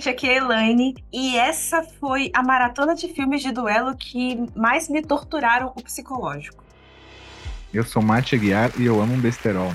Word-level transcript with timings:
gente, 0.00 0.08
aqui 0.08 0.30
é 0.30 0.32
a 0.32 0.36
Elaine 0.38 0.96
e 1.12 1.36
essa 1.36 1.82
foi 1.82 2.30
a 2.32 2.42
maratona 2.42 2.94
de 2.94 3.06
filmes 3.08 3.42
de 3.42 3.52
duelo 3.52 3.94
que 3.94 4.46
mais 4.56 4.88
me 4.88 5.02
torturaram 5.02 5.74
o 5.76 5.82
psicológico. 5.82 6.64
Eu 7.72 7.84
sou 7.84 8.02
Mate 8.02 8.34
Aguiar 8.34 8.72
e 8.78 8.86
eu 8.86 8.98
amo 8.98 9.12
um 9.12 9.20
besterol. 9.20 9.70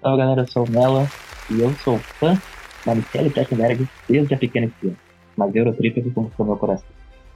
Olá 0.00 0.16
galera, 0.16 0.42
eu 0.42 0.46
sou 0.46 0.64
o 0.64 0.70
Mela 0.70 1.10
e 1.50 1.60
eu 1.60 1.74
sou 1.82 1.98
fã 1.98 2.40
da 2.84 2.94
Michelle 2.94 3.28
Trachtenberg 3.28 3.88
desde 4.08 4.34
a 4.34 4.38
pequena 4.38 4.70
criança. 4.78 4.98
Mas 5.36 5.54
Eurotrip 5.54 6.10
conquistou 6.12 6.46
meu 6.46 6.56
coração. 6.56 6.86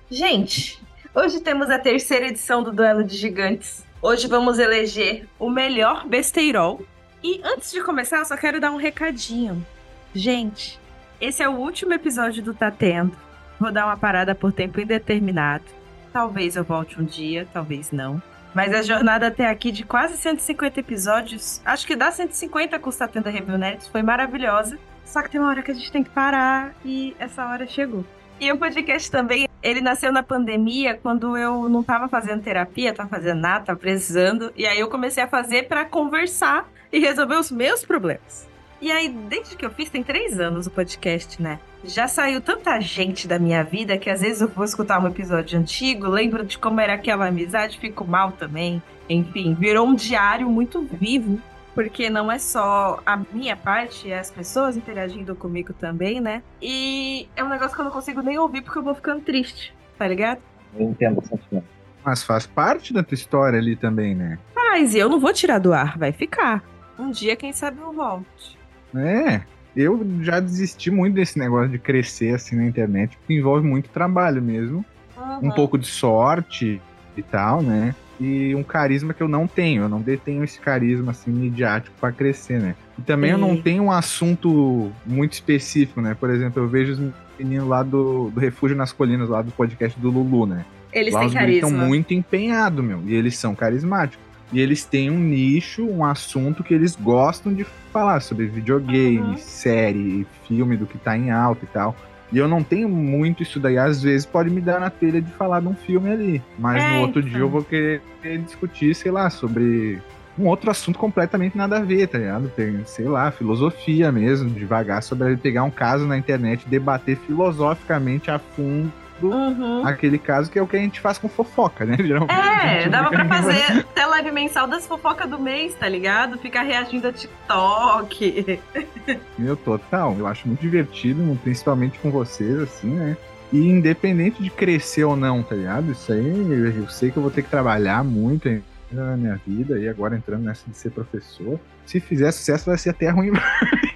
Gente, 0.09 0.80
hoje 1.12 1.40
temos 1.40 1.68
a 1.68 1.80
terceira 1.80 2.28
edição 2.28 2.62
do 2.62 2.70
Duelo 2.70 3.02
de 3.02 3.16
Gigantes. 3.16 3.84
Hoje 4.01 4.28
vamos 4.28 4.60
eleger 4.60 5.26
o 5.37 5.51
melhor 5.51 6.06
besteirol. 6.06 6.80
E 7.24 7.40
antes 7.42 7.73
de 7.73 7.82
começar, 7.82 8.18
eu 8.18 8.24
só 8.24 8.37
quero 8.37 8.60
dar 8.60 8.70
um 8.70 8.76
recadinho. 8.76 9.66
Gente, 10.14 10.80
esse 11.20 11.42
é 11.42 11.48
o 11.48 11.52
último 11.52 11.92
episódio 11.92 12.42
do 12.42 12.55
Tá 12.55 12.70
Tendo. 12.70 13.16
Vou 13.59 13.70
dar 13.70 13.87
uma 13.87 13.97
parada 13.97 14.34
por 14.34 14.52
tempo 14.52 14.80
indeterminado. 14.80 15.65
Talvez 16.12 16.56
eu 16.56 16.65
volte 16.65 17.01
um 17.01 17.04
dia, 17.04 17.46
talvez 17.52 17.93
não. 17.93 18.23
Mas 18.54 18.74
a 18.74 18.82
jornada 18.82 19.27
até 19.27 19.49
aqui 19.49 19.71
de 19.71 19.85
quase 19.85 20.16
150 20.16 20.80
episódios, 20.80 21.60
acho 21.65 21.87
que 21.87 21.95
dá 21.95 22.10
150 22.10 22.79
com 22.79 22.90
o 22.90 22.93
Tá 22.93 23.07
Tendo 23.07 23.29
Review 23.29 23.59
Nerds, 23.59 23.87
foi 23.87 24.02
maravilhosa. 24.02 24.79
Só 25.04 25.23
que 25.23 25.30
tem 25.30 25.40
uma 25.40 25.51
hora 25.51 25.62
que 25.62 25.71
a 25.71 25.74
gente 25.74 25.93
tem 25.93 26.02
que 26.02 26.10
parar 26.10 26.74
e 26.85 27.15
essa 27.18 27.46
hora 27.46 27.66
chegou. 27.66 28.05
E 28.40 28.51
o 28.51 28.57
podcast 28.57 29.10
também, 29.10 29.46
ele 29.62 29.82
nasceu 29.82 30.10
na 30.10 30.23
pandemia, 30.23 30.99
quando 31.01 31.37
eu 31.37 31.68
não 31.68 31.82
tava 31.82 32.09
fazendo 32.09 32.43
terapia, 32.43 32.95
tava 32.95 33.09
fazendo 33.09 33.40
nada, 33.40 33.66
tava 33.66 33.79
precisando. 33.79 34.51
E 34.57 34.66
aí 34.66 34.80
eu 34.80 34.88
comecei 34.88 35.23
a 35.23 35.29
fazer 35.29 35.68
para 35.68 35.84
conversar 35.84 36.66
e 36.90 36.99
resolver 36.99 37.37
os 37.37 37.51
meus 37.51 37.84
problemas. 37.84 38.49
E 38.80 38.90
aí, 38.90 39.09
desde 39.09 39.56
que 39.56 39.64
eu 39.64 39.70
fiz, 39.70 39.90
tem 39.90 40.02
três 40.02 40.40
anos 40.40 40.66
o 40.66 40.70
podcast, 40.70 41.40
né? 41.40 41.60
Já 41.84 42.09
saiu 42.09 42.40
tanta 42.40 42.80
gente 42.80 43.28
da 43.28 43.38
minha 43.38 43.62
vida 43.62 43.98
que 43.98 44.09
às 44.09 44.22
vezes 44.22 44.40
eu 44.40 44.48
vou 44.48 44.64
escutar 44.64 45.02
um 45.02 45.06
episódio 45.06 45.59
antigo, 45.59 46.09
lembro 46.09 46.45
de 46.45 46.59
como 46.59 46.80
era 46.80 46.95
aquela 46.95 47.26
amizade, 47.26 47.78
fico 47.78 48.06
mal 48.06 48.32
também. 48.32 48.82
Enfim, 49.09 49.54
virou 49.54 49.87
um 49.87 49.95
diário 49.95 50.48
muito 50.48 50.80
vivo, 50.80 51.38
porque 51.74 52.09
não 52.09 52.32
é 52.32 52.38
só 52.38 53.00
a 53.04 53.18
minha 53.32 53.56
parte, 53.56 54.10
é 54.10 54.18
as 54.18 54.30
pessoas 54.30 54.76
interagindo 54.76 55.34
comigo 55.34 55.72
também, 55.74 56.20
né? 56.20 56.42
E 56.60 57.28
é 57.37 57.44
um 57.44 57.48
negócio 57.48 57.74
que 57.74 57.80
eu 57.80 57.84
não 57.84 57.92
consigo 57.92 58.22
nem 58.22 58.38
ouvir 58.38 58.62
porque 58.62 58.78
eu 58.78 58.82
vou 58.82 58.94
ficando 58.94 59.20
triste, 59.20 59.74
tá 59.98 60.06
ligado? 60.06 60.40
Eu 60.74 60.90
entendo 60.90 61.18
o 61.18 61.26
sentimento. 61.26 61.66
Mas 62.02 62.22
faz 62.22 62.46
parte 62.46 62.94
da 62.94 63.02
tua 63.02 63.15
história 63.15 63.59
ali 63.59 63.76
também, 63.76 64.15
né? 64.15 64.38
Mas 64.54 64.94
eu 64.94 65.09
não 65.09 65.20
vou 65.20 65.32
tirar 65.34 65.59
do 65.59 65.72
ar, 65.75 65.98
vai 65.98 66.12
ficar. 66.12 66.62
Um 66.98 67.10
dia, 67.10 67.37
quem 67.37 67.53
sabe, 67.53 67.81
eu 67.81 67.92
volte. 67.92 68.59
É, 68.94 69.43
eu 69.77 70.05
já 70.21 70.41
desisti 70.41 70.91
muito 70.91 71.15
desse 71.15 71.38
negócio 71.38 71.69
de 71.69 71.78
crescer 71.78 72.34
assim 72.34 72.56
na 72.56 72.66
internet, 72.66 73.16
porque 73.16 73.34
envolve 73.34 73.66
muito 73.66 73.88
trabalho 73.91 74.43
mesmo. 74.43 74.84
Uhum. 75.16 75.49
Um 75.49 75.50
pouco 75.50 75.78
de 75.78 75.87
sorte 75.87 76.81
e 77.16 77.22
tal, 77.22 77.62
né? 77.62 77.94
E 78.21 78.55
um 78.55 78.62
carisma 78.62 79.15
que 79.15 79.22
eu 79.22 79.28
não 79.28 79.47
tenho. 79.47 79.83
Eu 79.83 79.88
não 79.88 80.00
detenho 80.00 80.44
esse 80.44 80.61
carisma 80.61 81.12
assim 81.12 81.31
midiático 81.31 81.95
para 82.00 82.12
crescer, 82.12 82.61
né? 82.61 82.75
E 82.99 83.03
também 83.03 83.31
eu 83.31 83.39
não 83.39 83.56
tenho 83.56 83.84
um 83.84 83.93
assunto 83.93 84.93
muito 85.06 85.33
específico, 85.33 86.00
né? 86.00 86.15
Por 86.19 86.29
exemplo, 86.29 86.62
eu 86.62 86.69
vejo 86.69 86.93
os 86.93 87.12
meninos 87.39 87.67
lá 87.67 87.83
do, 87.83 88.31
do 88.31 88.41
Refúgio 88.41 88.77
nas 88.77 88.93
Colinas, 88.93 89.29
lá 89.29 89.41
do 89.41 89.50
podcast 89.53 89.99
do 89.99 90.11
Lulu, 90.11 90.47
né? 90.47 90.65
Eles 90.93 91.15
lá 91.15 91.21
têm 91.21 91.29
os 91.29 91.34
guris 91.34 91.55
estão 91.55 91.71
carisma. 91.71 91.89
muito 91.89 92.12
empenhados, 92.12 92.84
meu. 92.84 93.00
E 93.06 93.15
eles 93.15 93.39
são 93.39 93.55
carismáticos. 93.55 94.30
E 94.53 94.61
eles 94.61 94.84
têm 94.84 95.11
um 95.11 95.19
nicho, 95.19 95.84
um 95.87 96.05
assunto 96.05 96.65
que 96.65 96.75
eles 96.75 96.97
gostam 96.97 97.53
de 97.55 97.65
falar 97.93 98.21
sobre 98.21 98.47
videogame, 98.47 99.19
Uhum. 99.31 99.37
série, 99.37 100.27
filme, 100.49 100.77
do 100.77 100.87
que 100.87 100.99
tá 100.99 101.16
em 101.16 101.31
alta 101.31 101.65
e 101.65 101.69
tal. 101.69 101.94
E 102.33 102.38
eu 102.38 102.47
não 102.47 102.62
tenho 102.62 102.88
muito 102.88 103.43
isso 103.43 103.59
daí. 103.59 103.77
Às 103.78 104.03
vezes 104.03 104.25
pode 104.27 104.50
me 104.50 104.61
dar 104.61 104.78
na 104.81 104.91
telha 104.91 105.21
de 105.21 105.31
falar 105.33 105.61
de 105.61 105.66
um 105.69 105.75
filme 105.75 106.11
ali. 106.11 106.43
Mas 106.59 106.84
É, 106.84 106.88
no 106.88 107.00
outro 107.00 107.21
então. 107.21 107.31
dia 107.31 107.41
eu 107.41 107.49
vou 107.49 107.62
querer 107.65 108.00
discutir, 108.44 108.94
sei 108.94 109.11
lá, 109.11 109.28
sobre 109.31 110.00
um 110.38 110.47
outro 110.47 110.71
assunto 110.71 110.99
completamente 110.99 111.56
nada 111.56 111.78
a 111.78 111.81
ver, 111.81 112.06
tá 112.06 112.19
ligado? 112.19 112.49
Tem, 112.55 112.84
sei 112.87 113.06
lá, 113.06 113.31
filosofia 113.32 114.11
mesmo, 114.12 114.49
devagar 114.49 115.03
sobre 115.03 115.37
pegar 115.37 115.65
um 115.65 115.71
caso 115.72 116.06
na 116.06 116.17
internet 116.17 116.62
e 116.67 116.71
debater 116.71 117.17
filosoficamente 117.27 118.31
a 118.31 118.38
fundo 118.38 118.93
Uhum. 119.28 119.86
aquele 119.86 120.19
caso 120.19 120.50
que 120.50 120.58
é 120.58 120.62
o 120.62 120.66
que 120.66 120.76
a 120.76 120.81
gente 120.81 121.00
faz 121.00 121.19
com 121.19 121.28
fofoca, 121.28 121.84
né? 121.84 121.97
Geralmente 122.00 122.32
É, 122.32 122.88
dava 122.88 123.10
pra 123.10 123.25
fazer 123.25 123.81
até 123.81 124.06
live 124.06 124.31
mensal 124.32 124.66
das 124.66 124.86
fofocas 124.86 125.28
do 125.28 125.38
mês, 125.38 125.75
tá 125.75 125.88
ligado? 125.88 126.38
Ficar 126.38 126.62
reagindo 126.62 127.08
a 127.08 127.12
TikTok. 127.12 128.60
Meu, 129.38 129.56
total. 129.56 130.16
Eu 130.19 130.26
acho 130.26 130.47
muito 130.47 130.60
divertido, 130.60 131.38
principalmente 131.42 131.98
com 131.98 132.10
vocês, 132.10 132.58
assim, 132.58 132.91
né? 132.91 133.16
E 133.53 133.58
independente 133.66 134.42
de 134.42 134.50
crescer 134.50 135.04
ou 135.04 135.16
não, 135.16 135.42
tá 135.42 135.54
ligado? 135.56 135.91
Isso 135.91 136.12
aí, 136.12 136.25
eu 136.25 136.70
eu 136.70 136.88
sei 136.88 137.10
que 137.10 137.16
eu 137.16 137.22
vou 137.22 137.32
ter 137.32 137.42
que 137.42 137.50
trabalhar 137.50 138.04
muito 138.04 138.48
ainda 138.48 138.62
na 138.92 139.16
minha 139.16 139.41
vida, 139.47 139.78
e 139.78 139.88
agora 139.88 140.16
entrando 140.16 140.44
nessa 140.44 140.69
de 140.69 140.76
ser 140.76 140.91
professor. 140.91 141.58
Se 141.87 141.98
fizer 141.98 142.31
sucesso, 142.31 142.66
vai 142.66 142.78
ser 142.78 142.91
até 142.91 143.10
ruim. 143.10 143.32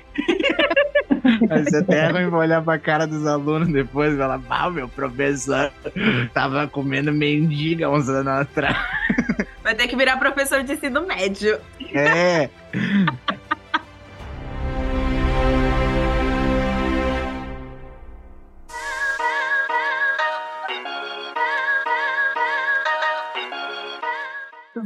Ser 1.68 1.78
até 1.78 2.08
ruim 2.08 2.28
vou 2.28 2.40
olhar 2.40 2.62
pra 2.62 2.78
cara 2.78 3.06
dos 3.06 3.26
alunos 3.26 3.68
depois 3.68 4.14
e 4.14 4.16
falar, 4.16 4.38
pau, 4.38 4.70
meu 4.70 4.88
professor 4.88 5.72
tava 6.32 6.66
comendo 6.66 7.12
mendiga 7.12 7.88
uns 7.88 8.08
anos 8.08 8.32
atrás. 8.32 8.76
Vai 9.62 9.74
ter 9.74 9.88
que 9.88 9.96
virar 9.96 10.16
professor 10.18 10.62
de 10.62 10.74
ensino 10.74 11.06
médio. 11.06 11.58
É. 11.94 12.48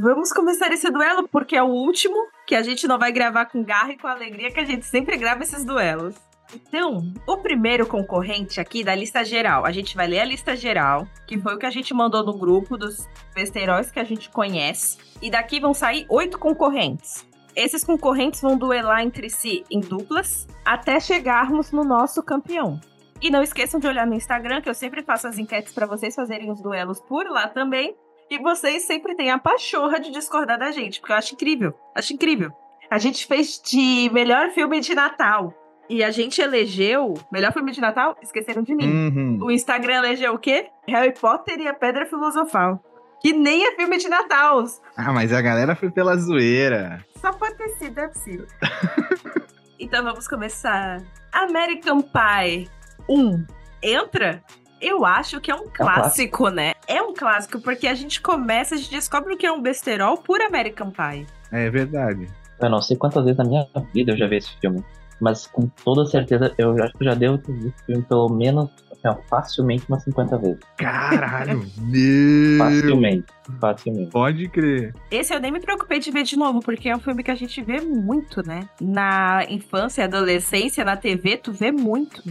Vamos 0.01 0.33
começar 0.33 0.71
esse 0.73 0.91
duelo 0.91 1.27
porque 1.27 1.57
é 1.57 1.63
o 1.63 1.67
último 1.67 2.17
que 2.47 2.55
a 2.55 2.63
gente 2.63 2.87
não 2.87 2.99
vai 2.99 3.11
gravar 3.11 3.47
com 3.47 3.65
garra 3.65 3.93
e 3.93 3.99
com 3.99 4.07
alegria 4.07 4.53
que 4.53 4.61
a 4.61 4.65
gente 4.65 4.87
sempre 4.87 5.17
grava 5.17 5.43
esses 5.43 5.65
duelos. 5.65 6.15
Então, 6.55 7.13
o 7.27 7.37
primeiro 7.39 7.87
concorrente 7.87 8.61
aqui 8.61 8.83
da 8.83 8.95
lista 8.95 9.25
geral, 9.25 9.67
a 9.67 9.73
gente 9.73 9.95
vai 9.95 10.07
ler 10.07 10.21
a 10.21 10.25
lista 10.25 10.57
geral, 10.57 11.07
que 11.27 11.39
foi 11.39 11.55
o 11.55 11.59
que 11.59 11.67
a 11.67 11.71
gente 11.71 11.93
mandou 11.93 12.25
no 12.25 12.39
grupo 12.39 12.77
dos 12.77 13.07
besteiróis 13.35 13.91
que 13.91 14.01
a 14.01 14.05
gente 14.05 14.31
conhece, 14.31 14.99
e 15.21 15.31
daqui 15.31 15.61
vão 15.61 15.75
sair 15.75 16.07
oito 16.09 16.39
concorrentes. 16.39 17.27
Esses 17.55 17.85
concorrentes 17.85 18.41
vão 18.41 18.57
duelar 18.57 19.03
entre 19.03 19.29
si 19.29 19.65
em 19.71 19.81
duplas 19.81 20.47
até 20.65 21.01
chegarmos 21.01 21.73
no 21.73 21.85
nosso 21.85 22.23
campeão. 22.23 22.81
E 23.21 23.31
não 23.31 23.43
esqueçam 23.43 23.81
de 23.81 23.87
olhar 23.87 24.07
no 24.07 24.15
Instagram, 24.15 24.61
que 24.61 24.71
eu 24.71 24.75
sempre 24.75 25.03
faço 25.03 25.27
as 25.27 25.39
enquetes 25.39 25.73
para 25.73 25.87
vocês 25.87 26.15
fazerem 26.15 26.51
os 26.53 26.63
duelos 26.63 27.01
por 27.01 27.29
lá 27.29 27.49
também. 27.49 27.97
E 28.31 28.39
vocês 28.39 28.85
sempre 28.85 29.17
têm 29.17 29.31
a 29.31 29.39
pachorra 29.39 29.99
de 29.99 30.11
discordar 30.13 30.59
da 30.59 30.71
gente, 30.71 31.01
porque 31.01 31.13
eu 31.13 31.17
acho 31.17 31.35
incrível. 31.35 31.75
Acho 31.95 32.13
incrível. 32.13 32.53
A 32.89 32.99
gente 32.99 33.27
fez 33.27 33.61
de 33.61 34.09
melhor 34.13 34.51
filme 34.51 34.81
de 34.81 34.95
Natal. 34.95 35.53
E 35.89 36.05
a 36.05 36.11
gente 36.11 36.41
elegeu. 36.41 37.15
Melhor 37.33 37.53
filme 37.53 37.73
de 37.73 37.81
Natal? 37.81 38.17
Esqueceram 38.23 38.63
de 38.63 38.75
mim. 38.75 38.87
Uhum. 38.87 39.39
O 39.43 39.51
Instagram 39.51 39.99
elegeu 39.99 40.35
o 40.35 40.39
quê? 40.39 40.69
Harry 40.87 41.15
Potter 41.19 41.59
e 41.59 41.67
a 41.67 41.73
Pedra 41.73 42.05
Filosofal. 42.05 42.83
Que 43.21 43.33
nem 43.33 43.67
é 43.67 43.75
filme 43.75 43.97
de 43.97 44.09
Natal. 44.09 44.65
Ah, 44.97 45.13
mas 45.13 45.33
a 45.33 45.41
galera 45.41 45.75
foi 45.75 45.91
pela 45.91 46.17
zoeira. 46.17 47.05
Só 47.17 47.33
pode 47.33 47.57
ter 47.57 47.71
sido, 47.71 47.99
é 47.99 48.09
possível. 48.09 48.47
então 49.81 50.05
vamos 50.05 50.29
começar. 50.29 51.03
American 51.33 52.03
Pie 52.03 52.69
1 53.09 53.47
entra? 53.83 54.43
Eu 54.81 55.05
acho 55.05 55.41
que 55.41 55.51
é 55.51 55.55
um 55.55 55.67
clássico, 55.67 56.51
né? 56.51 56.75
É 56.87 57.03
um 57.03 57.13
clássico, 57.13 57.61
porque 57.61 57.89
a 57.89 57.95
gente 57.95 58.21
começa, 58.21 58.77
a 58.77 58.79
gente 58.79 58.91
descobre 58.91 59.35
o 59.35 59.37
que 59.37 59.47
é 59.47 59.51
um 59.51 59.61
besterol 59.61 60.19
por 60.19 60.41
American 60.41 60.93
Pie. 60.93 61.27
É 61.51 61.69
verdade. 61.69 62.29
Eu 62.61 62.71
não 62.71 62.81
sei 62.81 62.97
quantas 62.97 63.25
vezes 63.25 63.39
na 63.39 63.45
minha 63.45 63.67
vida 63.93 64.13
eu 64.13 64.17
já 64.17 64.29
vi 64.29 64.37
esse 64.37 64.57
filme. 64.61 64.85
Mas 65.21 65.47
com 65.47 65.69
toda 65.85 66.07
certeza 66.07 66.53
eu 66.59 66.73
acho 66.83 66.93
que 66.95 67.05
já 67.05 67.15
devo 67.15 67.39
ter 67.39 67.53
visto 67.53 67.69
esse 67.69 67.87
filme 67.87 68.03
pelo 68.03 68.29
menos 68.29 68.71
assim, 68.99 69.09
ó, 69.09 69.17
facilmente 69.29 69.85
umas 69.89 70.03
50 70.05 70.39
vezes. 70.39 70.59
Caralho, 70.77 71.65
meu. 71.79 72.59
Facilmente. 72.59 73.27
Facilmente. 73.61 74.11
Pode 74.11 74.49
crer. 74.49 74.95
Esse 75.11 75.35
eu 75.35 75.41
nem 75.41 75.53
me 75.53 75.61
preocupei 75.61 75.99
de 75.99 76.11
ver 76.11 76.25
de 76.25 76.37
novo, 76.37 76.61
porque 76.61 76.89
é 76.89 76.97
um 76.97 77.01
filme 77.01 77.23
que 77.23 77.31
a 77.31 77.35
gente 77.35 77.63
vê 77.63 77.81
muito, 77.81 78.47
né? 78.47 78.69
Na 78.81 79.45
infância 79.49 80.03
e 80.03 80.05
adolescência, 80.05 80.85
na 80.85 80.97
TV, 80.97 81.37
tu 81.37 81.53
vê 81.53 81.73
muito. 81.73 82.23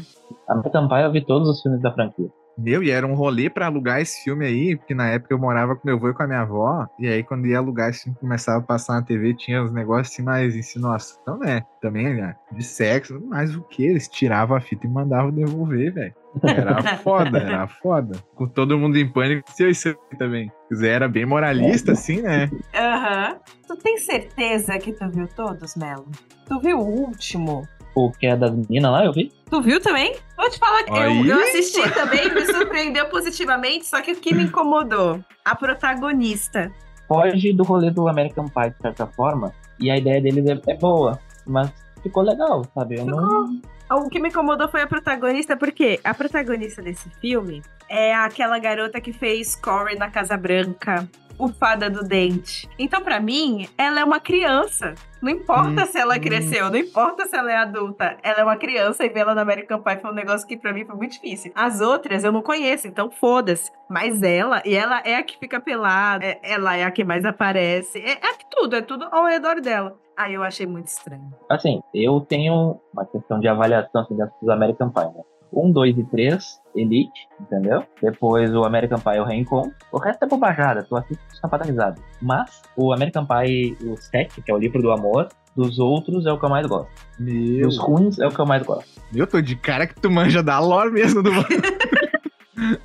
A 0.48 0.54
American 0.54 0.88
Pie 0.88 1.04
eu 1.04 1.12
vi 1.12 1.26
todos 1.26 1.50
os 1.50 1.62
filmes 1.62 1.82
da 1.82 1.92
franquia. 1.94 2.30
Meu, 2.58 2.82
e 2.82 2.90
era 2.90 3.06
um 3.06 3.14
rolê 3.14 3.50
pra 3.50 3.68
alugar 3.68 4.02
esse 4.02 4.24
filme 4.24 4.46
aí, 4.46 4.76
porque 4.76 4.96
na 4.96 5.08
época 5.10 5.34
eu 5.34 5.38
morava 5.38 5.76
com 5.76 5.86
meu 5.86 5.96
avô 5.96 6.10
e 6.10 6.14
com 6.14 6.24
a 6.24 6.28
minha 6.28 6.42
avó, 6.42 6.88
e 6.98 7.08
aí 7.08 7.24
quando 7.24 7.46
ia 7.46 7.60
alugar 7.60 7.90
esse 7.90 8.04
filme, 8.04 8.18
começava 8.20 8.60
a 8.60 8.66
passar 8.66 8.96
na 8.96 9.04
TV, 9.04 9.34
tinha 9.36 9.64
uns 9.64 9.72
negócios 9.72 10.14
assim 10.14 10.24
mais 10.24 10.56
insinuação, 10.56 11.38
né? 11.38 11.62
Também, 11.82 12.16
né? 12.16 12.36
De 12.52 12.64
sexo, 12.64 13.22
mas 13.28 13.56
o 13.56 13.62
que? 13.62 13.86
Eles 13.86 14.08
tiravam 14.08 14.58
a 14.58 14.62
fita 14.62 14.88
e 14.88 14.90
mandavam 14.90 15.32
devolver, 15.32 15.94
velho. 15.94 16.16
Era 16.44 16.82
foda, 16.98 17.38
era 17.38 17.68
foda. 17.68 18.18
Com 18.36 18.48
todo 18.48 18.78
mundo 18.78 18.98
em 18.98 19.08
pânico, 19.08 19.42
aconteceu 19.42 19.70
isso 19.70 19.90
aí 19.90 20.18
também. 20.18 20.52
Zé 20.74 20.90
era 20.90 21.08
bem 21.08 21.26
moralista, 21.26 21.92
assim, 21.94 22.22
né? 22.22 22.50
Aham. 22.76 23.38
Tu 23.68 23.76
tem 23.78 23.98
certeza 23.98 24.78
que 24.80 24.94
tu 24.94 25.10
viu 25.10 25.28
todos, 25.28 25.76
Melo? 25.76 26.08
Tu 26.48 26.60
viu 26.60 26.80
o 26.80 27.08
último? 27.08 27.68
O 28.00 28.12
que 28.12 28.28
é 28.28 28.36
das 28.36 28.52
meninas 28.52 28.92
lá, 28.92 29.04
eu 29.04 29.12
vi. 29.12 29.32
Tu 29.50 29.60
viu 29.60 29.82
também? 29.82 30.16
Vou 30.38 30.48
te 30.52 30.60
falar 30.60 30.84
que 30.84 30.92
eu, 30.92 31.26
eu 31.26 31.40
assisti 31.40 31.82
também, 31.96 32.32
me 32.32 32.46
surpreendeu 32.46 33.08
positivamente, 33.08 33.88
só 33.88 34.04
que 34.04 34.12
o 34.12 34.16
que 34.16 34.36
me 34.36 34.44
incomodou? 34.44 35.20
A 35.44 35.56
protagonista. 35.56 36.72
Foge 37.08 37.54
do 37.54 37.64
rolê 37.64 37.90
do 37.90 38.08
American 38.08 38.46
Pie, 38.46 38.70
de 38.70 38.78
certa 38.84 39.08
forma. 39.08 39.52
E 39.80 39.90
a 39.90 39.98
ideia 39.98 40.22
deles 40.22 40.46
é, 40.46 40.72
é 40.74 40.76
boa. 40.76 41.20
Mas 41.44 41.74
ficou 42.04 42.22
legal, 42.22 42.64
sabe? 42.76 43.00
Eu 43.00 43.06
não. 43.06 43.60
O 43.90 44.10
que 44.10 44.20
me 44.20 44.30
incomodou 44.30 44.68
foi 44.68 44.84
a 44.84 44.88
protagonista, 44.88 45.58
porque 45.58 46.00
a 46.04 46.14
protagonista 46.14 46.84
desse 46.84 47.10
filme 47.20 47.64
é 47.90 48.14
aquela 48.14 48.60
garota 48.60 49.02
que 49.02 49.12
fez 49.12 49.56
Corey 49.56 49.98
na 49.98 50.12
Casa 50.12 50.38
Branca, 50.38 51.10
o 51.38 51.48
Fada 51.50 51.90
do 51.90 52.04
Dente. 52.04 52.68
Então, 52.80 53.02
pra 53.02 53.20
mim, 53.20 53.68
ela 53.78 54.00
é 54.00 54.04
uma 54.04 54.20
criança. 54.20 54.96
Não 55.22 55.32
importa 55.32 55.84
Hum, 55.84 55.86
se 55.86 55.98
ela 56.00 56.16
hum. 56.16 56.20
cresceu, 56.20 56.70
não 56.70 56.78
importa 56.78 57.26
se 57.26 57.36
ela 57.36 57.52
é 57.52 57.58
adulta. 57.58 58.18
Ela 58.24 58.40
é 58.40 58.44
uma 58.44 58.56
criança 58.56 59.04
e 59.04 59.10
ver 59.10 59.22
ela 59.22 59.34
na 59.36 59.42
American 59.42 59.82
Pie 59.82 59.98
foi 60.00 60.12
um 60.12 60.14
negócio 60.14 60.48
que 60.48 60.56
pra 60.58 60.72
mim 60.74 60.86
foi 60.86 60.96
muito 60.96 61.14
difícil. 61.14 61.52
As 61.56 61.82
outras 61.82 62.24
eu 62.24 62.32
não 62.32 62.42
conheço, 62.42 62.88
então 62.88 63.10
foda-se. 63.10 63.72
Mas 63.90 64.22
ela, 64.22 64.62
e 64.66 64.76
ela 64.76 65.02
é 65.04 65.16
a 65.16 65.24
que 65.24 65.38
fica 65.40 65.60
pelada, 65.60 66.26
é- 66.26 66.40
ela 66.44 66.76
é 66.76 66.84
a 66.84 66.92
que 66.92 67.04
mais 67.04 67.26
aparece. 67.26 68.00
É, 68.00 68.12
é 68.12 68.34
tudo, 68.52 68.76
é 68.76 68.82
tudo 68.82 69.08
ao 69.12 69.26
redor 69.26 69.60
dela. 69.62 69.98
Aí 70.16 70.34
eu 70.34 70.44
achei 70.44 70.66
muito 70.66 70.88
estranho. 70.88 71.32
Assim, 71.50 71.82
eu 71.94 72.20
tenho 72.22 72.80
uma 72.94 73.06
questão 73.06 73.40
de 73.40 73.48
avaliação 73.48 74.02
assim, 74.02 74.16
dentro 74.16 74.34
American 74.52 74.90
Pie, 74.90 75.04
né? 75.06 75.24
1, 75.52 75.72
2 75.72 75.98
e 75.98 76.04
3, 76.04 76.62
Elite, 76.76 77.28
entendeu? 77.40 77.84
Depois 78.02 78.54
o 78.54 78.64
American 78.64 79.00
Pie, 79.00 79.20
o 79.20 79.24
Reencontro. 79.24 79.74
O 79.92 79.98
resto 79.98 80.24
é 80.24 80.28
bobajada, 80.28 80.84
tu 80.84 80.96
assiste 80.96 81.20
risada. 81.66 81.96
Mas 82.22 82.62
o 82.76 82.94
American 82.94 83.26
Pie, 83.26 83.78
o 83.86 83.96
7, 83.98 84.42
que 84.42 84.52
é 84.52 84.54
o 84.54 84.58
livro 84.58 84.82
do 84.82 84.92
amor, 84.92 85.30
dos 85.56 85.80
outros 85.80 86.26
é 86.26 86.32
o 86.32 86.38
que 86.38 86.46
eu 86.46 86.50
mais 86.50 86.68
gosto. 86.68 86.92
Meu, 87.20 87.68
Dos 87.68 87.78
ruins 87.80 88.20
é 88.20 88.28
o 88.28 88.32
que 88.32 88.40
eu 88.40 88.46
mais 88.46 88.64
gosto. 88.64 89.02
eu 89.14 89.26
tô 89.26 89.42
de 89.42 89.56
cara 89.56 89.88
que 89.88 89.96
tu 90.00 90.10
manja 90.10 90.44
da 90.44 90.60
lore 90.60 90.92
mesmo 90.92 91.24
do 91.24 91.32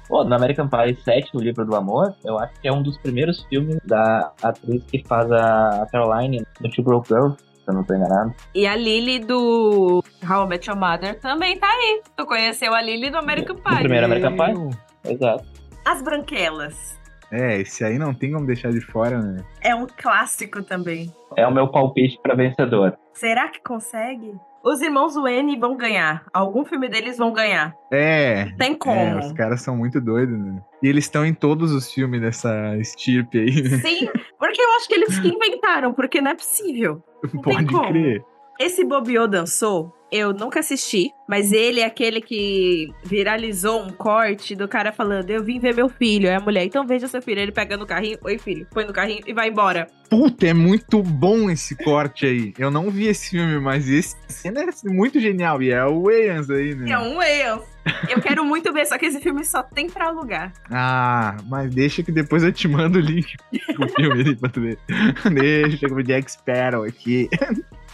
Pô, 0.06 0.23
no 0.25 0.35
American 0.35 0.69
Pie 0.69 0.97
7, 1.03 1.31
no 1.35 1.41
livro 1.41 1.64
do 1.64 1.75
amor, 1.75 2.14
eu 2.25 2.38
acho 2.38 2.53
que 2.61 2.69
é 2.69 2.73
um 2.73 2.82
dos 2.82 2.99
primeiros 2.99 3.43
filmes 3.44 3.79
da 3.85 4.32
atriz 4.43 4.85
que 4.85 5.03
faz 5.06 5.31
a 5.32 5.87
Caroline 5.91 6.43
no 6.61 6.70
Two 6.70 6.85
Broke 6.85 7.09
Girls, 7.09 7.37
se 7.64 7.70
eu 7.70 7.75
não 7.75 7.85
tô 7.85 7.94
enganado. 7.94 8.35
E 8.55 8.67
a 8.67 8.75
Lily 8.75 9.20
do 9.20 10.03
How 10.29 10.44
I 10.44 10.49
Met 10.49 10.69
Your 10.69 10.79
Mother 10.79 11.19
também 11.20 11.59
tá 11.59 11.69
aí. 11.69 12.03
Tu 12.17 12.26
conheceu 12.26 12.75
a 12.75 12.82
Lily 12.82 13.11
do 13.11 13.19
American 13.19 13.56
Pie. 13.56 13.79
primeiro 13.79 14.06
American 14.06 14.37
Pie? 14.37 15.12
Exato. 15.12 15.44
As 15.85 16.03
Branquelas. 16.03 17.00
É, 17.31 17.61
esse 17.61 17.82
aí 17.82 17.99
não 17.99 18.12
tem 18.12 18.32
como 18.32 18.47
deixar 18.47 18.70
de 18.70 18.81
fora, 18.81 19.19
né? 19.19 19.43
É 19.62 19.75
um 19.75 19.87
clássico 19.87 20.62
também. 20.62 21.11
É 21.37 21.47
o 21.47 21.50
meu 21.53 21.67
palpite 21.69 22.19
pra 22.23 22.35
vencedor. 22.35 22.97
Será 23.14 23.49
que 23.49 23.61
consegue? 23.62 24.35
Os 24.62 24.81
irmãos 24.81 25.14
Wayne 25.17 25.59
vão 25.59 25.76
ganhar. 25.76 26.25
Algum 26.32 26.64
filme 26.64 26.88
deles 26.88 27.19
vão 27.19 27.32
ganhar. 27.32 27.75
É. 27.91 28.53
Tem 28.59 28.75
como. 28.76 29.00
É, 29.00 29.19
os 29.19 29.32
caras 29.32 29.61
são 29.62 29.76
muito 29.76 30.00
doidos, 30.00 30.38
né? 30.38 30.61
E 30.82 30.88
eles 30.88 31.05
estão 31.05 31.26
em 31.26 31.35
todos 31.35 31.73
os 31.73 31.91
filmes 31.91 32.20
dessa 32.20 32.76
estirpe 32.76 33.38
aí, 33.41 33.62
né? 33.62 33.79
Sim, 33.79 34.09
porque 34.38 34.61
eu 34.62 34.70
acho 34.76 34.88
que 34.88 34.94
eles 34.94 35.19
que 35.19 35.29
inventaram, 35.29 35.93
porque 35.93 36.20
não 36.20 36.31
é 36.31 36.35
possível. 36.35 37.03
Pode 37.42 37.66
crer. 37.66 38.24
Esse 38.58 38.84
Bobiô 38.84 39.26
dançou, 39.26 39.92
eu 40.12 40.35
nunca 40.35 40.61
assisti, 40.61 41.11
mas 41.26 41.53
ele 41.53 41.81
é 41.81 41.87
aquele 41.87 42.20
que 42.20 42.93
viralizou 43.03 43.82
um 43.82 43.91
corte 43.91 44.55
do 44.55 44.69
cara 44.69 44.93
falando: 44.93 45.31
Eu 45.31 45.43
vim 45.43 45.59
ver 45.59 45.75
meu 45.75 45.88
filho. 45.88 46.29
Aí 46.29 46.35
a 46.35 46.41
mulher, 46.41 46.64
então 46.64 46.87
veja 46.87 47.09
seu 47.09 47.23
filho. 47.23 47.41
Ele 47.41 47.50
pega 47.50 47.76
no 47.76 47.87
carrinho, 47.87 48.19
oi 48.23 48.37
filho, 48.37 48.67
põe 48.70 48.85
no 48.85 48.93
carrinho 48.93 49.23
e 49.26 49.32
vai 49.32 49.49
embora. 49.49 49.88
Puta, 50.11 50.47
é 50.47 50.53
muito 50.53 51.03
bom 51.03 51.49
esse 51.50 51.75
corte 51.75 52.26
aí. 52.26 52.53
Eu 52.59 52.70
não 52.70 52.91
vi 52.91 53.06
esse 53.06 53.31
filme, 53.31 53.59
mas 53.59 53.88
esse 53.88 54.14
cena 54.29 54.61
é 54.61 54.88
muito 54.91 55.19
genial. 55.19 55.62
E 55.62 55.70
é 55.70 55.82
o 55.87 56.03
Wayans 56.03 56.50
aí, 56.50 56.75
né? 56.75 56.91
É 56.91 56.99
um 56.99 57.17
Wales. 57.17 57.73
Eu 58.09 58.20
quero 58.20 58.44
muito 58.44 58.73
ver, 58.73 58.87
só 58.87 58.99
que 58.99 59.06
esse 59.06 59.20
filme 59.20 59.44
só 59.44 59.62
tem 59.62 59.88
pra 59.88 60.06
alugar. 60.06 60.53
Ah, 60.70 61.37
mas 61.49 61.75
deixa 61.75 62.03
que 62.03 62.12
depois 62.12 62.43
eu 62.43 62.53
te 62.53 62.69
mando 62.69 62.99
o 62.99 63.03
link 63.03 63.35
do 63.76 63.88
filme 63.88 64.20
ali 64.20 64.37
pra 64.37 64.50
tu 64.50 64.61
ver. 64.61 64.79
Deixa 65.32 65.88
com 65.88 65.94
o 65.94 66.03
Jack 66.03 66.31
Sparrow 66.31 66.85
aqui. 66.85 67.29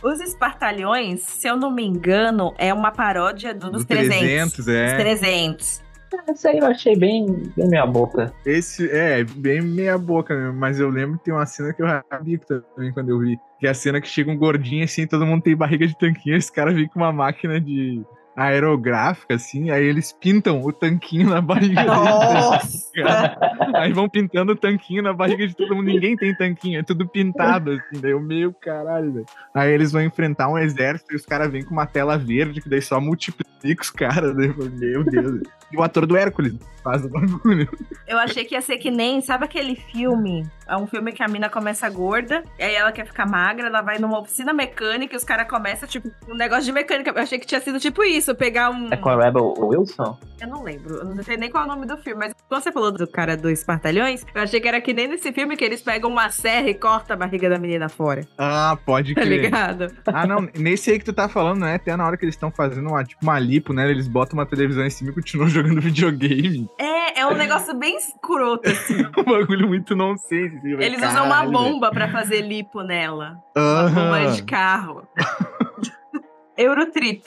Os 0.03 0.21
Espartalhões, 0.21 1.23
se 1.23 1.49
eu 1.49 1.57
não 1.57 1.71
me 1.71 1.85
engano, 1.85 2.55
é 2.57 2.73
uma 2.73 2.93
paródia 2.93 3.53
do, 3.53 3.71
dos 3.71 3.85
Do 3.85 3.89
300. 3.89 4.19
300, 4.19 4.57
Dos 4.57 4.69
é. 4.69 4.97
300. 4.97 5.89
Esse 6.29 6.49
aí 6.49 6.59
eu 6.59 6.67
achei 6.67 6.97
bem, 6.97 7.27
bem 7.57 7.69
meia 7.69 7.87
boca. 7.87 8.33
Esse 8.47 8.89
é 8.91 9.25
bem 9.25 9.61
meia 9.61 9.99
boca 9.99 10.35
mesmo, 10.35 10.55
mas 10.55 10.81
eu 10.81 10.89
lembro 10.89 11.19
que 11.19 11.25
tem 11.25 11.35
uma 11.35 11.45
cena 11.45 11.73
que 11.73 11.83
eu 11.83 11.87
rabia 11.87 12.39
também 12.39 12.93
quando 12.93 13.11
eu 13.11 13.19
vi. 13.19 13.39
Que 13.59 13.67
é 13.67 13.71
a 13.71 13.75
cena 13.75 14.01
que 14.01 14.09
chega 14.09 14.31
um 14.31 14.37
gordinho 14.37 14.85
assim, 14.85 15.07
todo 15.07 15.27
mundo 15.27 15.43
tem 15.43 15.57
barriga 15.57 15.87
de 15.87 15.99
tanquinho, 15.99 16.37
esse 16.37 16.51
cara 16.51 16.73
vem 16.73 16.89
com 16.89 17.01
uma 17.01 17.13
máquina 17.13 17.61
de 17.61 18.03
aerográfica, 18.39 19.35
assim, 19.35 19.71
aí 19.71 19.85
eles 19.85 20.13
pintam 20.13 20.63
o 20.63 20.73
tanquinho 20.73 21.29
na 21.29 21.41
barriga 21.41 21.83
dele. 21.83 21.87
Nossa! 21.89 23.37
Aí 23.75 23.93
vão 23.93 24.09
pintando 24.09 24.53
o 24.53 24.57
tanquinho 24.57 25.03
na 25.03 25.13
barriga 25.13 25.47
de 25.47 25.57
todo 25.57 25.75
mundo. 25.75 25.87
Ninguém 25.87 26.17
tem 26.17 26.33
tanquinho, 26.37 26.79
é 26.79 26.83
tudo 26.85 27.09
pintado, 27.09 27.73
assim. 27.73 28.01
Daí 28.01 28.13
eu, 28.13 28.21
meu 28.21 28.53
caralho, 28.53 29.13
velho. 29.13 29.27
Aí 29.53 29.73
eles 29.73 29.91
vão 29.91 30.03
enfrentar 30.03 30.49
um 30.49 30.57
exército 30.57 31.13
e 31.13 31.17
os 31.17 31.27
caras 31.27 31.51
vêm 31.51 31.65
com 31.65 31.73
uma 31.73 31.87
tela 31.87 32.17
verde, 32.17 32.61
que 32.61 32.69
daí 32.69 32.81
só 32.81 33.01
multiplica 33.01 33.83
os 33.83 33.91
caras. 33.91 34.37
Daí 34.37 34.47
eu 34.47 34.55
falei, 34.55 34.71
meu 34.71 35.05
Deus. 35.05 35.43
E 35.71 35.77
o 35.77 35.83
ator 35.83 36.07
do 36.07 36.17
Hércules 36.17 36.57
faz 36.83 37.05
o 37.05 37.09
bagulho. 37.09 37.69
Eu 38.07 38.19
achei 38.19 38.45
que 38.45 38.55
ia 38.55 38.61
ser 38.61 38.79
que 38.79 38.91
nem, 38.91 39.21
sabe 39.21 39.45
aquele 39.45 39.77
filme? 39.77 40.49
É 40.67 40.77
um 40.77 40.87
filme 40.87 41.13
que 41.13 41.23
a 41.23 41.29
mina 41.29 41.51
começa 41.51 41.89
gorda, 41.91 42.43
e 42.59 42.63
aí 42.63 42.75
ela 42.75 42.93
quer 42.93 43.07
ficar 43.07 43.27
magra, 43.27 43.67
ela 43.67 43.83
vai 43.83 43.99
numa 43.99 44.19
oficina 44.19 44.53
mecânica 44.53 45.15
e 45.15 45.17
os 45.17 45.25
caras 45.25 45.49
começam, 45.49 45.89
tipo, 45.89 46.11
um 46.29 46.35
negócio 46.35 46.65
de 46.65 46.73
mecânica. 46.73 47.11
Eu 47.11 47.23
achei 47.23 47.39
que 47.39 47.47
tinha 47.47 47.61
sido 47.61 47.79
tipo 47.79 48.03
isso, 48.03 48.28
pegar 48.35 48.71
um. 48.71 48.89
É 48.91 48.97
com 48.97 49.09
a 49.09 49.17
Rebel 49.25 49.55
Wilson? 49.59 50.19
Eu 50.41 50.47
não 50.49 50.63
lembro, 50.63 50.95
eu 50.99 51.05
não 51.05 51.23
sei 51.25 51.37
nem 51.37 51.51
qual 51.51 51.65
é 51.65 51.67
o 51.67 51.69
nome 51.71 51.85
do 51.85 51.97
filme, 51.99 52.21
mas 52.21 52.33
quando 52.49 52.63
você 52.63 52.71
falou 52.71 52.93
do 52.93 53.07
cara 53.09 53.37
dos 53.37 53.51
Espartalhões, 53.51 54.25
eu 54.33 54.41
achei 54.43 54.61
que 54.61 54.69
era 54.69 54.81
que 54.81 54.93
nem 54.93 55.09
nesse 55.09 55.33
filme 55.33 55.57
que 55.57 55.65
eles 55.65 55.83
pegam 55.83 56.09
uma 56.09 56.31
serra 56.31 56.69
e 56.69 56.75
cortam 56.75 57.15
a 57.15 57.19
barriga 57.19 57.51
da 57.51 57.59
menina 57.59 57.89
fora. 57.89 58.21
Ah, 58.39 58.79
pode 58.87 59.15
Tá 59.19 59.23
crer. 59.23 59.43
ligado? 59.43 59.89
Ah, 60.07 60.27
não, 60.29 60.49
nesse 60.57 60.93
aí 60.93 60.99
que 61.01 61.05
tu 61.05 61.13
tá 61.13 61.29
falando, 61.29 61.61
né? 61.63 61.75
Até 61.75 61.97
na 61.97 62.07
hora 62.07 62.17
que 62.17 62.25
eles 62.25 62.37
estão 62.37 62.53
fazendo 62.53 62.89
uma, 62.89 63.03
tipo, 63.05 63.21
uma 63.25 63.37
lipo, 63.41 63.73
né? 63.73 63.91
Eles 63.91 64.07
botam 64.07 64.39
uma 64.39 64.47
televisão 64.47 64.85
em 64.85 64.91
cima 64.91 65.11
e 65.11 65.15
continuam 65.15 65.49
jogando 65.51 65.81
videogame. 65.81 66.69
É, 66.79 67.21
é 67.23 67.27
um 67.27 67.35
negócio 67.35 67.75
bem 67.77 67.97
escroto, 67.97 68.69
assim. 68.69 69.05
Um 69.19 69.25
bagulho 69.25 69.67
muito 69.67 69.97
nonsense. 69.97 70.57
assim, 70.57 70.71
Eles 70.81 70.99
usam 70.99 71.25
uma 71.27 71.35
"Caralho, 71.37 71.51
velho." 71.51 71.65
bomba 71.73 71.91
pra 71.91 72.09
fazer 72.13 72.43
lipo 72.43 72.83
nela. 72.83 73.43
Uma 73.57 73.89
bomba 73.91 74.31
de 74.31 74.43
carro. 74.45 75.03
Eurotrip. 76.57 77.23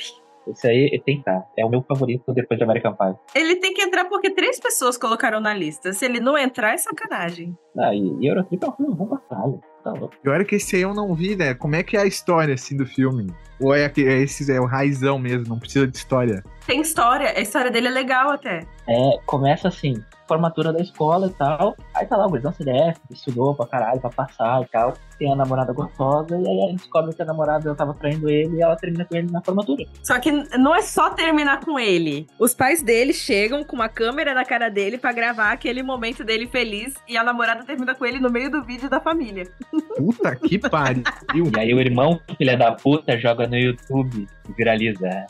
Esse 0.47 0.67
aí 0.67 1.01
tem 1.05 1.15
que 1.15 1.21
estar. 1.21 1.45
É 1.57 1.65
o 1.65 1.69
meu 1.69 1.81
favorito 1.83 2.33
depois 2.33 2.57
de 2.57 2.63
American 2.63 2.93
Pie. 2.95 3.15
Ele 3.35 3.55
tem 3.57 3.73
que 3.73 3.81
entrar 3.81 4.05
porque 4.05 4.29
três 4.31 4.59
pessoas 4.59 4.97
colocaram 4.97 5.39
na 5.39 5.53
lista. 5.53 5.93
Se 5.93 6.05
ele 6.05 6.19
não 6.19 6.37
entrar, 6.37 6.73
é 6.73 6.77
sacanagem. 6.77 7.55
Ah, 7.77 7.93
e, 7.93 7.99
e 8.19 8.27
Eurotrip 8.27 8.63
é 8.63 8.67
um 8.67 8.71
filme 8.73 8.95
bom 8.95 9.07
pra 9.07 9.17
caralho. 9.19 9.61
Tá 9.83 9.91
louco. 9.91 10.13
Pior 10.21 10.39
é 10.39 10.43
que 10.45 10.55
esse 10.55 10.75
aí 10.75 10.81
eu 10.83 10.93
não 10.93 11.13
vi, 11.15 11.35
né? 11.35 11.53
Como 11.55 11.75
é 11.75 11.81
que 11.81 11.97
é 11.97 12.01
a 12.01 12.05
história, 12.05 12.53
assim, 12.53 12.77
do 12.77 12.85
filme? 12.85 13.27
Ou 13.59 13.73
é, 13.73 13.87
que- 13.89 14.07
é 14.07 14.21
esse 14.21 14.51
é 14.51 14.59
o 14.59 14.65
raizão 14.65 15.17
mesmo, 15.17 15.47
não 15.49 15.59
precisa 15.59 15.87
de 15.87 15.97
história? 15.97 16.43
Tem 16.65 16.81
história. 16.81 17.33
A 17.35 17.39
história 17.39 17.71
dele 17.71 17.87
é 17.87 17.91
legal 17.91 18.31
até. 18.31 18.65
É, 18.87 19.19
começa 19.25 19.67
assim, 19.67 20.03
formatura 20.27 20.71
da 20.71 20.79
escola 20.79 21.27
e 21.27 21.31
tal. 21.31 21.75
Aí 21.93 22.05
tá 22.05 22.15
lá 22.15 22.25
o 22.25 22.29
gurizão 22.29 22.53
CDF, 22.53 22.99
estudou 23.09 23.53
pra 23.53 23.67
caralho, 23.67 23.99
pra 23.99 24.09
passar 24.09 24.61
e 24.61 24.65
tal. 24.67 24.93
Tem 25.19 25.31
a 25.31 25.35
namorada 25.35 25.73
gostosa, 25.73 26.35
e 26.35 26.47
aí 26.47 26.63
a 26.63 26.67
gente 26.69 26.79
descobre 26.79 27.13
que 27.13 27.21
a 27.21 27.25
namorada 27.25 27.75
tava 27.75 27.93
traindo 27.93 28.29
ele 28.29 28.57
e 28.57 28.61
ela 28.61 28.75
termina 28.75 29.05
com 29.05 29.15
ele 29.15 29.31
na 29.31 29.41
formatura. 29.41 29.85
Só 30.01 30.17
que 30.19 30.31
não 30.31 30.73
é 30.73 30.81
só 30.81 31.09
terminar 31.09 31.59
com 31.59 31.77
ele. 31.77 32.27
Os 32.39 32.53
pais 32.53 32.81
dele 32.81 33.13
chegam 33.13 33.63
com 33.63 33.75
uma 33.75 33.89
câmera 33.89 34.33
na 34.33 34.45
cara 34.45 34.69
dele 34.69 34.97
pra 34.97 35.11
gravar 35.11 35.51
aquele 35.51 35.83
momento 35.83 36.23
dele 36.23 36.47
feliz 36.47 36.95
e 37.07 37.17
a 37.17 37.23
namorada 37.23 37.63
termina 37.63 37.93
com 37.93 38.05
ele 38.05 38.19
no 38.19 38.31
meio 38.31 38.49
do 38.49 38.63
vídeo 38.63 38.89
da 38.89 38.99
família. 38.99 39.47
Puta 39.97 40.35
que 40.35 40.57
pariu. 40.57 41.03
E 41.35 41.59
aí 41.59 41.73
o 41.73 41.79
irmão, 41.79 42.19
filha 42.37 42.57
da 42.57 42.71
puta, 42.71 43.19
joga 43.19 43.45
no 43.47 43.57
YouTube 43.57 44.27
e 44.49 44.53
viraliza. 44.53 45.07
É. 45.07 45.27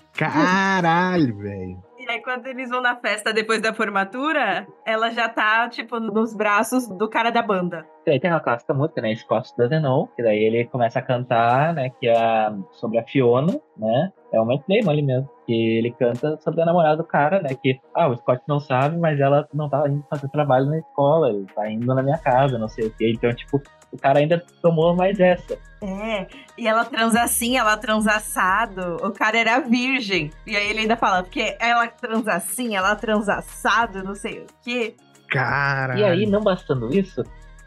Caralho, 1.21 1.37
velho. 1.37 1.83
E 1.97 2.09
aí, 2.09 2.21
quando 2.21 2.47
eles 2.47 2.69
vão 2.69 2.81
na 2.81 2.95
festa 2.95 3.31
depois 3.31 3.61
da 3.61 3.73
formatura, 3.73 4.67
ela 4.85 5.11
já 5.11 5.29
tá, 5.29 5.69
tipo, 5.69 5.99
nos 5.99 6.35
braços 6.35 6.87
do 6.87 7.07
cara 7.07 7.29
da 7.29 7.41
banda. 7.43 7.85
E 8.07 8.11
aí 8.11 8.19
tem 8.19 8.31
aquela 8.31 8.43
clássica 8.43 8.73
música, 8.73 9.01
né? 9.01 9.15
Scott 9.15 9.55
Doesn't 9.55 9.83
Know, 9.83 10.07
que 10.15 10.23
daí 10.23 10.43
ele 10.43 10.65
começa 10.65 10.97
a 10.97 11.01
cantar, 11.03 11.73
né? 11.73 11.91
Que 11.99 12.07
é 12.07 12.51
sobre 12.71 12.97
a 12.97 13.03
Fiona, 13.03 13.53
né? 13.77 14.11
É 14.33 14.41
uma 14.41 14.59
Playman 14.59 14.89
ali 14.89 15.03
mesmo. 15.03 15.29
Que 15.51 15.79
ele 15.79 15.91
canta 15.91 16.39
sobre 16.41 16.61
a 16.61 16.65
namorada 16.65 16.95
do 16.95 17.03
cara, 17.03 17.41
né? 17.41 17.49
Que, 17.61 17.77
ah, 17.93 18.07
o 18.07 18.15
Scott 18.15 18.41
não 18.47 18.57
sabe, 18.57 18.97
mas 18.97 19.19
ela 19.19 19.45
não 19.53 19.67
tá 19.69 19.83
indo 19.85 20.01
fazer 20.09 20.29
trabalho 20.29 20.67
na 20.67 20.77
escola, 20.79 21.29
ele 21.29 21.45
tá 21.53 21.69
indo 21.69 21.93
na 21.93 22.01
minha 22.01 22.17
casa, 22.17 22.57
não 22.57 22.69
sei 22.69 22.87
o 22.87 22.91
quê. 22.91 23.11
Então, 23.13 23.33
tipo, 23.33 23.61
o 23.91 23.97
cara 23.97 24.19
ainda 24.19 24.41
tomou 24.61 24.95
mais 24.95 25.19
essa. 25.19 25.57
É, 25.81 26.25
e 26.57 26.67
ela 26.67 26.85
transa 26.85 27.21
assim, 27.21 27.57
ela 27.57 27.75
transa 27.75 28.11
assado. 28.11 28.95
O 29.05 29.11
cara 29.11 29.37
era 29.37 29.59
virgem. 29.59 30.31
E 30.47 30.55
aí 30.55 30.69
ele 30.69 30.79
ainda 30.79 30.95
fala, 30.95 31.21
porque 31.21 31.57
ela 31.59 31.85
transa 31.87 32.31
assim, 32.31 32.77
ela 32.77 32.95
transa 32.95 33.33
assado, 33.35 34.01
não 34.03 34.15
sei 34.15 34.39
o 34.39 34.45
quê. 34.63 34.95
Caralho. 35.27 35.99
E 35.99 36.03
aí, 36.05 36.25
não 36.25 36.41
bastando 36.41 36.97
isso, 36.97 37.23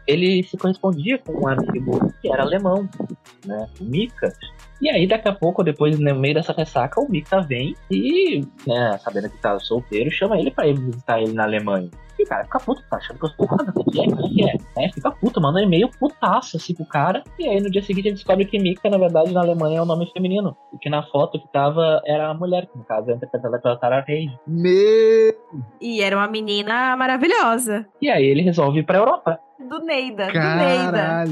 ele 0.07 0.41
se 0.41 0.57
correspondia 0.57 1.19
com 1.19 1.33
um 1.33 1.47
amigo 1.47 2.11
que 2.19 2.31
era 2.31 2.41
alemão, 2.41 2.89
né? 3.45 3.67
Mika. 3.79 4.33
E 4.81 4.89
aí, 4.89 5.07
daqui 5.07 5.27
a 5.27 5.33
pouco, 5.33 5.63
depois, 5.63 5.97
no 5.99 6.15
meio 6.15 6.33
dessa 6.33 6.53
ressaca, 6.53 6.99
o 6.99 7.09
Mika 7.09 7.41
vem 7.41 7.75
e, 7.89 8.41
né, 8.67 8.97
sabendo 8.99 9.29
que 9.29 9.37
tá 9.37 9.57
solteiro, 9.59 10.11
chama 10.11 10.37
ele 10.37 10.51
pra 10.51 10.67
ir 10.67 10.77
visitar 10.77 11.21
ele 11.21 11.33
na 11.33 11.43
Alemanha. 11.43 11.89
E 12.17 12.23
o 12.23 12.27
cara 12.27 12.45
fica 12.45 12.59
puto, 12.59 12.81
tá 12.89 12.97
achando 12.97 13.19
que 13.19 13.25
eu 13.25 13.29
sou 13.29 13.47
porrada, 13.47 13.73
que 13.91 14.01
é, 14.01 14.05
que 14.05 14.49
é, 14.49 14.85
é, 14.85 14.91
fica 14.91 15.11
puto, 15.11 15.41
manda 15.41 15.59
um 15.59 15.63
e-mail 15.63 15.89
putaço, 15.99 16.55
assim, 16.55 16.73
pro 16.73 16.85
cara. 16.85 17.23
E 17.37 17.47
aí, 17.47 17.59
no 17.59 17.69
dia 17.69 17.81
seguinte, 17.81 18.07
ele 18.07 18.15
descobre 18.15 18.45
que 18.45 18.57
Mika, 18.57 18.89
na 18.89 18.97
verdade, 18.97 19.33
na 19.33 19.41
Alemanha 19.41 19.79
é 19.79 19.81
um 19.81 19.85
nome 19.85 20.09
feminino. 20.13 20.55
E 20.73 20.77
que 20.77 20.89
na 20.89 21.03
foto 21.03 21.39
que 21.39 21.51
tava 21.51 22.01
era 22.05 22.29
a 22.29 22.33
mulher, 22.33 22.67
que 22.67 22.77
no 22.77 22.85
caso 22.85 23.11
é 23.11 23.15
interpretada 23.15 23.59
pela 23.59 23.77
Tara 23.77 24.01
Reid. 24.01 24.31
Meu 24.47 25.35
E 25.81 26.01
era 26.01 26.15
uma 26.15 26.27
menina 26.27 26.95
maravilhosa. 26.95 27.85
E 28.01 28.09
aí, 28.09 28.25
ele 28.25 28.41
resolve 28.41 28.79
ir 28.79 28.83
pra 28.83 28.97
Europa. 28.97 29.39
Do 29.59 29.79
Neida, 29.79 30.27
do 30.27 30.33
Neida. 30.33 31.25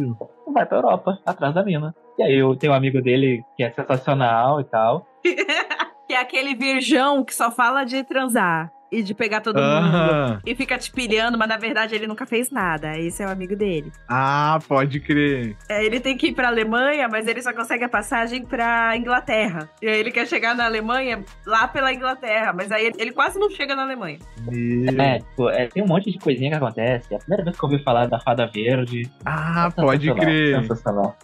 Vai 0.54 0.66
pra 0.66 0.78
Europa, 0.78 1.20
atrás 1.26 1.54
da 1.54 1.64
mina. 1.64 1.96
E 2.18 2.24
aí, 2.24 2.36
eu 2.36 2.56
tenho 2.56 2.74
um 2.74 2.76
amigo 2.76 3.02
dele 3.02 3.44
que 3.58 3.64
é 3.64 3.72
sensacional 3.72 4.62
e 4.62 4.64
tal. 4.66 5.06
Que 6.06 6.16
é 6.16 6.20
aquele 6.20 6.54
virgão 6.54 7.24
que 7.24 7.34
só 7.34 7.50
fala 7.50 7.86
de 7.86 8.04
transar 8.04 8.70
e 8.94 9.02
de 9.02 9.14
pegar 9.14 9.42
todo 9.42 9.56
mundo. 9.56 10.42
E 10.46 10.56
fica 10.56 10.78
te 10.78 10.92
pilhando, 10.92 11.38
mas 11.38 11.50
na 11.50 11.58
verdade 11.58 11.96
ele 11.96 12.08
nunca 12.08 12.26
fez 12.26 12.52
nada. 12.52 12.98
Esse 12.98 13.24
é 13.24 13.26
o 13.26 13.30
amigo 13.30 13.56
dele. 13.56 13.92
Ah, 14.08 14.60
pode 14.68 15.00
crer. 15.00 15.56
É, 15.68 15.84
ele 15.84 16.00
tem 16.00 16.16
que 16.16 16.28
ir 16.28 16.34
pra 16.34 16.48
Alemanha, 16.48 17.08
mas 17.10 17.28
ele 17.28 17.42
só 17.42 17.54
consegue 17.54 17.84
a 17.84 17.90
passagem 17.90 18.46
pra 18.46 18.96
Inglaterra. 18.96 19.70
E 19.82 19.88
aí 19.88 20.00
ele 20.00 20.12
quer 20.12 20.28
chegar 20.28 20.56
na 20.56 20.66
Alemanha 20.66 21.24
lá 21.46 21.68
pela 21.68 21.92
Inglaterra, 21.92 22.54
mas 22.54 22.72
aí 22.72 22.86
ele, 22.86 22.96
ele 23.00 23.12
quase 23.12 23.40
não 23.40 23.50
chega 23.50 23.76
na 23.76 23.84
Alemanha. 23.84 24.20
Meu. 24.46 25.02
É, 25.02 25.20
tipo, 25.20 25.50
é, 25.50 25.68
tem 25.68 25.84
um 25.84 25.88
monte 25.88 26.12
de 26.12 26.20
coisinha 26.20 26.52
que 26.52 26.58
acontece. 26.58 27.14
É 27.14 27.18
a 27.18 27.20
primeira 27.20 27.44
vez 27.44 27.58
que 27.58 27.66
eu 27.66 27.70
ouvi 27.70 27.84
falar 27.84 28.08
da 28.08 28.20
Fada 28.20 28.46
Verde. 28.48 29.10
Ah, 29.26 29.70
pode 29.76 30.14
crer. 30.14 30.62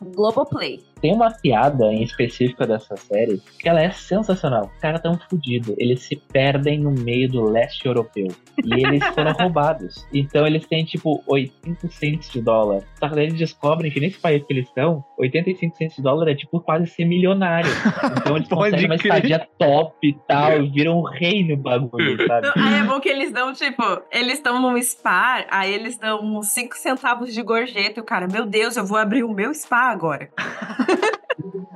Globoplay. 0.01 0.79
Tem 1.01 1.13
uma 1.13 1.31
piada 1.31 1.85
em 1.93 2.03
específica 2.03 2.65
dessa 2.67 2.95
série 2.97 3.41
que 3.59 3.67
ela 3.69 3.81
é 3.81 3.89
sensacional. 3.91 4.69
Os 4.73 4.81
caras 4.81 5.01
tão 5.01 5.17
fudidos. 5.29 5.73
Eles 5.77 6.01
se 6.03 6.15
perdem 6.15 6.79
no 6.79 6.91
meio 6.91 7.29
do 7.29 7.43
leste 7.43 7.85
europeu. 7.85 8.27
E 8.63 8.85
eles 8.85 9.03
foram 9.07 9.31
roubados. 9.39 10.05
Então 10.13 10.45
eles 10.45 10.65
têm, 10.65 10.83
tipo, 10.83 11.23
80 11.27 11.87
centos 11.89 12.29
de 12.29 12.41
dólar. 12.41 12.83
Só 12.99 13.07
que 13.09 13.15
daí 13.15 13.25
eles 13.25 13.37
descobrem 13.37 13.91
que 13.91 13.99
nesse 13.99 14.19
país 14.19 14.43
que 14.45 14.53
eles 14.53 14.67
estão, 14.67 15.03
85 15.17 15.77
centos 15.77 15.95
de 15.95 16.01
dólar 16.03 16.29
é, 16.31 16.35
tipo, 16.35 16.59
quase 16.59 16.87
ser 16.87 17.05
milionário. 17.05 17.71
Então 18.17 18.35
eles 18.35 18.47
Pode 18.49 18.71
conseguem 18.71 18.85
uma 18.85 18.97
crer. 18.97 19.13
estadia 19.15 19.47
top 19.57 19.95
e 20.07 20.13
tal. 20.27 20.61
E 20.63 20.69
viram 20.69 20.99
um 20.99 21.03
rei 21.03 21.47
no 21.47 21.55
bagulho, 21.57 22.17
sabe? 22.27 22.47
Aí 22.55 22.79
é 22.79 22.83
bom 22.83 22.99
que 22.99 23.09
eles 23.09 23.31
dão, 23.31 23.53
tipo, 23.53 23.83
eles 24.11 24.33
estão 24.33 24.61
num 24.61 24.81
spa, 24.81 25.45
aí 25.49 25.73
eles 25.73 25.97
dão 25.97 26.19
uns 26.21 26.49
5 26.49 26.75
centavos 26.75 27.33
de 27.33 27.41
gorjeta 27.41 27.99
e 27.99 28.01
o 28.01 28.05
cara, 28.05 28.27
meu 28.27 28.45
Deus, 28.45 28.75
eu 28.75 28.85
vou 28.85 28.97
abrir 28.97 29.23
o 29.23 29.33
meu 29.33 29.53
spa 29.53 29.89
agora. 29.91 30.29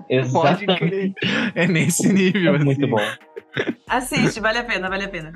Pode 0.07 0.63
Exatamente. 0.65 1.13
crer. 1.13 1.13
É 1.55 1.67
nesse 1.67 2.12
nível, 2.12 2.53
É 2.53 2.55
assim. 2.57 2.65
muito 2.65 2.88
bom. 2.88 3.00
Assiste, 3.88 4.39
vale 4.39 4.57
a 4.60 4.63
pena, 4.63 4.89
vale 4.89 5.05
a 5.05 5.10
pena. 5.10 5.31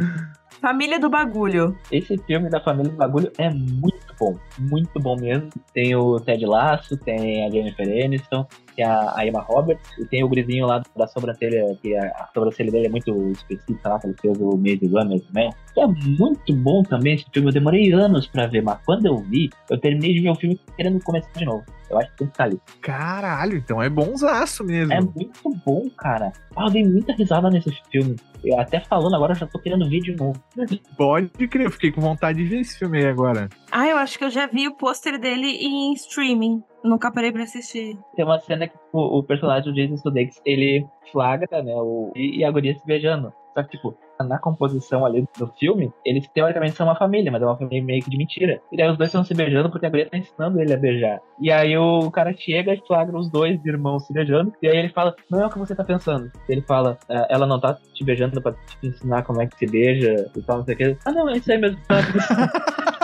Família 0.60 1.00
do 1.00 1.10
Bagulho. 1.10 1.78
Esse 1.92 2.18
filme 2.26 2.50
da 2.50 2.60
Família 2.60 2.92
do 2.92 2.98
Bagulho 2.98 3.32
é 3.38 3.50
muito 3.50 4.08
bom. 4.20 4.36
Muito 4.58 5.00
bom 5.00 5.16
mesmo. 5.16 5.50
Tem 5.74 5.96
o 5.96 6.20
Ted 6.20 6.44
Lasso, 6.46 6.98
tem 6.98 7.46
a 7.46 7.50
Jennifer 7.52 7.88
Aniston, 8.06 8.48
tem 8.78 8.86
a, 8.86 9.14
a 9.16 9.26
Emma 9.26 9.42
Roberts, 9.42 9.84
e 9.98 10.06
tem 10.06 10.24
o 10.24 10.30
grisinho 10.30 10.68
lá 10.68 10.82
da 10.96 11.08
sobrancelha, 11.08 11.76
que 11.82 11.96
a, 11.96 12.04
a 12.04 12.30
sobrancelha 12.34 12.72
dele 12.72 12.86
é 12.86 12.90
muito 12.90 13.32
específica 13.32 13.90
lá, 13.90 14.00
que 14.00 14.08
ele 14.08 14.16
fez 14.22 14.38
o 14.40 14.56
Maze 14.56 14.88
Runner 14.88 15.20
também. 15.26 15.50
Que 15.74 15.82
é 15.82 15.88
muito 15.88 16.56
bom 16.56 16.84
também 16.84 17.16
esse 17.16 17.26
filme. 17.34 17.50
Eu 17.50 17.54
demorei 17.54 17.92
anos 17.92 18.28
pra 18.28 18.46
ver, 18.46 18.62
mas 18.62 18.80
quando 18.86 19.08
eu 19.08 19.18
vi, 19.18 19.50
eu 19.70 19.78
terminei 19.80 20.14
de 20.14 20.22
ver 20.22 20.30
o 20.30 20.36
filme 20.36 20.60
querendo 20.78 21.04
começar 21.04 21.32
de 21.36 21.46
novo. 21.46 21.66
Eu 21.90 21.98
acho 21.98 22.12
que 22.12 22.18
tem 22.18 22.28
que 22.28 22.34
estar 22.34 22.44
ali. 22.44 22.62
Caralho, 22.82 23.58
então 23.58 23.82
é 23.82 23.90
bonzaço 23.90 24.64
mesmo. 24.64 24.94
É 24.94 25.00
muito 25.00 25.50
bom, 25.66 25.90
cara. 25.98 26.34
Ah, 26.56 26.66
eu 26.66 26.72
dei 26.72 26.84
muita 26.84 27.14
risada 27.14 27.50
nesse 27.50 27.72
filme. 27.90 28.16
Eu 28.44 28.60
até 28.60 28.80
falando 28.80 29.16
agora, 29.16 29.34
eu 29.34 29.38
já 29.38 29.48
tô 29.48 29.58
querendo 29.58 29.90
ver 29.90 30.02
de 30.02 30.16
novo. 30.16 30.42
Pode 30.98 31.48
crer, 31.48 31.66
eu 31.66 31.72
fiquei 31.72 31.92
com 31.92 32.02
vontade 32.02 32.44
de 32.44 32.46
ver 32.46 32.60
esse 32.60 32.78
filme 32.78 32.98
aí 32.98 33.08
agora. 33.08 33.48
Ah, 33.72 33.88
eu 33.88 33.98
acho 33.98 34.18
que 34.18 34.26
eu 34.26 34.30
já 34.30 34.48
vi 34.48 34.68
o 34.68 34.76
pôster 34.76 35.20
dele 35.20 35.48
em 35.48 35.94
streaming. 35.94 36.62
Nunca 36.84 37.12
parei 37.12 37.32
pra 37.32 37.44
assistir. 37.44 37.98
Tem 38.16 38.26
uma 38.26 38.40
cena 38.40 38.68
que 38.68 38.78
tipo, 38.78 39.00
o 39.00 39.24
personagem 39.24 39.72
do 39.72 39.76
Jason 39.76 39.98
Sudeikis, 39.98 40.42
ele 40.46 40.86
flagra, 41.12 41.62
né, 41.64 41.74
o, 41.76 42.12
e, 42.16 42.44
a 42.44 42.52
guria 42.52 42.74
se 42.78 42.86
beijando. 42.86 43.32
Só 43.54 43.64
que, 43.64 43.72
tipo, 43.72 43.98
na 44.20 44.38
composição 44.38 45.04
ali 45.04 45.26
do 45.38 45.48
filme, 45.60 45.92
eles 46.06 46.28
teoricamente 46.28 46.76
são 46.76 46.86
uma 46.86 46.96
família, 46.96 47.32
mas 47.32 47.42
é 47.42 47.46
uma 47.46 47.58
família 47.58 47.84
meio 47.84 48.04
que 48.04 48.10
de 48.12 48.18
mentira. 48.18 48.62
E 48.72 48.78
daí 48.78 48.88
os 48.88 48.98
dois 48.98 49.08
estão 49.10 49.24
se 49.24 49.34
beijando 49.34 49.72
porque 49.72 49.88
a 49.88 49.90
guria 49.90 50.08
tá 50.08 50.16
ensinando 50.18 50.62
ele 50.62 50.74
a 50.74 50.78
beijar. 50.78 51.20
E 51.42 51.52
aí 51.52 51.76
o 51.76 52.12
cara 52.12 52.34
chega 52.38 52.76
e 52.76 52.82
flagra 52.86 53.18
os 53.18 53.32
dois 53.32 53.64
irmãos 53.66 54.06
se 54.06 54.14
beijando, 54.14 54.54
e 54.62 54.68
aí 54.68 54.78
ele 54.78 54.90
fala, 54.90 55.16
não 55.32 55.42
é 55.42 55.48
o 55.48 55.50
que 55.50 55.58
você 55.58 55.76
tá 55.76 55.84
pensando. 55.84 56.32
Ele 56.48 56.62
fala, 56.62 57.00
"Ah, 57.10 57.28
ela 57.32 57.48
não 57.48 57.60
tá 57.60 57.76
te 57.94 58.04
beijando 58.04 58.40
pra 58.42 58.52
te 58.54 58.88
ensinar 58.88 59.24
como 59.24 59.42
é 59.42 59.48
que 59.48 59.58
se 59.58 59.66
beija 59.66 60.30
e 60.36 60.42
tal, 60.44 60.58
não 60.60 60.66
sei 60.66 60.76
o 60.76 60.78
que. 60.78 60.98
Ah, 61.06 61.12
não, 61.12 61.28
é 61.30 61.38
isso 61.38 61.52
aí 61.52 61.58
mesmo. 61.58 61.80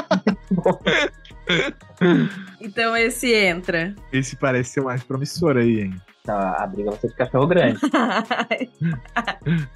Então 2.61 2.95
esse 2.95 3.33
entra. 3.33 3.93
Esse 4.11 4.35
parece 4.35 4.71
ser 4.71 4.79
o 4.81 4.85
mais 4.85 5.03
promissor 5.03 5.57
aí, 5.57 5.81
hein? 5.81 5.93
Não, 6.25 6.37
a 6.37 6.65
briga 6.65 6.91
vai 6.91 6.99
ser 6.99 7.09
de 7.09 7.15
cachorro 7.15 7.47
grande. 7.47 7.79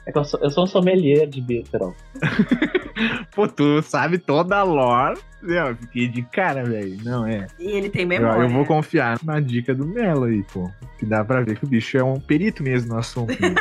É 0.05 0.11
que 0.13 0.17
eu 0.17 0.23
sou, 0.23 0.39
eu 0.41 0.49
sou 0.49 0.63
um 0.63 0.67
sommelier 0.67 1.27
de 1.27 1.41
besterol. 1.41 1.93
Pô, 3.35 3.47
tu 3.47 3.81
sabe 3.81 4.17
toda 4.17 4.57
a 4.57 4.63
lore. 4.63 5.19
Eu 5.43 5.75
fiquei 5.75 6.07
de 6.07 6.21
cara, 6.23 6.63
velho. 6.63 6.97
Não, 7.03 7.25
é. 7.27 7.47
e 7.59 7.71
ele 7.71 7.89
tem 7.89 8.03
Eu, 8.03 8.07
memória. 8.07 8.41
eu 8.43 8.49
vou 8.49 8.65
confiar 8.65 9.19
na 9.23 9.39
dica 9.41 9.75
do 9.75 9.85
Melo 9.85 10.23
aí, 10.23 10.41
pô. 10.53 10.71
Que 10.97 11.05
dá 11.05 11.23
pra 11.23 11.41
ver 11.41 11.59
que 11.59 11.65
o 11.65 11.67
bicho 11.67 11.97
é 11.97 12.03
um 12.03 12.19
perito 12.19 12.63
mesmo 12.63 12.93
no 12.93 12.99
assunto. 12.99 13.33
né? 13.41 13.53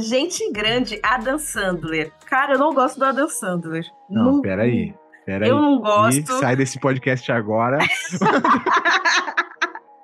Gente 0.00 0.50
grande, 0.52 0.98
Adam 1.02 1.38
Sandler. 1.38 2.12
Cara, 2.26 2.54
eu 2.54 2.58
não 2.58 2.74
gosto 2.74 2.98
do 2.98 3.04
Adam 3.04 3.28
Sandler. 3.28 3.84
Não, 4.10 4.42
peraí. 4.42 4.92
Peraí. 5.26 5.50
Eu 5.50 5.60
não 5.60 5.76
E 5.76 5.80
gosto. 5.82 6.32
sai 6.38 6.54
desse 6.56 6.78
podcast 6.80 7.30
agora. 7.32 7.78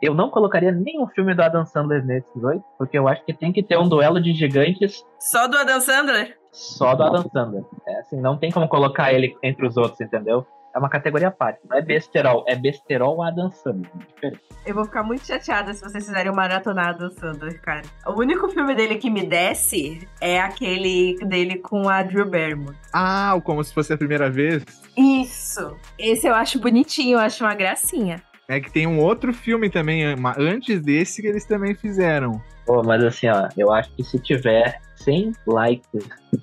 Eu 0.02 0.14
não 0.14 0.30
colocaria 0.30 0.72
nenhum 0.72 1.06
filme 1.06 1.32
do 1.32 1.40
Adam 1.42 1.64
Sandler 1.64 2.04
nesses 2.04 2.42
oito, 2.42 2.64
porque 2.76 2.98
eu 2.98 3.06
acho 3.06 3.24
que 3.24 3.32
tem 3.32 3.52
que 3.52 3.62
ter 3.62 3.78
um 3.78 3.88
duelo 3.88 4.20
de 4.20 4.32
gigantes 4.34 5.04
Só 5.20 5.46
do 5.46 5.56
Adam 5.56 5.80
Sandler? 5.80 6.36
só 6.50 6.94
do 6.96 7.04
Adam 7.04 7.22
Sandler. 7.32 7.62
É 7.86 8.00
assim, 8.00 8.20
não 8.20 8.36
tem 8.36 8.50
como 8.50 8.68
colocar 8.68 9.12
ele 9.12 9.36
entre 9.44 9.64
os 9.64 9.76
outros, 9.76 10.00
entendeu? 10.00 10.44
É 10.74 10.78
uma 10.78 10.88
categoria 10.88 11.28
à 11.28 11.30
parte. 11.30 11.60
Não 11.70 11.76
é 11.76 11.82
besterol, 11.82 12.44
é 12.48 12.56
besterol 12.56 13.22
Adam 13.22 13.50
Sandler. 13.52 13.90
Diferente. 14.08 14.40
Eu 14.66 14.74
vou 14.74 14.84
ficar 14.84 15.02
muito 15.04 15.24
chateada 15.24 15.72
se 15.72 15.82
vocês 15.84 16.04
fizerem 16.04 16.30
uma 16.32 16.42
maratonada 16.42 17.08
do 17.08 17.14
Sandler, 17.14 17.60
cara. 17.62 17.82
O 18.06 18.18
único 18.18 18.48
filme 18.48 18.74
dele 18.74 18.96
que 18.96 19.08
me 19.08 19.24
desce 19.24 20.06
é 20.20 20.40
aquele 20.40 21.16
dele 21.26 21.58
com 21.58 21.88
a 21.88 22.02
Drew 22.02 22.28
Barrymore. 22.28 22.76
Ah, 22.92 23.34
o 23.36 23.40
como 23.40 23.62
se 23.62 23.72
fosse 23.72 23.92
a 23.92 23.96
primeira 23.98 24.28
vez. 24.28 24.64
Isso! 24.96 25.76
Esse 25.98 26.26
eu 26.26 26.34
acho 26.34 26.58
bonitinho, 26.60 27.14
eu 27.16 27.20
acho 27.20 27.44
uma 27.44 27.54
gracinha. 27.54 28.22
É 28.48 28.60
que 28.60 28.70
tem 28.70 28.86
um 28.86 28.98
outro 29.00 29.32
filme 29.32 29.70
também, 29.70 30.14
ma- 30.16 30.34
antes 30.38 30.80
desse, 30.82 31.22
que 31.22 31.28
eles 31.28 31.44
também 31.46 31.74
fizeram. 31.74 32.42
Pô, 32.66 32.82
mas 32.82 33.02
assim, 33.02 33.28
ó, 33.28 33.48
eu 33.56 33.72
acho 33.72 33.90
que 33.94 34.04
se 34.04 34.18
tiver 34.18 34.80
100 34.96 35.32
likes 35.46 35.88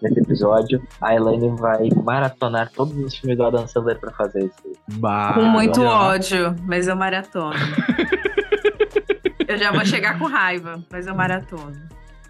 nesse 0.01 0.19
episódio, 0.19 0.81
a 1.01 1.13
Elaine 1.15 1.55
vai 1.57 1.89
maratonar 2.03 2.71
todos 2.71 2.95
os 2.97 3.15
filmes 3.15 3.37
do 3.37 3.45
Adam 3.45 3.67
Sandler 3.67 3.99
pra 3.99 4.11
fazer 4.11 4.45
isso. 4.45 4.79
Bah, 4.93 5.33
com 5.33 5.41
muito 5.43 5.83
ó. 5.83 6.09
ódio, 6.09 6.55
mas 6.65 6.87
eu 6.87 6.95
maratono. 6.95 7.53
eu 9.47 9.57
já 9.57 9.71
vou 9.71 9.85
chegar 9.85 10.17
com 10.17 10.25
raiva, 10.25 10.83
mas 10.91 11.05
eu 11.07 11.15
maratono. 11.15 11.73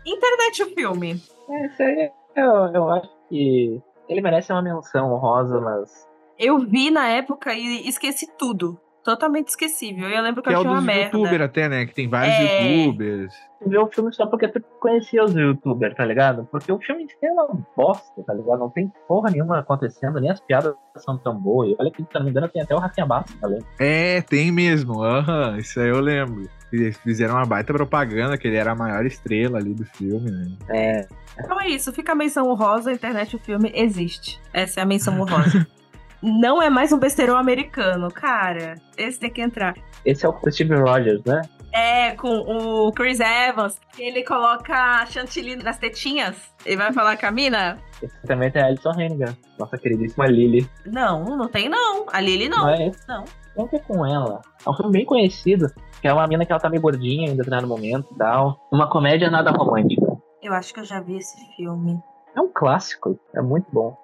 Internet 0.06 0.64
o 0.64 0.74
filme. 0.76 1.22
É, 1.50 1.66
isso 1.68 1.84
aí, 1.84 2.10
eu, 2.36 2.52
eu 2.74 2.90
acho 2.92 3.10
que 3.30 3.80
ele 4.08 4.22
merece 4.22 4.52
uma 4.52 4.62
menção 4.62 5.12
honrosa, 5.14 5.60
mas 5.62 6.08
Eu 6.40 6.58
vi 6.60 6.90
na 6.90 7.08
época 7.10 7.54
e 7.54 7.88
esqueci 7.88 8.26
tudo. 8.38 8.80
Totalmente 9.04 9.48
esquecível. 9.48 10.08
Eu 10.10 10.22
lembro 10.22 10.42
que 10.44 10.50
Que 10.50 10.54
é 10.54 10.58
eu 10.58 10.60
o 10.60 10.62
achei 10.62 10.72
uma 10.72 10.78
dos 10.78 10.86
merda. 10.86 11.18
youtubers 11.18 11.42
até, 11.44 11.70
né? 11.70 11.86
Que 11.86 11.94
tem 11.96 12.08
vários 12.08 12.36
É. 12.36 12.84
youtubers. 12.84 13.34
tu 13.62 13.70
vê 13.70 13.78
o 13.78 13.88
filme 13.88 14.14
só 14.14 14.26
porque 14.28 14.48
tu 14.48 14.62
conhecia 14.80 15.24
os 15.24 15.34
youtubers, 15.34 15.96
tá 15.96 16.06
ligado? 16.06 16.48
Porque 16.52 16.72
o 16.72 16.80
filme 16.80 17.08
é 17.24 17.32
uma 17.32 17.48
bosta, 17.76 18.24
tá 18.24 18.34
ligado? 18.34 18.60
Não 18.60 18.70
tem 18.70 18.92
porra 19.08 19.32
nenhuma 19.32 19.60
acontecendo, 19.60 20.20
nem 20.20 20.30
as 20.30 20.40
piadas 20.40 20.74
são 20.98 21.18
tão 21.18 21.36
boas. 21.38 21.76
Olha 21.80 21.90
que, 21.92 22.02
se 22.04 22.08
não 22.14 22.24
me 22.24 22.30
engano, 22.30 22.48
tem 22.50 22.62
até 22.62 22.74
o 22.76 22.80
Rafinha 22.80 23.06
Bastos 23.06 23.36
também. 23.36 23.60
É, 23.80 24.22
tem 24.22 24.52
mesmo. 24.52 25.02
Aham, 25.04 25.58
isso 25.58 25.80
aí 25.80 25.90
eu 25.90 26.00
lembro. 26.00 26.50
Eles 26.72 26.98
fizeram 26.98 27.36
uma 27.36 27.46
baita 27.46 27.74
propaganda 27.74 28.38
que 28.38 28.48
ele 28.48 28.58
era 28.58 28.72
a 28.74 28.76
maior 28.76 29.04
estrela 29.06 29.58
ali 29.58 29.74
do 29.74 29.86
filme, 29.86 30.30
né? 30.30 30.46
É, 30.70 31.08
Então 31.40 31.60
é 31.60 31.68
isso. 31.70 31.92
Fica 31.92 32.12
a 32.12 32.16
menção 32.16 32.48
honrosa. 32.50 32.92
Internet 32.94 33.36
o 33.36 33.40
filme 33.40 33.72
existe. 33.74 34.40
Essa 34.54 34.82
é 34.82 34.84
a 34.84 34.86
menção 34.86 35.20
honrosa. 35.20 35.66
Não 36.22 36.62
é 36.62 36.70
mais 36.70 36.92
um 36.92 36.98
besteirão 37.00 37.38
americano, 37.38 38.12
cara. 38.12 38.76
Esse 38.98 39.20
tem 39.20 39.30
que 39.32 39.42
entrar. 39.42 39.74
esse 40.06 40.26
é 40.26 40.30
o 40.30 40.52
Steve 40.52 40.76
Rogers, 40.76 41.24
né? 41.24 41.42
É, 41.72 42.12
com 42.16 42.30
o 42.30 42.92
Chris 42.92 43.20
Evans, 43.20 43.80
que 43.94 44.02
ele 44.02 44.24
coloca 44.24 45.06
chantilly 45.06 45.56
nas 45.56 45.78
tetinhas. 45.78 46.36
Ele 46.66 46.78
vai 46.78 46.92
falar 46.92 47.16
com 47.16 47.28
a 47.28 47.32
mina? 47.32 47.78
Esse 48.02 48.16
também 48.26 48.50
tem 48.52 48.62
a 48.62 48.66
Alison 48.66 48.92
Hannigan, 48.92 49.38
nossa 49.58 49.78
queridíssima 49.78 50.26
Lily. 50.26 50.68
Não, 50.86 51.24
não 51.24 51.48
tem 51.48 51.70
não. 51.70 52.06
A 52.12 52.20
Lily 52.20 52.50
não. 52.50 52.64
Não 52.64 52.70
é 52.70 52.88
esse? 52.88 53.08
Não. 53.08 53.24
Não 53.56 53.68
que 53.68 53.76
é 53.76 53.80
com 53.80 54.06
ela. 54.06 54.42
É 54.66 54.70
um 54.70 54.74
filme 54.74 54.92
bem 54.92 55.06
conhecido. 55.06 55.68
Que 56.02 56.08
é 56.08 56.14
uma 56.14 56.26
mina 56.28 56.46
que 56.46 56.52
ela 56.52 56.62
tá 56.62 56.70
meio 56.70 56.82
gordinha 56.82 57.28
em 57.28 57.36
determinado 57.36 57.68
momento 57.68 58.08
e 58.14 58.18
tal. 58.18 58.68
Uma 58.72 58.90
comédia 58.90 59.30
nada 59.30 59.52
romântica. 59.52 60.08
Eu 60.42 60.54
acho 60.54 60.74
que 60.74 60.80
eu 60.80 60.86
já 60.86 61.02
vi 61.02 61.18
esse 61.18 61.38
filme. 61.56 62.02
É 62.36 62.40
um 62.42 62.50
clássico, 62.54 63.20
é 63.36 63.42
muito 63.42 63.68
bom. 63.72 63.98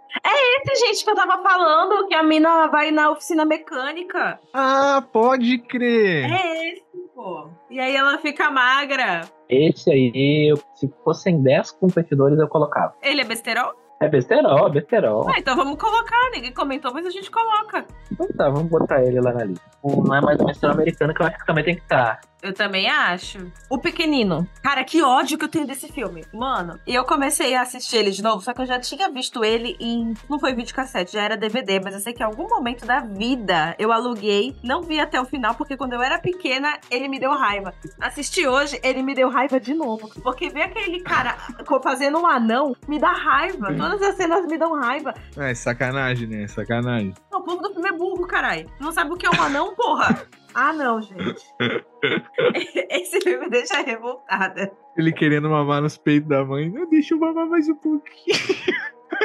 Esse, 0.71 0.85
gente, 0.87 1.03
que 1.03 1.11
eu 1.11 1.15
tava 1.15 1.41
falando, 1.43 2.07
que 2.07 2.15
a 2.15 2.23
mina 2.23 2.67
vai 2.67 2.91
na 2.91 3.11
oficina 3.11 3.45
mecânica. 3.45 4.39
Ah, 4.53 5.03
pode 5.13 5.59
crer! 5.59 6.25
É 6.25 6.69
esse, 6.71 6.83
pô. 7.13 7.49
E 7.69 7.79
aí 7.79 7.95
ela 7.95 8.17
fica 8.17 8.49
magra. 8.49 9.21
Esse 9.47 9.91
aí, 9.91 10.53
se 10.75 10.91
fossem 11.03 11.41
10 11.41 11.71
competidores, 11.71 12.39
eu 12.39 12.47
colocava. 12.47 12.93
Ele 13.01 13.21
é 13.21 13.25
besterol? 13.25 13.73
É 14.01 14.09
besterol, 14.09 14.69
besterol. 14.69 15.27
Ah, 15.29 15.39
então 15.39 15.55
vamos 15.55 15.77
colocar. 15.77 16.29
Ninguém 16.33 16.53
comentou, 16.53 16.93
mas 16.93 17.05
a 17.05 17.09
gente 17.09 17.31
coloca. 17.31 17.85
Então 18.11 18.27
tá, 18.35 18.49
vamos 18.49 18.69
botar 18.69 19.01
ele 19.01 19.21
lá 19.21 19.31
na 19.31 19.45
lista. 19.45 19.63
Não 19.83 20.15
é 20.15 20.21
mais 20.21 20.39
o 20.39 20.45
besterol 20.45 20.75
americano, 20.75 21.13
que 21.13 21.21
eu 21.21 21.27
acho 21.27 21.37
que 21.37 21.45
também 21.45 21.63
tem 21.63 21.75
que 21.75 21.81
estar. 21.81 22.19
Eu 22.45 22.53
também 22.53 22.87
acho. 22.87 23.51
O 23.67 23.79
Pequenino. 23.79 24.47
Cara, 24.61 24.83
que 24.83 25.01
ódio 25.01 25.35
que 25.35 25.45
eu 25.45 25.49
tenho 25.49 25.65
desse 25.65 25.91
filme. 25.91 26.23
Mano, 26.31 26.79
e 26.85 26.93
eu 26.93 27.03
comecei 27.03 27.55
a 27.55 27.63
assistir 27.63 27.97
ele 27.97 28.11
de 28.11 28.21
novo, 28.21 28.43
só 28.43 28.53
que 28.53 28.61
eu 28.61 28.67
já 28.67 28.79
tinha 28.79 29.09
visto 29.09 29.43
ele 29.43 29.75
em. 29.79 30.13
Não 30.29 30.39
foi 30.39 30.53
videocassete, 30.53 31.13
já 31.13 31.23
era 31.23 31.35
DVD, 31.35 31.79
mas 31.83 31.95
eu 31.95 31.99
sei 31.99 32.13
que 32.13 32.21
em 32.21 32.25
algum 32.25 32.47
momento 32.47 32.85
da 32.85 32.99
vida 32.99 33.75
eu 33.79 33.91
aluguei, 33.91 34.55
não 34.61 34.83
vi 34.83 34.99
até 34.99 35.19
o 35.19 35.25
final, 35.25 35.55
porque 35.55 35.75
quando 35.75 35.93
eu 35.93 36.03
era 36.03 36.19
pequena, 36.19 36.77
ele 36.91 37.07
me 37.07 37.19
deu 37.19 37.31
raiva. 37.31 37.73
Assisti 37.99 38.45
hoje, 38.45 38.79
ele 38.83 39.01
me 39.01 39.15
deu 39.15 39.27
raiva 39.27 39.59
de 39.59 39.73
novo. 39.73 40.07
Porque 40.21 40.47
ver 40.49 40.63
aquele 40.63 40.99
cara 40.99 41.35
fazendo 41.81 42.19
um 42.19 42.27
anão 42.27 42.75
me 42.87 42.99
dá 42.99 43.11
raiva. 43.11 43.73
Todas 43.73 44.03
as 44.03 44.15
cenas 44.17 44.45
me 44.45 44.55
dão 44.55 44.79
raiva. 44.79 45.15
É 45.35 45.55
sacanagem, 45.55 46.27
né? 46.27 46.47
Sacanagem. 46.47 47.11
Não, 47.31 47.39
o 47.39 47.43
povo 47.43 47.63
do 47.63 47.73
filme 47.73 47.89
é 47.89 47.91
burro, 47.91 48.27
caralho. 48.27 48.69
Não 48.79 48.91
sabe 48.91 49.11
o 49.11 49.17
que 49.17 49.25
é 49.25 49.31
um 49.31 49.41
anão, 49.41 49.73
porra? 49.75 50.27
Ah, 50.55 50.71
não, 50.71 51.01
gente. 51.01 51.45
Esse 52.89 53.19
filme 53.19 53.45
me 53.45 53.49
deixa 53.49 53.81
revoltada. 53.81 54.71
Ele 54.95 55.11
querendo 55.11 55.49
mamar 55.49 55.81
nos 55.81 55.97
peitos 55.97 56.29
da 56.29 56.45
mãe. 56.45 56.69
Não, 56.69 56.89
deixa 56.89 57.13
eu 57.13 57.19
mamar 57.19 57.45
mais 57.45 57.67
um 57.67 57.75
pouquinho. 57.75 58.37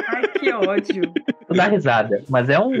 Ai, 0.09 0.27
que 0.27 0.51
ódio. 0.51 1.13
Tu 1.47 1.53
dá 1.53 1.67
risada. 1.67 2.21
Mas 2.29 2.49
é 2.49 2.59
um 2.59 2.73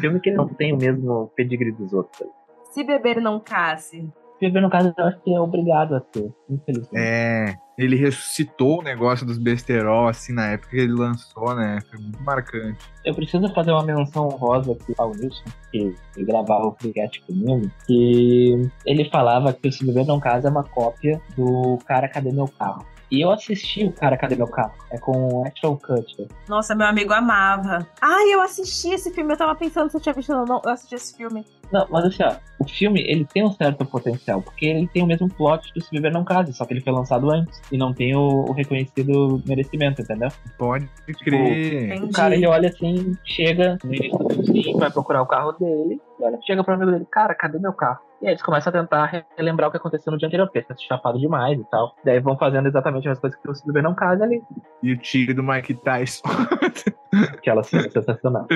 filme 0.00 0.18
que 0.18 0.32
não 0.32 0.48
tem 0.48 0.72
o 0.72 0.76
mesmo 0.76 1.30
pedigree 1.36 1.70
dos 1.70 1.92
outros. 1.92 2.28
Se 2.72 2.82
beber 2.82 3.20
não 3.20 3.38
casse. 3.38 4.12
Viver 4.40 4.60
no 4.60 4.70
caso, 4.70 4.92
eu 4.96 5.04
acho 5.04 5.18
que 5.22 5.34
é 5.34 5.40
obrigado 5.40 5.94
a 5.94 6.00
ter, 6.00 6.30
infelizmente. 6.50 6.94
É, 6.94 7.54
ele 7.78 7.96
ressuscitou 7.96 8.80
o 8.80 8.82
negócio 8.82 9.26
dos 9.26 9.38
besterol, 9.38 10.08
assim, 10.08 10.32
na 10.32 10.48
época 10.48 10.70
que 10.70 10.76
ele 10.76 10.92
lançou, 10.92 11.54
né? 11.54 11.78
Foi 11.90 11.98
muito 11.98 12.22
marcante. 12.22 12.78
Eu 13.04 13.14
preciso 13.14 13.48
fazer 13.54 13.72
uma 13.72 13.82
menção 13.82 14.28
rosa 14.28 14.72
aqui 14.72 14.94
ao 14.98 15.10
Wilson, 15.10 15.44
que 15.70 15.94
gravava 16.18 16.66
o 16.66 16.72
podcast 16.72 17.20
comigo, 17.22 17.70
que 17.86 18.70
ele 18.84 19.08
falava 19.10 19.52
que 19.52 19.68
o 19.68 19.72
Se 19.72 19.86
Beber 19.86 20.06
Não 20.06 20.20
Casa 20.20 20.48
é 20.48 20.50
uma 20.50 20.64
cópia 20.64 21.20
do 21.36 21.78
Cara 21.86 22.08
Cadê 22.08 22.30
Meu 22.30 22.48
Carro. 22.48 22.84
E 23.10 23.20
eu 23.20 23.30
assisti 23.30 23.84
o 23.84 23.92
Cara 23.92 24.16
Cadê 24.16 24.34
Meu 24.34 24.48
Carro, 24.48 24.74
é 24.90 24.98
com 24.98 25.12
o 25.12 25.46
Ashton 25.46 25.76
Kutcher. 25.76 26.26
Nossa, 26.48 26.74
meu 26.74 26.86
amigo 26.86 27.12
amava. 27.12 27.86
Ai, 28.00 28.34
eu 28.34 28.40
assisti 28.40 28.90
esse 28.90 29.12
filme. 29.12 29.32
Eu 29.32 29.36
tava 29.36 29.54
pensando 29.54 29.90
se 29.90 29.96
eu 29.96 30.00
tinha 30.00 30.14
visto 30.14 30.32
ou 30.32 30.44
não. 30.44 30.60
Eu 30.64 30.72
assisti 30.72 30.94
esse 30.94 31.16
filme. 31.16 31.44
Não, 31.72 31.86
mas 31.90 32.04
assim, 32.04 32.22
ó, 32.22 32.36
o 32.58 32.68
filme, 32.68 33.00
ele 33.00 33.24
tem 33.24 33.44
um 33.44 33.50
certo 33.50 33.84
potencial, 33.84 34.40
porque 34.40 34.66
ele 34.66 34.88
tem 34.88 35.02
o 35.02 35.06
mesmo 35.06 35.28
plot 35.28 35.72
do 35.74 35.80
Se 35.82 35.90
Beber 35.90 36.12
Não 36.12 36.24
Casa, 36.24 36.52
só 36.52 36.64
que 36.64 36.72
ele 36.72 36.80
foi 36.80 36.92
lançado 36.92 37.30
antes, 37.30 37.60
e 37.70 37.76
não 37.76 37.92
tem 37.92 38.14
o, 38.14 38.44
o 38.48 38.52
reconhecido 38.52 39.42
merecimento, 39.46 40.02
entendeu? 40.02 40.28
Pode 40.56 40.88
crer. 41.24 41.86
Entendi. 41.86 42.04
O 42.04 42.12
cara, 42.12 42.34
ele 42.34 42.46
olha 42.46 42.68
assim, 42.68 43.16
chega 43.24 43.78
no 43.82 43.94
início 43.94 44.18
do 44.18 44.44
filme, 44.44 44.78
vai 44.78 44.90
procurar 44.90 45.22
o 45.22 45.26
carro 45.26 45.52
dele, 45.52 46.00
e 46.20 46.22
olha, 46.22 46.38
chega 46.46 46.62
pro 46.62 46.74
amigo 46.74 46.92
dele, 46.92 47.06
cara, 47.10 47.34
cadê 47.34 47.58
meu 47.58 47.72
carro? 47.72 47.98
E 48.20 48.26
aí 48.26 48.32
eles 48.32 48.42
começam 48.42 48.70
a 48.70 48.72
tentar 48.72 49.26
relembrar 49.36 49.68
o 49.68 49.70
que 49.70 49.76
aconteceu 49.76 50.10
no 50.10 50.18
dia 50.18 50.28
anterior, 50.28 50.46
porque 50.46 50.64
eles 50.68 50.82
chapado 50.82 51.18
demais 51.18 51.58
e 51.58 51.64
tal. 51.64 51.94
Daí 52.04 52.18
vão 52.20 52.36
fazendo 52.36 52.66
exatamente 52.66 53.08
as 53.08 53.18
coisas 53.18 53.38
que 53.38 53.48
o 53.48 53.66
Beber 53.66 53.82
Não 53.82 53.94
Casa 53.94 54.24
ali. 54.24 54.42
E 54.82 54.92
o 54.92 54.98
tiro 54.98 55.34
do 55.34 55.42
Mike 55.42 55.74
Tyson. 55.74 56.22
Aquela 57.32 57.62
cena 57.62 57.90
sensacional. 57.90 58.46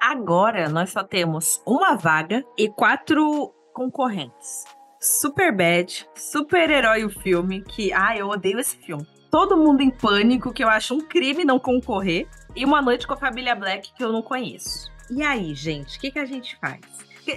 Agora 0.00 0.68
nós 0.68 0.90
só 0.90 1.02
temos 1.02 1.62
uma 1.66 1.96
vaga 1.96 2.44
e 2.56 2.68
quatro 2.68 3.52
concorrentes. 3.72 4.64
Superbad, 5.00 6.06
Super-Herói 6.14 7.04
o 7.04 7.10
filme, 7.10 7.62
que, 7.62 7.92
ah, 7.92 8.16
eu 8.16 8.28
odeio 8.28 8.60
esse 8.60 8.76
filme. 8.76 9.04
Todo 9.30 9.56
Mundo 9.56 9.80
em 9.80 9.90
Pânico, 9.90 10.52
que 10.52 10.62
eu 10.62 10.68
acho 10.68 10.94
um 10.94 11.00
crime 11.00 11.44
não 11.44 11.58
concorrer. 11.58 12.28
E 12.54 12.64
Uma 12.64 12.82
Noite 12.82 13.06
com 13.06 13.14
a 13.14 13.16
Família 13.16 13.54
Black, 13.54 13.92
que 13.94 14.04
eu 14.04 14.12
não 14.12 14.22
conheço. 14.22 14.92
E 15.10 15.22
aí, 15.22 15.54
gente, 15.54 15.96
o 15.96 16.00
que, 16.00 16.10
que 16.10 16.18
a 16.18 16.24
gente 16.24 16.56
faz? 16.56 16.80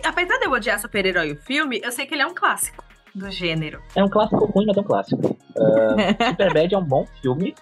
Apesar 0.03 0.37
de 0.37 0.45
eu 0.45 0.51
odiar 0.51 0.79
Super-Herói 0.79 1.33
o 1.33 1.35
filme, 1.35 1.79
eu 1.83 1.91
sei 1.91 2.05
que 2.05 2.13
ele 2.13 2.21
é 2.21 2.27
um 2.27 2.33
clássico 2.33 2.83
do 3.13 3.31
gênero. 3.31 3.81
É 3.95 4.03
um 4.03 4.09
clássico 4.09 4.45
ruim, 4.45 4.65
mas 4.67 4.77
é 4.77 4.81
um 4.81 4.83
clássico. 4.83 5.37
Uh, 5.55 5.95
Superbad 6.29 6.73
é 6.73 6.77
um 6.77 6.83
bom 6.83 7.05
filme, 7.21 7.55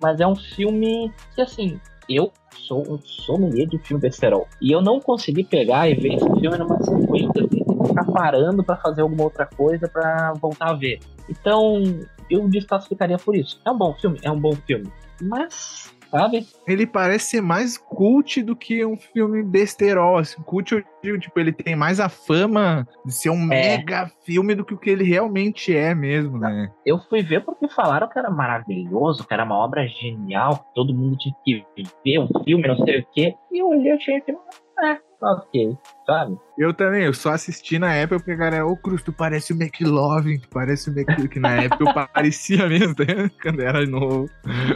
mas 0.00 0.20
é 0.20 0.26
um 0.26 0.36
filme 0.36 1.12
que, 1.34 1.42
assim, 1.42 1.80
eu 2.08 2.32
sou 2.50 2.84
um 2.88 2.98
sommelier 3.00 3.66
de 3.68 3.78
filme 3.78 4.00
besterol. 4.00 4.46
E 4.60 4.70
eu 4.70 4.80
não 4.80 5.00
consegui 5.00 5.44
pegar 5.44 5.88
e 5.88 5.94
ver 5.94 6.14
esse 6.14 6.24
filme 6.24 6.58
numa 6.58 6.78
sequência, 6.82 7.44
assim, 7.44 7.64
sem 7.64 7.86
ficar 7.86 8.04
parando 8.04 8.62
pra 8.62 8.76
fazer 8.76 9.02
alguma 9.02 9.24
outra 9.24 9.46
coisa 9.46 9.88
pra 9.88 10.32
voltar 10.34 10.70
a 10.70 10.74
ver. 10.74 11.00
Então, 11.28 11.82
eu 12.30 12.48
desclassificaria 12.48 13.18
por 13.18 13.36
isso. 13.36 13.60
É 13.64 13.70
um 13.70 13.78
bom 13.78 13.94
filme? 13.94 14.18
É 14.22 14.30
um 14.30 14.38
bom 14.38 14.52
filme. 14.66 14.90
Mas, 15.20 15.92
sabe? 16.10 16.46
Ele 16.66 16.86
parece 16.86 17.26
ser 17.26 17.40
mais 17.40 17.78
cult 17.78 18.42
do 18.42 18.56
que 18.56 18.84
um 18.84 18.96
filme 18.96 19.42
besterol. 19.42 20.18
Assim, 20.18 20.42
cult, 20.42 20.72
eu 20.72 20.84
digo, 21.02 21.18
tipo, 21.18 21.38
ele 21.38 21.52
tem 21.52 21.76
mais 21.76 22.00
a 22.00 22.08
fama 22.08 22.86
de 23.04 23.12
ser 23.12 23.30
um 23.30 23.40
mega 23.40 24.10
filme 24.24 24.54
do 24.54 24.64
que 24.64 24.74
o 24.74 24.78
que 24.78 24.90
ele 24.90 25.04
realmente 25.04 25.74
é 25.74 25.94
mesmo, 25.94 26.38
né? 26.38 26.70
Eu 26.84 26.98
fui 26.98 27.22
ver 27.22 27.44
porque 27.44 27.68
falaram 27.68 28.08
que 28.08 28.18
era 28.18 28.30
maravilhoso, 28.30 29.26
que 29.26 29.32
era 29.32 29.44
uma 29.44 29.56
obra 29.56 29.86
genial, 29.86 30.58
que 30.58 30.74
todo 30.74 30.94
mundo 30.94 31.16
tinha 31.16 31.34
que 31.44 31.64
ver 32.04 32.18
um 32.18 32.28
filme, 32.44 32.66
não 32.66 32.76
sei 32.84 33.00
o 33.00 33.06
quê. 33.12 33.34
E 33.50 33.58
eu 33.58 33.68
olhei 33.68 33.90
e 33.90 33.92
achei 33.92 34.20
que, 34.20 34.32
é, 34.32 34.98
ok, 35.22 35.76
sabe? 36.06 36.38
Eu 36.58 36.72
também, 36.74 37.04
eu 37.04 37.14
só 37.14 37.30
assisti 37.32 37.78
na 37.78 37.94
época 37.94 38.20
porque, 38.20 38.36
cara, 38.36 38.66
ô 38.66 38.76
Cruz, 38.76 39.02
tu 39.02 39.12
parece 39.12 39.52
o 39.52 39.56
McLovin, 39.56 40.38
tu 40.38 40.48
parece 40.48 40.90
o 40.90 40.92
McLovin, 40.92 41.28
que 41.28 41.40
na 41.40 41.62
época 41.62 41.84
eu 41.84 42.08
parecia 42.08 42.66
mesmo, 42.68 42.94
tá 42.94 43.04
ligado? 43.04 43.30
quando 43.42 43.60
eu 43.60 43.68
era 43.68 43.86
novo, 43.86 44.30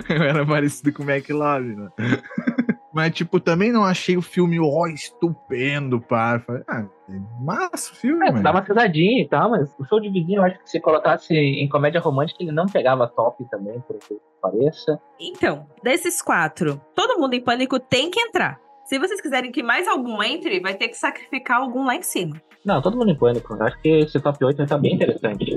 eu 0.09 0.23
era 0.23 0.47
parecido 0.47 0.93
com 0.93 1.03
o 1.03 1.11
McLovin, 1.11 1.75
né? 1.77 1.89
Mas, 2.95 3.13
tipo, 3.13 3.41
também 3.41 3.73
não 3.73 3.85
achei 3.85 4.17
o 4.17 4.23
filme, 4.23 4.57
ó, 4.61 4.87
estupendo, 4.87 6.01
pá. 6.01 6.39
Falei, 6.39 6.63
ah, 6.69 6.85
é 7.09 7.13
massa 7.45 7.93
o 7.93 7.97
filme, 7.97 8.25
É, 8.25 8.31
mano. 8.31 8.43
dá 8.45 8.53
uma 8.53 8.61
risadinha 8.61 9.21
e 9.21 9.29
tal, 9.29 9.51
mas 9.51 9.69
o 9.81 9.85
show 9.85 9.99
de 10.01 10.09
vizinho, 10.09 10.39
eu 10.39 10.45
acho 10.45 10.63
que 10.63 10.71
se 10.71 10.81
colocasse 10.81 11.35
em 11.35 11.69
comédia 11.69 12.01
romântica, 12.01 12.41
ele 12.41 12.53
não 12.53 12.67
pegava 12.67 13.09
top 13.09 13.45
também, 13.51 13.81
por 13.81 13.99
que 13.99 14.17
pareça. 14.41 15.01
Então, 15.19 15.67
desses 15.83 16.23
quatro, 16.23 16.81
todo 16.95 17.19
mundo 17.19 17.35
em 17.35 17.43
pânico 17.43 17.81
tem 17.81 18.13
que 18.13 18.21
entrar. 18.21 18.61
Se 18.85 18.99
vocês 18.99 19.21
quiserem 19.21 19.51
que 19.51 19.63
mais 19.63 19.89
algum 19.89 20.23
entre, 20.23 20.61
vai 20.61 20.75
ter 20.75 20.89
que 20.89 20.97
sacrificar 20.97 21.59
algum 21.59 21.85
lá 21.85 21.97
em 21.97 22.03
cima. 22.03 22.41
Não, 22.65 22.83
todo 22.83 22.97
mundo 22.97 23.11
em 23.11 23.17
pânico. 23.17 23.55
Acho 23.63 23.79
que 23.81 23.89
esse 23.89 24.21
top 24.21 24.45
8 24.45 24.57
vai 24.57 24.67
estar 24.67 24.79
bem 24.79 24.95
interessante. 24.95 25.57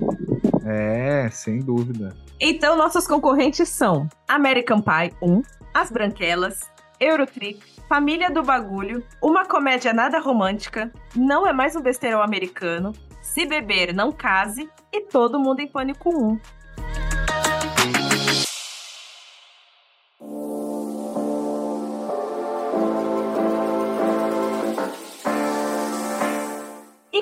É, 0.66 1.30
sem 1.30 1.60
dúvida. 1.60 2.16
Então, 2.40 2.76
nossos 2.76 3.08
concorrentes 3.08 3.68
são 3.70 4.08
American 4.28 4.82
Pie 4.82 5.14
1, 5.22 5.42
As 5.74 5.92
Branquelas, 5.92 6.60
Eurotrip, 7.00 7.62
Família 7.88 8.30
do 8.30 8.44
Bagulho, 8.44 9.04
Uma 9.22 9.46
Comédia 9.46 9.94
Nada 9.94 10.20
Romântica, 10.20 10.92
Não 11.16 11.46
é 11.46 11.54
Mais 11.54 11.76
um 11.76 11.82
Besteirão 11.82 12.22
Americano, 12.22 12.92
Se 13.22 13.46
Beber 13.46 13.94
Não 13.94 14.12
Case 14.12 14.70
e 14.92 15.02
Todo 15.02 15.40
Mundo 15.40 15.60
em 15.60 15.68
Pânico 15.68 16.10
1. 16.10 16.40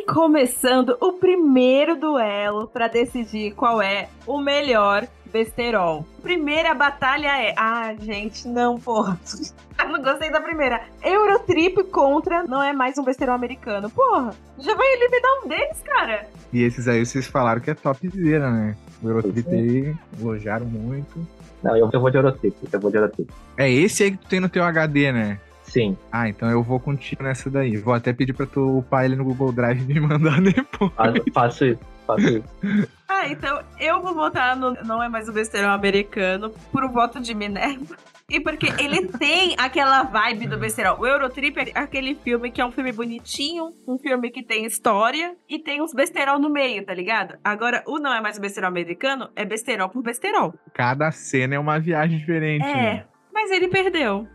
Começando 0.07 0.97
o 1.01 1.13
primeiro 1.13 1.95
duelo 1.95 2.67
para 2.67 2.87
decidir 2.87 3.51
qual 3.51 3.81
é 3.81 4.07
o 4.25 4.39
melhor 4.39 5.07
besterol. 5.31 6.05
Primeira 6.21 6.73
batalha 6.73 7.27
é. 7.41 7.53
Ah, 7.57 7.93
gente, 7.99 8.47
não, 8.47 8.79
porra. 8.79 9.19
Eu 9.77 9.89
não 9.89 10.01
gostei 10.01 10.31
da 10.31 10.39
primeira. 10.39 10.81
Eurotrip 11.03 11.83
contra 11.91 12.43
não 12.43 12.63
é 12.63 12.71
mais 12.71 12.97
um 12.97 13.03
besterol 13.03 13.35
americano. 13.35 13.89
Porra, 13.89 14.33
já 14.57 14.73
vai 14.73 14.87
eliminar 14.93 15.31
um 15.43 15.47
deles, 15.49 15.81
cara. 15.83 16.27
E 16.53 16.63
esses 16.63 16.87
aí 16.87 17.05
vocês 17.05 17.27
falaram 17.27 17.59
que 17.59 17.69
é 17.69 17.73
topzera, 17.73 18.49
né? 18.49 18.77
O 19.03 19.09
Eurotrip 19.09 19.49
aí, 19.49 19.93
elogiaram 20.17 20.65
muito. 20.65 21.27
Não, 21.61 21.75
eu, 21.75 21.89
eu 21.91 21.99
vou 21.99 22.09
de 22.09 22.17
Eurotrip, 22.17 22.55
eu 22.71 22.79
vou 22.79 22.89
de 22.89 22.97
Eurotrip. 22.97 23.29
É 23.57 23.69
esse 23.69 24.03
aí 24.03 24.11
que 24.11 24.17
tu 24.17 24.27
tem 24.29 24.39
no 24.39 24.47
teu 24.47 24.63
HD, 24.63 25.11
né? 25.11 25.39
Sim, 25.75 25.97
Ah, 26.09 26.29
então 26.29 26.49
eu 26.49 26.63
vou 26.63 26.79
contigo 26.79 27.21
nessa 27.21 27.49
daí. 27.49 27.75
Vou 27.75 27.93
até 27.93 28.13
pedir 28.13 28.31
pra 28.31 28.45
tu 28.45 28.77
upar 28.77 29.03
ele 29.03 29.17
no 29.17 29.25
Google 29.25 29.51
Drive 29.51 29.81
e 29.81 29.93
me 29.93 29.99
mandar 29.99 30.39
depois. 30.41 30.89
faço, 30.93 31.23
faço 31.33 31.65
isso, 31.65 31.79
faço 32.07 32.27
isso. 32.29 32.47
Ah, 33.07 33.27
então 33.29 33.61
eu 33.79 34.01
vou 34.01 34.13
votar 34.13 34.55
no 34.55 34.73
Não 34.83 35.01
é 35.01 35.07
mais 35.07 35.29
um 35.29 35.33
besterol 35.33 35.71
americano 35.71 36.49
por 36.71 36.83
um 36.83 36.89
voto 36.91 37.19
de 37.19 37.35
Minerva. 37.35 37.95
E 38.29 38.39
porque 38.39 38.67
ele 38.81 39.07
tem 39.19 39.53
aquela 39.59 40.03
vibe 40.03 40.47
do 40.47 40.57
besterol. 40.57 40.99
O 40.99 41.05
Eurotrip 41.05 41.57
é 41.59 41.71
aquele 41.79 42.15
filme 42.15 42.49
que 42.51 42.59
é 42.61 42.65
um 42.65 42.71
filme 42.71 42.91
bonitinho, 42.91 43.73
um 43.87 43.97
filme 43.99 44.31
que 44.31 44.43
tem 44.43 44.65
história 44.65 45.35
e 45.47 45.59
tem 45.59 45.81
uns 45.81 45.93
besterol 45.93 46.39
no 46.39 46.49
meio, 46.49 46.85
tá 46.85 46.93
ligado? 46.93 47.35
Agora, 47.43 47.83
o 47.85 47.99
não 47.99 48.13
é 48.13 48.19
mais 48.21 48.37
o 48.37 48.41
besterol 48.41 48.69
americano, 48.69 49.29
é 49.35 49.45
besterol 49.45 49.89
por 49.89 50.01
besterol. 50.01 50.53
Cada 50.73 51.11
cena 51.11 51.55
é 51.55 51.59
uma 51.59 51.79
viagem 51.79 52.17
diferente. 52.17 52.65
É, 52.65 52.73
né? 52.75 53.05
mas 53.33 53.51
ele 53.51 53.67
perdeu. 53.67 54.27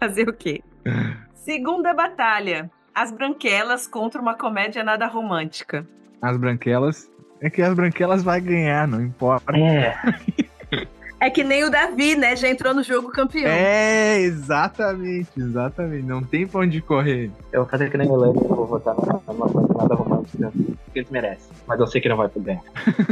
Fazer 0.00 0.28
o 0.28 0.32
quê? 0.32 0.62
Segunda 1.34 1.92
batalha. 1.94 2.70
As 2.94 3.10
Branquelas 3.12 3.86
contra 3.86 4.20
uma 4.20 4.34
comédia 4.34 4.82
nada 4.82 5.06
romântica. 5.06 5.86
As 6.20 6.36
branquelas. 6.36 7.08
É 7.40 7.48
que 7.48 7.62
as 7.62 7.72
branquelas 7.74 8.22
vai 8.24 8.40
ganhar, 8.40 8.88
não 8.88 9.00
importa. 9.00 9.56
É, 9.56 9.94
É 11.20 11.28
que 11.30 11.42
nem 11.42 11.64
o 11.64 11.70
Davi, 11.70 12.14
né? 12.14 12.36
Já 12.36 12.48
entrou 12.48 12.72
no 12.72 12.82
jogo 12.82 13.10
campeão. 13.10 13.50
É, 13.50 14.20
exatamente, 14.20 15.28
exatamente. 15.36 16.06
Não 16.06 16.22
tem 16.22 16.46
pra 16.46 16.60
onde 16.60 16.80
correr. 16.80 17.28
eu 17.52 17.62
vou 17.62 17.68
fazer 17.68 17.90
que 17.90 17.96
nem 17.98 18.08
o 18.08 18.14
Lance, 18.14 18.38
eu 18.40 18.54
vou 18.54 18.66
votar 18.66 18.94
numa 18.94 19.20
numa 19.26 19.48
coisa 19.48 19.74
nada 19.74 19.94
romântica. 19.96 20.52
Porque 20.98 21.00
eles 21.00 21.10
merecem. 21.10 21.56
Mas 21.66 21.78
eu 21.78 21.86
sei 21.86 22.00
que 22.00 22.08
não 22.08 22.16
vai 22.16 22.28
poder. 22.28 22.58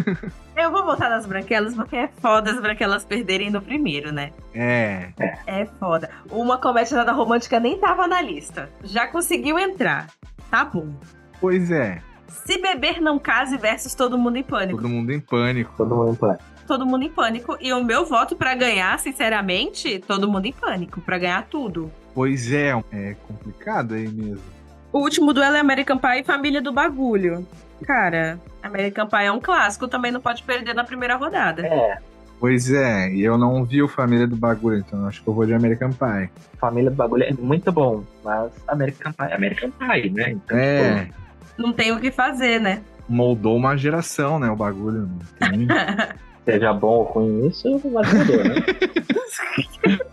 Eu 0.56 0.70
vou 0.70 0.84
votar 0.84 1.10
nas 1.10 1.26
Branquelas 1.26 1.74
porque 1.74 1.96
é 1.96 2.08
foda 2.08 2.50
as 2.50 2.60
Branquelas 2.60 3.04
perderem 3.04 3.50
no 3.50 3.60
primeiro, 3.60 4.10
né? 4.10 4.32
É. 4.54 5.10
É 5.46 5.66
foda. 5.78 6.08
Uma 6.30 6.58
comédia 6.58 6.96
nada 6.96 7.12
romântica 7.12 7.60
nem 7.60 7.78
tava 7.78 8.08
na 8.08 8.22
lista. 8.22 8.70
Já 8.82 9.06
conseguiu 9.06 9.58
entrar. 9.58 10.06
Tá 10.50 10.64
bom. 10.64 10.94
Pois 11.40 11.70
é. 11.70 12.00
Se 12.26 12.60
beber 12.60 13.02
não 13.02 13.18
case 13.18 13.58
versus 13.58 13.94
todo 13.94 14.16
mundo 14.16 14.38
em 14.38 14.42
pânico. 14.42 14.80
Todo 14.80 14.88
mundo 14.88 15.12
em 15.12 15.20
pânico. 15.20 15.74
Todo 15.76 15.94
mundo 15.94 16.12
em 16.12 16.14
plano. 16.14 16.38
Todo 16.66 16.86
mundo 16.86 17.04
em 17.04 17.10
pânico. 17.10 17.56
E 17.60 17.72
o 17.72 17.84
meu 17.84 18.06
voto 18.06 18.34
pra 18.34 18.54
ganhar, 18.54 18.98
sinceramente, 18.98 19.98
todo 20.00 20.30
mundo 20.30 20.46
em 20.46 20.52
pânico. 20.52 21.02
Pra 21.02 21.18
ganhar 21.18 21.46
tudo. 21.48 21.92
Pois 22.14 22.50
é, 22.50 22.70
é 22.90 23.14
complicado 23.28 23.94
aí 23.94 24.08
mesmo. 24.08 24.56
O 24.90 25.00
último 25.00 25.34
duelo 25.34 25.56
é 25.56 25.60
American 25.60 25.98
Pie 25.98 26.20
e 26.20 26.24
Família 26.24 26.62
do 26.62 26.72
Bagulho. 26.72 27.46
Cara, 27.84 28.38
American 28.62 29.06
Pie 29.06 29.24
é 29.24 29.32
um 29.32 29.40
clássico, 29.40 29.86
também 29.88 30.10
não 30.10 30.20
pode 30.20 30.42
perder 30.42 30.74
na 30.74 30.84
primeira 30.84 31.16
rodada. 31.16 31.66
É, 31.66 31.98
Pois 32.38 32.70
é, 32.70 33.10
e 33.14 33.22
eu 33.22 33.38
não 33.38 33.64
vi 33.64 33.82
o 33.82 33.88
Família 33.88 34.26
do 34.26 34.36
Bagulho, 34.36 34.76
então 34.78 35.06
acho 35.06 35.22
que 35.22 35.28
eu 35.28 35.32
vou 35.32 35.46
de 35.46 35.54
American 35.54 35.90
Pie. 35.90 36.28
Família 36.58 36.90
do 36.90 36.96
Bagulho 36.96 37.22
é 37.24 37.32
muito 37.32 37.72
bom. 37.72 38.04
Mas 38.22 38.52
American 38.68 39.10
Pie 39.12 39.24
é 39.24 39.34
American 39.34 39.70
Pie, 39.70 40.10
né? 40.10 40.30
Então, 40.32 40.56
É, 40.58 41.08
Não 41.56 41.72
tem 41.72 41.92
o 41.92 42.00
que 42.00 42.10
fazer, 42.10 42.60
né? 42.60 42.82
moldou 43.08 43.56
uma 43.56 43.76
geração, 43.76 44.38
né, 44.38 44.50
o 44.50 44.56
bagulho. 44.56 45.08
Não 45.40 45.48
tem- 45.50 45.68
seja 46.44 46.72
bom 46.74 46.88
ou 46.98 47.02
ruim 47.04 47.46
isso, 47.46 47.78
vai 47.78 48.04
saber, 48.04 48.48
né? 48.48 48.54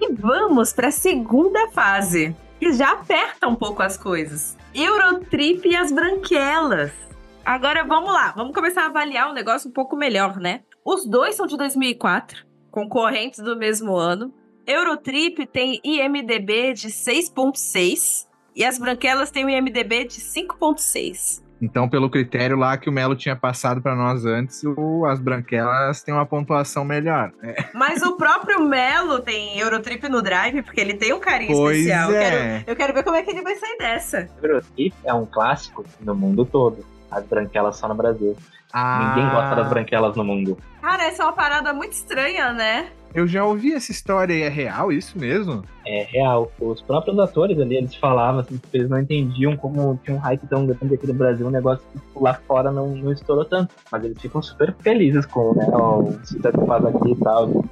E 0.00 0.12
vamos 0.14 0.72
para 0.72 0.88
a 0.88 0.92
segunda 0.92 1.68
fase, 1.70 2.34
que 2.62 2.72
já 2.72 2.92
aperta 2.92 3.48
um 3.48 3.56
pouco 3.56 3.82
as 3.82 3.96
coisas. 3.96 4.56
Eurotrip 4.72 5.68
e 5.68 5.74
as 5.74 5.90
branquelas. 5.90 6.92
Agora 7.44 7.82
vamos 7.82 8.12
lá, 8.12 8.30
vamos 8.36 8.54
começar 8.54 8.84
a 8.84 8.86
avaliar 8.86 9.28
um 9.28 9.34
negócio 9.34 9.68
um 9.68 9.72
pouco 9.72 9.96
melhor, 9.96 10.38
né? 10.38 10.62
Os 10.84 11.04
dois 11.04 11.34
são 11.34 11.44
de 11.44 11.56
2004, 11.56 12.46
concorrentes 12.70 13.40
do 13.40 13.56
mesmo 13.56 13.96
ano. 13.96 14.32
Eurotrip 14.64 15.44
tem 15.46 15.80
IMDB 15.82 16.72
de 16.74 16.86
6.6 16.86 18.28
e 18.54 18.64
as 18.64 18.78
branquelas 18.78 19.32
têm 19.32 19.44
o 19.44 19.50
IMDB 19.50 20.04
de 20.04 20.20
5.6. 20.20 21.42
Então, 21.62 21.88
pelo 21.88 22.10
critério 22.10 22.56
lá 22.56 22.76
que 22.76 22.88
o 22.88 22.92
Melo 22.92 23.14
tinha 23.14 23.36
passado 23.36 23.80
pra 23.80 23.94
nós 23.94 24.26
antes, 24.26 24.62
o- 24.64 25.06
as 25.06 25.20
branquelas 25.20 26.02
têm 26.02 26.12
uma 26.12 26.26
pontuação 26.26 26.84
melhor. 26.84 27.30
É, 27.40 27.54
Mas 27.72 28.02
o 28.02 28.16
próprio 28.16 28.60
Melo 28.68 29.20
tem 29.20 29.56
Eurotrip 29.60 30.08
no 30.08 30.20
Drive, 30.20 30.60
porque 30.62 30.80
ele 30.80 30.94
tem 30.94 31.12
um 31.12 31.20
carinho 31.20 31.52
pois 31.52 31.78
especial. 31.78 32.10
Eu 32.10 32.18
quero- 32.20 32.36
é. 32.36 32.64
eu 32.66 32.76
quero 32.76 32.92
ver 32.94 33.04
como 33.04 33.16
é 33.16 33.22
que 33.22 33.30
ele 33.30 33.42
vai 33.42 33.54
sair 33.54 33.78
dessa. 33.78 34.28
Eurotrip 34.42 34.92
é 35.04 35.14
um 35.14 35.24
clássico 35.24 35.84
no 36.00 36.14
mundo 36.16 36.44
todo. 36.44 36.84
As 37.08 37.24
branquelas 37.24 37.76
só 37.76 37.86
no 37.86 37.94
Brasil. 37.94 38.36
Ah, 38.72 39.14
Ninguém 39.14 39.30
gosta 39.30 39.54
das 39.54 39.68
branquelas 39.68 40.16
no 40.16 40.24
mundo. 40.24 40.58
Cara, 40.80 41.04
essa 41.04 41.22
é 41.22 41.26
uma 41.26 41.32
parada 41.34 41.72
muito 41.74 41.92
estranha, 41.92 42.52
né? 42.54 42.88
Eu 43.14 43.26
já 43.26 43.44
ouvi 43.44 43.72
essa 43.74 43.90
história 43.90 44.32
e 44.32 44.42
é 44.42 44.48
real 44.48 44.90
isso 44.90 45.18
mesmo? 45.18 45.62
É 45.86 46.04
real. 46.04 46.50
Os 46.60 46.80
próprios 46.80 47.18
atores 47.18 47.58
ali, 47.58 47.76
eles 47.76 47.94
falavam 47.94 48.40
assim, 48.40 48.56
que 48.56 48.76
eles 48.76 48.88
não 48.88 48.98
entendiam 48.98 49.56
como 49.56 49.98
tinha 50.02 50.16
um 50.16 50.20
hype 50.20 50.46
tão 50.46 50.66
grande 50.66 50.94
aqui 50.94 51.06
no 51.06 51.14
Brasil, 51.14 51.46
um 51.46 51.50
negócio 51.50 51.84
que 51.92 51.98
tipo, 51.98 52.22
lá 52.22 52.34
fora 52.34 52.70
não, 52.70 52.94
não 52.96 53.12
estourou 53.12 53.44
tanto. 53.44 53.74
Mas 53.90 54.04
eles 54.04 54.20
ficam 54.20 54.40
super 54.40 54.74
felizes 54.80 55.26
com 55.26 55.54
né, 55.54 55.66
o 55.66 56.12
sucesso 56.24 56.58
que 56.58 56.66
faz 56.66 56.84
aqui 56.86 57.10
e 57.10 57.16
tal. 57.16 57.64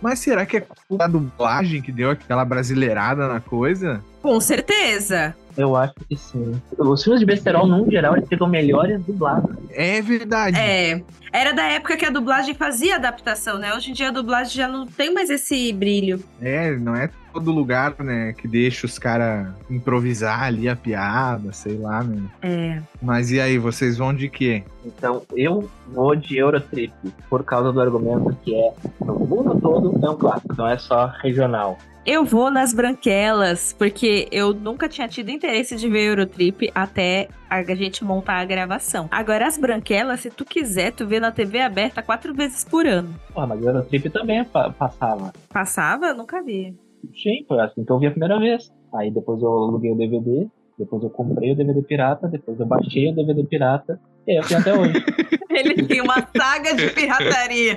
Mas 0.00 0.20
será 0.20 0.46
que 0.46 0.58
é 0.58 0.60
culpa 0.60 0.96
da 0.98 1.06
dublagem 1.06 1.82
que 1.82 1.90
deu 1.90 2.10
aquela 2.10 2.44
brasileirada 2.44 3.28
na 3.28 3.40
coisa? 3.40 4.02
Com 4.22 4.40
certeza. 4.40 5.34
Eu 5.56 5.74
acho 5.74 5.94
que 6.08 6.16
sim. 6.16 6.60
Os 6.78 7.02
filmes 7.02 7.18
de 7.18 7.26
besterol, 7.26 7.66
num 7.66 7.90
geral, 7.90 8.16
eles 8.16 8.28
ficam 8.28 8.46
melhores 8.48 9.02
dublados. 9.04 9.56
É 9.70 10.00
verdade. 10.00 10.56
É. 10.56 11.02
Era 11.32 11.52
da 11.52 11.64
época 11.64 11.96
que 11.96 12.04
a 12.04 12.10
dublagem 12.10 12.54
fazia 12.54 12.94
adaptação, 12.94 13.58
né? 13.58 13.74
Hoje 13.74 13.90
em 13.90 13.92
dia 13.92 14.08
a 14.08 14.12
dublagem 14.12 14.54
já 14.54 14.68
não 14.68 14.86
tem 14.86 15.12
mais 15.12 15.28
esse 15.30 15.72
brilho. 15.72 16.22
É, 16.40 16.76
não 16.76 16.94
é 16.94 17.10
todo 17.38 17.52
lugar, 17.52 17.94
né, 18.00 18.32
que 18.32 18.48
deixa 18.48 18.84
os 18.86 18.98
caras 18.98 19.48
improvisar 19.70 20.42
ali 20.42 20.68
a 20.68 20.74
piada, 20.74 21.52
sei 21.52 21.76
lá, 21.78 22.02
né? 22.02 22.22
É. 22.42 22.82
Mas 23.00 23.30
e 23.30 23.40
aí, 23.40 23.58
vocês 23.58 23.96
vão 23.96 24.12
de 24.12 24.28
quê? 24.28 24.64
Então, 24.84 25.22
eu 25.36 25.68
vou 25.86 26.16
de 26.16 26.36
Eurotrip, 26.36 26.92
por 27.30 27.44
causa 27.44 27.72
do 27.72 27.80
argumento 27.80 28.36
que 28.44 28.54
é, 28.54 28.72
no 29.00 29.14
mundo 29.20 29.58
todo, 29.60 30.04
é 30.04 30.10
um 30.10 30.16
clássico, 30.16 30.54
não 30.56 30.66
é 30.68 30.76
só 30.78 31.06
regional. 31.22 31.78
Eu 32.06 32.24
vou 32.24 32.50
nas 32.50 32.72
branquelas, 32.72 33.74
porque 33.78 34.26
eu 34.32 34.54
nunca 34.54 34.88
tinha 34.88 35.06
tido 35.06 35.30
interesse 35.30 35.76
de 35.76 35.88
ver 35.90 36.04
Eurotrip 36.08 36.70
até 36.74 37.28
a 37.50 37.62
gente 37.74 38.02
montar 38.02 38.38
a 38.38 38.44
gravação. 38.46 39.08
Agora, 39.10 39.46
as 39.46 39.58
branquelas, 39.58 40.20
se 40.20 40.30
tu 40.30 40.42
quiser, 40.44 40.92
tu 40.92 41.06
vê 41.06 41.20
na 41.20 41.30
TV 41.30 41.60
aberta 41.60 42.02
quatro 42.02 42.32
vezes 42.32 42.64
por 42.64 42.86
ano. 42.86 43.14
Porra, 43.34 43.46
mas 43.48 43.62
Eurotrip 43.62 44.08
também 44.08 44.42
pa- 44.44 44.70
passava. 44.70 45.32
Passava? 45.52 46.14
Nunca 46.14 46.42
vi. 46.42 46.74
Sim, 47.14 47.44
foi 47.46 47.60
assim 47.60 47.84
que 47.84 47.92
eu 47.92 47.98
vi 47.98 48.06
a 48.06 48.10
primeira 48.10 48.38
vez. 48.38 48.72
Aí 48.94 49.10
depois 49.10 49.42
eu 49.42 49.50
aluguei 49.50 49.90
o 49.90 49.96
DVD, 49.96 50.48
depois 50.78 51.02
eu 51.02 51.10
comprei 51.10 51.52
o 51.52 51.56
DVD 51.56 51.82
pirata, 51.82 52.28
depois 52.28 52.58
eu 52.58 52.66
baixei 52.66 53.10
o 53.10 53.14
DVD 53.14 53.44
pirata, 53.44 54.00
e 54.26 54.32
aí 54.32 54.36
eu 54.38 54.46
tenho 54.46 54.60
até 54.60 54.74
hoje. 54.74 55.04
Ele 55.50 55.82
tem 55.82 56.00
uma 56.00 56.26
saga 56.36 56.74
de 56.74 56.90
pirataria. 56.90 57.74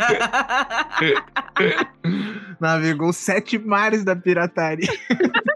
Navegou 2.60 3.12
sete 3.12 3.58
mares 3.58 4.04
da 4.04 4.16
pirataria. 4.16 4.88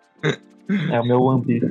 É 0.90 1.00
o 1.00 1.06
meu 1.06 1.22
One 1.22 1.46
Piece. 1.46 1.68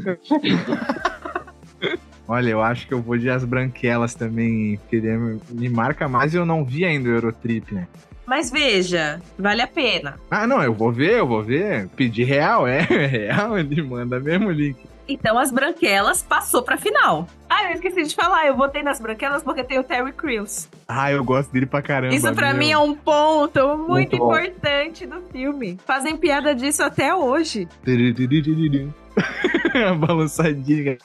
Olha, 2.29 2.51
eu 2.51 2.63
acho 2.63 2.87
que 2.87 2.95
eu 2.95 3.03
vou 3.03 3.19
de 3.19 3.29
As 3.29 3.45
Branquelas 3.45 4.15
também, 4.15 4.79
porque 4.79 4.97
ele 4.97 5.41
me 5.51 5.69
marca 5.69 6.09
mais 6.09 6.33
e 6.33 6.37
eu 6.37 6.47
não 6.47 6.65
vi 6.65 6.85
ainda 6.85 7.09
o 7.09 7.13
Eurotrip, 7.13 7.75
né? 7.75 7.89
Mas 8.27 8.51
veja, 8.51 9.21
vale 9.39 9.61
a 9.63 9.67
pena. 9.67 10.19
Ah, 10.31 10.47
não, 10.47 10.63
eu 10.63 10.73
vou 10.73 10.91
ver, 10.91 11.19
eu 11.19 11.27
vou 11.27 11.43
ver. 11.43 11.89
Pedir 11.97 12.25
real, 12.25 12.67
é, 12.67 12.81
é 12.91 13.07
real, 13.07 13.59
ele 13.59 13.83
manda 13.83 14.19
mesmo 14.19 14.49
o 14.49 14.53
link. 14.53 14.77
Então 15.07 15.39
as 15.39 15.51
branquelas 15.51 16.23
passou 16.23 16.63
pra 16.63 16.79
final. 16.79 17.29
Ah, 17.51 17.65
eu 17.65 17.73
esqueci 17.75 18.05
de 18.05 18.15
falar, 18.15 18.47
eu 18.47 18.57
votei 18.57 18.83
nas 18.83 18.99
branquelas 18.99 19.43
porque 19.43 19.63
tem 19.63 19.79
o 19.79 19.85
Terry 19.85 20.13
Crews. 20.13 20.67
Ah, 20.89 21.13
eu 21.13 21.23
gosto 21.23 21.53
dele 21.53 21.67
pra 21.67 21.83
caramba. 21.83 22.15
Isso 22.15 22.33
pra 22.33 22.49
meu. 22.55 22.59
mim 22.59 22.71
é 22.73 22.79
um 22.79 22.95
ponto 22.95 23.61
muito, 23.77 23.89
Muito 23.91 24.17
bom. 24.17 24.33
importante 24.35 25.05
do 25.07 25.21
filme. 25.31 25.79
Fazem 25.87 26.17
piada 26.17 26.55
disso 26.55 26.83
até 26.83 27.15
hoje. 27.15 27.69
A 29.17 29.95
balançadinha. 29.95 30.99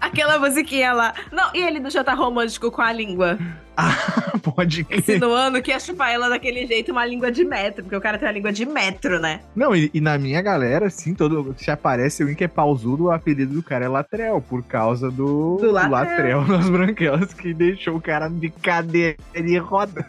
Aquela 0.00 0.38
musiquinha 0.38 0.92
lá. 0.92 1.14
Não, 1.30 1.50
e 1.54 1.58
ele 1.62 1.88
já 1.90 2.02
tá 2.02 2.14
romântico 2.14 2.70
com 2.70 2.82
a 2.82 2.92
língua. 2.92 3.38
Ah, 3.76 4.38
pode 4.42 4.84
crer. 4.84 4.98
Insinuando 5.00 5.62
que 5.62 5.70
ia 5.70 5.80
chupar 5.80 6.10
ela 6.10 6.28
daquele 6.28 6.66
jeito, 6.66 6.92
uma 6.92 7.06
língua 7.06 7.30
de 7.30 7.44
metro. 7.44 7.82
Porque 7.82 7.96
o 7.96 8.00
cara 8.00 8.18
tem 8.18 8.28
uma 8.28 8.34
língua 8.34 8.52
de 8.52 8.66
metro, 8.66 9.18
né? 9.18 9.40
Não, 9.54 9.74
e, 9.74 9.90
e 9.92 10.00
na 10.00 10.18
minha 10.18 10.42
galera, 10.42 10.86
assim, 10.86 11.14
todo, 11.14 11.54
se 11.58 11.70
aparece 11.70 12.22
alguém 12.22 12.36
que 12.36 12.44
é 12.44 12.48
pausudo, 12.48 13.04
o 13.04 13.10
apelido 13.10 13.54
do 13.54 13.62
cara 13.62 13.84
é 13.84 13.88
Latrel, 13.88 14.40
por 14.40 14.62
causa 14.62 15.10
do, 15.10 15.56
Do 15.56 15.70
Latrell. 15.70 16.46
nas 16.46 16.68
branquelas, 16.70 17.32
que 17.32 17.54
deixou 17.54 17.96
o 17.96 18.00
cara 18.00 18.28
de 18.28 18.50
cadeira 18.50 19.16
de 19.34 19.58
roda. 19.58 20.06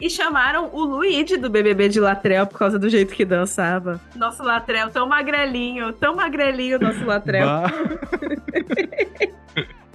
E 0.00 0.10
chamaram 0.10 0.70
o 0.72 0.84
Luigi 0.84 1.36
do 1.36 1.48
BBB 1.48 1.88
de 1.88 2.00
Latrel 2.00 2.46
por 2.46 2.58
causa 2.58 2.78
do 2.78 2.88
jeito 2.88 3.14
que 3.14 3.24
dançava. 3.24 4.00
Nosso 4.14 4.42
Latrel, 4.42 4.90
tão 4.90 5.08
magrelinho, 5.08 5.92
tão 5.92 6.14
magrelinho 6.14 6.78
nosso 6.78 7.04
Latrel. 7.04 7.46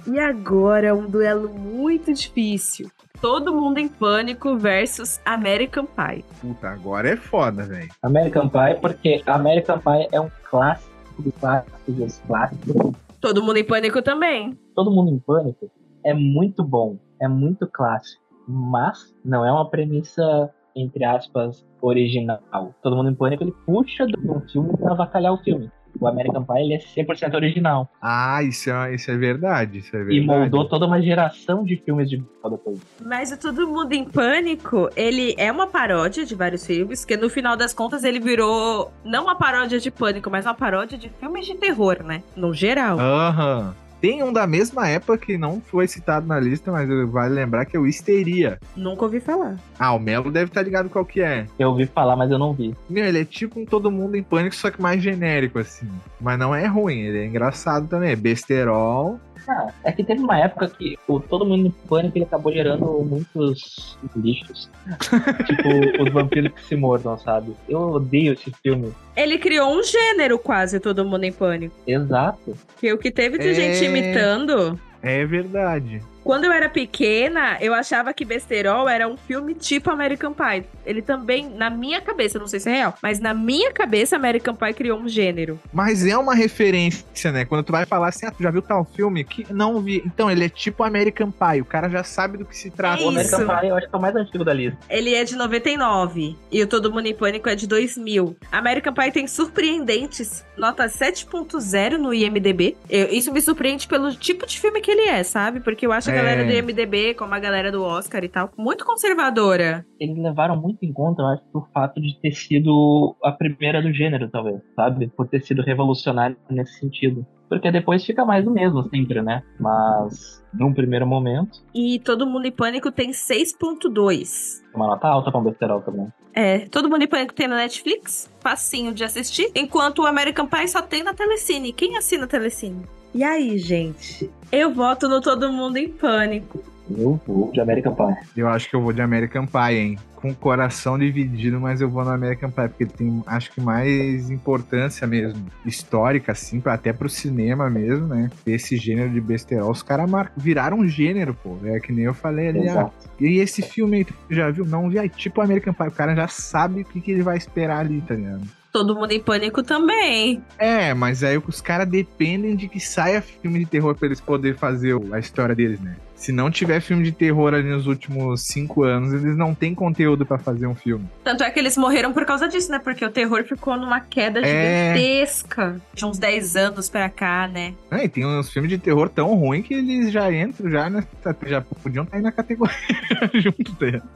E 0.04 0.18
agora, 0.18 0.94
um 0.96 1.08
duelo 1.08 1.48
muito 1.48 2.12
difícil. 2.12 2.90
Todo 3.20 3.54
mundo 3.54 3.78
em 3.78 3.86
pânico 3.86 4.56
versus 4.56 5.20
American 5.24 5.86
Pie. 5.86 6.24
Puta, 6.40 6.70
agora 6.70 7.10
é 7.10 7.16
foda, 7.16 7.62
velho. 7.62 7.88
American 8.02 8.48
Pie, 8.48 8.80
porque 8.80 9.22
American 9.26 9.78
Pie 9.78 10.08
é 10.10 10.20
um 10.20 10.28
clássico 10.50 10.90
dos 11.18 11.32
clássicos 11.38 11.94
dos 11.94 12.18
clássicos. 12.26 12.92
Todo 13.20 13.42
mundo 13.44 13.58
em 13.58 13.64
pânico 13.64 14.02
também. 14.02 14.58
Todo 14.74 14.90
mundo 14.90 15.12
em 15.12 15.20
pânico 15.20 15.70
é 16.04 16.12
muito 16.12 16.64
bom, 16.64 16.98
é 17.20 17.28
muito 17.28 17.68
clássico, 17.68 18.20
mas 18.52 19.14
não 19.24 19.44
é 19.44 19.50
uma 19.50 19.68
premissa 19.68 20.52
entre 20.74 21.04
aspas, 21.04 21.64
original. 21.80 22.40
Todo 22.82 22.96
mundo 22.96 23.10
em 23.10 23.14
pânico, 23.14 23.42
ele 23.44 23.54
puxa 23.66 24.06
de 24.06 24.16
um 24.18 24.40
filme 24.48 24.76
pra 24.76 24.92
avacalhar 24.92 25.32
o 25.32 25.38
filme. 25.38 25.70
O 26.00 26.06
American 26.06 26.42
Pie 26.42 26.60
ele 26.60 26.74
é 26.74 26.78
100% 26.78 27.34
original. 27.34 27.86
Ah, 28.00 28.42
isso 28.42 28.70
é, 28.70 28.94
isso 28.94 29.10
é 29.10 29.16
verdade, 29.16 29.78
isso 29.78 29.94
é 29.94 29.98
verdade. 29.98 30.18
E 30.18 30.24
moldou 30.24 30.66
toda 30.66 30.86
uma 30.86 31.02
geração 31.02 31.62
de 31.64 31.76
filmes 31.76 32.08
de 32.08 32.16
depois. 32.16 32.80
Mas 33.04 33.30
o 33.30 33.38
Todo 33.38 33.68
Mundo 33.68 33.92
em 33.92 34.04
Pânico, 34.04 34.88
ele 34.96 35.34
é 35.36 35.52
uma 35.52 35.66
paródia 35.66 36.24
de 36.24 36.34
vários 36.34 36.66
filmes, 36.66 37.04
que 37.04 37.14
no 37.16 37.28
final 37.28 37.58
das 37.58 37.74
contas 37.74 38.04
ele 38.04 38.18
virou 38.18 38.90
não 39.04 39.24
uma 39.24 39.36
paródia 39.36 39.78
de 39.78 39.90
pânico, 39.90 40.30
mas 40.30 40.46
uma 40.46 40.54
paródia 40.54 40.96
de 40.96 41.10
filmes 41.10 41.46
de 41.46 41.54
terror, 41.56 42.02
né? 42.02 42.22
No 42.34 42.54
geral. 42.54 42.98
Aham. 42.98 43.74
Tem 44.02 44.20
um 44.20 44.32
da 44.32 44.48
mesma 44.48 44.88
época 44.88 45.16
que 45.16 45.38
não 45.38 45.60
foi 45.60 45.86
citado 45.86 46.26
na 46.26 46.40
lista, 46.40 46.72
mas 46.72 46.88
vale 47.08 47.34
lembrar 47.34 47.64
que 47.64 47.76
é 47.76 47.78
o 47.78 47.86
Histeria. 47.86 48.58
Nunca 48.74 49.04
ouvi 49.04 49.20
falar. 49.20 49.56
Ah, 49.78 49.92
o 49.92 50.00
Melo 50.00 50.28
deve 50.28 50.46
estar 50.46 50.60
ligado 50.62 50.90
qual 50.90 51.04
que 51.04 51.20
é. 51.20 51.46
Eu 51.56 51.68
ouvi 51.68 51.86
falar, 51.86 52.16
mas 52.16 52.28
eu 52.28 52.36
não 52.36 52.52
vi. 52.52 52.74
Meu, 52.90 53.04
ele 53.04 53.20
é 53.20 53.24
tipo 53.24 53.60
um 53.60 53.64
Todo 53.64 53.92
Mundo 53.92 54.16
em 54.16 54.22
Pânico, 54.24 54.56
só 54.56 54.72
que 54.72 54.82
mais 54.82 55.00
genérico, 55.00 55.60
assim. 55.60 55.86
Mas 56.20 56.36
não 56.36 56.52
é 56.52 56.66
ruim, 56.66 56.98
ele 56.98 57.18
é 57.20 57.26
engraçado 57.26 57.86
também. 57.86 58.10
É 58.10 58.16
besterol. 58.16 59.20
Ah, 59.48 59.72
é 59.84 59.92
que 59.92 60.04
teve 60.04 60.20
uma 60.22 60.38
época 60.38 60.68
que 60.68 60.96
o 61.08 61.18
Todo 61.20 61.44
Mundo 61.44 61.66
em 61.66 61.70
Pânico 61.88 62.16
ele 62.18 62.24
acabou 62.24 62.52
gerando 62.52 62.84
muitos 63.04 63.98
lixos. 64.16 64.70
tipo, 65.46 66.02
os 66.02 66.12
vampiros 66.12 66.52
que 66.52 66.62
se 66.64 66.76
mordam, 66.76 67.18
sabe? 67.18 67.54
Eu 67.68 67.80
odeio 67.92 68.32
esse 68.34 68.52
filme. 68.62 68.92
Ele 69.16 69.38
criou 69.38 69.72
um 69.76 69.82
gênero 69.82 70.38
quase, 70.38 70.78
Todo 70.80 71.04
Mundo 71.04 71.24
em 71.24 71.32
Pânico. 71.32 71.74
Exato. 71.86 72.54
Que 72.78 72.92
o 72.92 72.98
que 72.98 73.10
teve 73.10 73.38
de 73.38 73.48
É. 73.48 73.54
gente 73.54 73.84
imitando. 73.84 74.78
É 75.02 75.24
verdade. 75.26 76.00
Quando 76.24 76.44
eu 76.44 76.52
era 76.52 76.68
pequena, 76.68 77.58
eu 77.60 77.74
achava 77.74 78.12
que 78.12 78.24
Besterol 78.24 78.88
era 78.88 79.08
um 79.08 79.16
filme 79.16 79.54
tipo 79.54 79.90
American 79.90 80.32
Pie. 80.32 80.64
Ele 80.86 81.02
também, 81.02 81.48
na 81.50 81.68
minha 81.70 82.00
cabeça, 82.00 82.38
não 82.38 82.46
sei 82.46 82.60
se 82.60 82.68
é 82.68 82.74
real, 82.74 82.94
mas 83.02 83.18
na 83.20 83.32
minha 83.34 83.72
cabeça, 83.72 84.16
American 84.16 84.54
Pie 84.54 84.72
criou 84.74 84.98
um 85.00 85.08
gênero. 85.08 85.58
Mas 85.72 86.04
é 86.06 86.16
uma 86.16 86.34
referência, 86.34 87.30
né? 87.32 87.44
Quando 87.44 87.64
tu 87.64 87.72
vai 87.72 87.86
falar 87.86 88.08
assim, 88.08 88.26
ah, 88.26 88.30
tu 88.30 88.42
já 88.42 88.50
viu 88.50 88.62
tal 88.62 88.84
filme? 88.84 89.24
Que 89.24 89.46
não 89.52 89.80
vi. 89.80 90.02
Então, 90.06 90.30
ele 90.30 90.44
é 90.44 90.48
tipo 90.48 90.82
American 90.82 91.30
Pie. 91.30 91.60
O 91.60 91.64
cara 91.64 91.88
já 91.88 92.02
sabe 92.04 92.38
do 92.38 92.44
que 92.44 92.56
se 92.56 92.70
trata. 92.70 93.02
É 93.02 93.06
O 93.06 93.08
American. 93.08 93.46
Pie 93.60 93.68
eu 93.68 93.76
acho 93.76 93.88
que 93.88 93.94
é 93.94 93.98
o 93.98 94.00
mais 94.02 94.14
antigo 94.16 94.44
da 94.44 94.52
lista. 94.52 94.78
Ele 94.88 95.14
é 95.14 95.24
de 95.24 95.36
99 95.36 96.36
e 96.50 96.62
o 96.62 96.66
Todo 96.66 96.92
Mundo 96.92 97.06
em 97.06 97.14
Pânico 97.14 97.48
é 97.48 97.54
de 97.54 97.66
2000. 97.66 98.36
American 98.50 98.92
Pie 98.92 99.10
tem 99.12 99.26
surpreendentes 99.26 100.44
nota 100.56 100.86
7.0 100.88 101.96
no 101.98 102.12
IMDb. 102.12 102.76
Eu- 102.88 103.08
isso 103.08 103.32
me 103.32 103.40
surpreende 103.40 103.86
pelo 103.88 104.14
tipo 104.14 104.46
de 104.46 104.60
filme 104.60 104.80
que 104.80 104.90
ele 104.90 105.02
é, 105.02 105.22
sabe? 105.22 105.60
Porque 105.60 105.86
eu 105.86 105.92
acho 105.92 106.10
a 106.12 106.14
É. 106.14 106.16
galera 106.16 106.44
do 106.44 106.52
IMDb, 106.52 107.14
como 107.14 107.34
a 107.34 107.38
galera 107.38 107.72
do 107.72 107.82
Oscar 107.82 108.22
e 108.24 108.28
tal, 108.28 108.50
muito 108.56 108.84
conservadora. 108.84 109.84
Eles 109.98 110.16
levaram 110.18 110.56
muito 110.60 110.84
em 110.84 110.92
conta, 110.92 111.22
eu 111.22 111.26
acho, 111.26 111.42
o 111.54 111.62
fato 111.72 112.00
de 112.00 112.20
ter 112.20 112.32
sido 112.32 113.16
a 113.22 113.32
primeira 113.32 113.80
do 113.82 113.92
gênero, 113.92 114.28
talvez, 114.30 114.60
sabe? 114.76 115.08
Por 115.08 115.26
ter 115.28 115.40
sido 115.42 115.62
revolucionário 115.62 116.36
nesse 116.50 116.78
sentido. 116.78 117.26
Porque 117.48 117.70
depois 117.70 118.02
fica 118.04 118.24
mais 118.24 118.44
do 118.44 118.50
mesmo 118.50 118.82
sempre, 118.88 119.20
né? 119.20 119.42
Mas, 119.60 120.42
num 120.54 120.72
primeiro 120.72 121.06
momento, 121.06 121.58
E 121.74 121.98
Todo 122.00 122.26
Mundo 122.26 122.46
em 122.46 122.50
Pânico 122.52 122.90
tem 122.90 123.12
6.2. 123.12 124.62
uma 124.74 124.86
nota 124.86 125.06
alta 125.08 125.30
pra 125.30 125.40
um 125.40 125.44
besterol 125.44 125.80
também. 125.82 126.06
É, 126.34 126.60
Todo 126.70 126.88
Mundo 126.88 127.02
em 127.02 127.06
Pânico 127.08 127.34
tem 127.34 127.46
na 127.46 127.56
Netflix, 127.56 128.30
facinho 128.40 128.92
de 128.94 129.04
assistir, 129.04 129.50
enquanto 129.54 130.00
o 130.00 130.06
American 130.06 130.46
Pie 130.46 130.68
só 130.68 130.80
tem 130.80 131.02
na 131.02 131.12
Telecine. 131.12 131.72
Quem 131.74 131.96
assina 131.96 132.24
a 132.24 132.26
Telecine? 132.26 132.86
E 133.14 133.22
aí, 133.22 133.58
gente? 133.58 134.30
Eu 134.50 134.72
voto 134.72 135.06
no 135.06 135.20
Todo 135.20 135.52
Mundo 135.52 135.76
em 135.76 135.88
Pânico. 135.88 136.62
Eu 136.90 137.20
vou 137.26 137.52
de 137.52 137.60
American 137.60 137.94
Pie. 137.94 138.16
Eu 138.36 138.48
acho 138.48 138.68
que 138.68 138.74
eu 138.74 138.80
vou 138.80 138.92
de 138.92 139.02
American 139.02 139.46
Pie, 139.46 139.74
hein? 139.74 139.98
Com 140.16 140.30
o 140.30 140.34
coração 140.34 140.98
dividido, 140.98 141.60
mas 141.60 141.80
eu 141.80 141.90
vou 141.90 142.04
no 142.04 142.10
American 142.10 142.50
Pie, 142.50 142.68
porque 142.68 142.86
tem, 142.86 143.22
acho 143.26 143.52
que, 143.52 143.60
mais 143.60 144.30
importância 144.30 145.06
mesmo, 145.06 145.44
histórica, 145.64 146.32
assim, 146.32 146.62
até 146.64 146.92
pro 146.92 147.08
cinema 147.08 147.68
mesmo, 147.68 148.06
né? 148.06 148.30
Esse 148.46 148.76
gênero 148.76 149.10
de 149.10 149.20
besterol, 149.20 149.70
os 149.70 149.82
caras 149.82 150.10
viraram 150.36 150.78
um 150.78 150.88
gênero, 150.88 151.34
pô. 151.34 151.56
É 151.64 151.80
que 151.80 151.92
nem 151.92 152.04
eu 152.04 152.14
falei 152.14 152.48
ali. 152.48 152.60
ah, 152.60 152.72
Exato. 152.72 152.92
e 153.20 153.38
esse 153.38 153.62
filme 153.62 153.98
aí, 153.98 154.04
tu 154.04 154.14
já 154.30 154.50
viu? 154.50 154.64
Não 154.64 154.88
vi, 154.88 154.98
aí, 154.98 155.08
tipo 155.08 155.40
American 155.40 155.74
Pie, 155.74 155.88
o 155.88 155.92
cara 155.92 156.14
já 156.14 156.28
sabe 156.28 156.80
o 156.80 156.84
que, 156.84 157.00
que 157.00 157.10
ele 157.10 157.22
vai 157.22 157.36
esperar 157.36 157.80
ali, 157.80 158.00
tá 158.00 158.14
ligado? 158.14 158.61
Todo 158.72 158.94
Mundo 158.94 159.12
em 159.12 159.20
Pânico 159.20 159.62
também. 159.62 160.42
É, 160.58 160.94
mas 160.94 161.22
aí 161.22 161.36
os 161.36 161.60
caras 161.60 161.86
dependem 161.86 162.56
de 162.56 162.68
que 162.68 162.80
saia 162.80 163.20
filme 163.20 163.58
de 163.58 163.66
terror 163.66 163.94
pra 163.94 164.06
eles 164.06 164.20
poderem 164.20 164.56
fazer 164.56 164.96
a 165.12 165.18
história 165.18 165.54
deles, 165.54 165.78
né? 165.80 165.94
Se 166.22 166.30
não 166.30 166.52
tiver 166.52 166.80
filme 166.80 167.02
de 167.02 167.10
terror 167.10 167.52
ali 167.52 167.68
nos 167.68 167.88
últimos 167.88 168.42
cinco 168.42 168.84
anos, 168.84 169.12
eles 169.12 169.36
não 169.36 169.56
têm 169.56 169.74
conteúdo 169.74 170.24
pra 170.24 170.38
fazer 170.38 170.68
um 170.68 170.74
filme. 170.74 171.04
Tanto 171.24 171.42
é 171.42 171.50
que 171.50 171.58
eles 171.58 171.76
morreram 171.76 172.12
por 172.12 172.24
causa 172.24 172.46
disso, 172.46 172.70
né? 172.70 172.78
Porque 172.78 173.04
o 173.04 173.10
terror 173.10 173.42
ficou 173.42 173.76
numa 173.76 173.98
queda 173.98 174.38
É. 174.40 174.94
gigantesca. 174.94 175.80
De 175.92 176.04
uns 176.04 176.18
10 176.18 176.54
anos 176.54 176.88
pra 176.88 177.08
cá, 177.08 177.48
né? 177.48 177.74
É, 177.90 178.04
e 178.04 178.08
tem 178.08 178.24
uns 178.24 178.52
filmes 178.52 178.70
de 178.70 178.78
terror 178.78 179.08
tão 179.08 179.34
ruins 179.34 179.66
que 179.66 179.74
eles 179.74 180.12
já 180.12 180.32
entram, 180.32 180.70
já, 180.70 180.88
né? 180.88 181.04
Já 181.44 181.60
podiam 181.60 182.04
estar 182.04 182.16
aí 182.18 182.22
na 182.22 182.30
categoria 182.30 182.72
junto. 183.34 183.74
tá 183.74 183.86
ligado? 183.86 184.08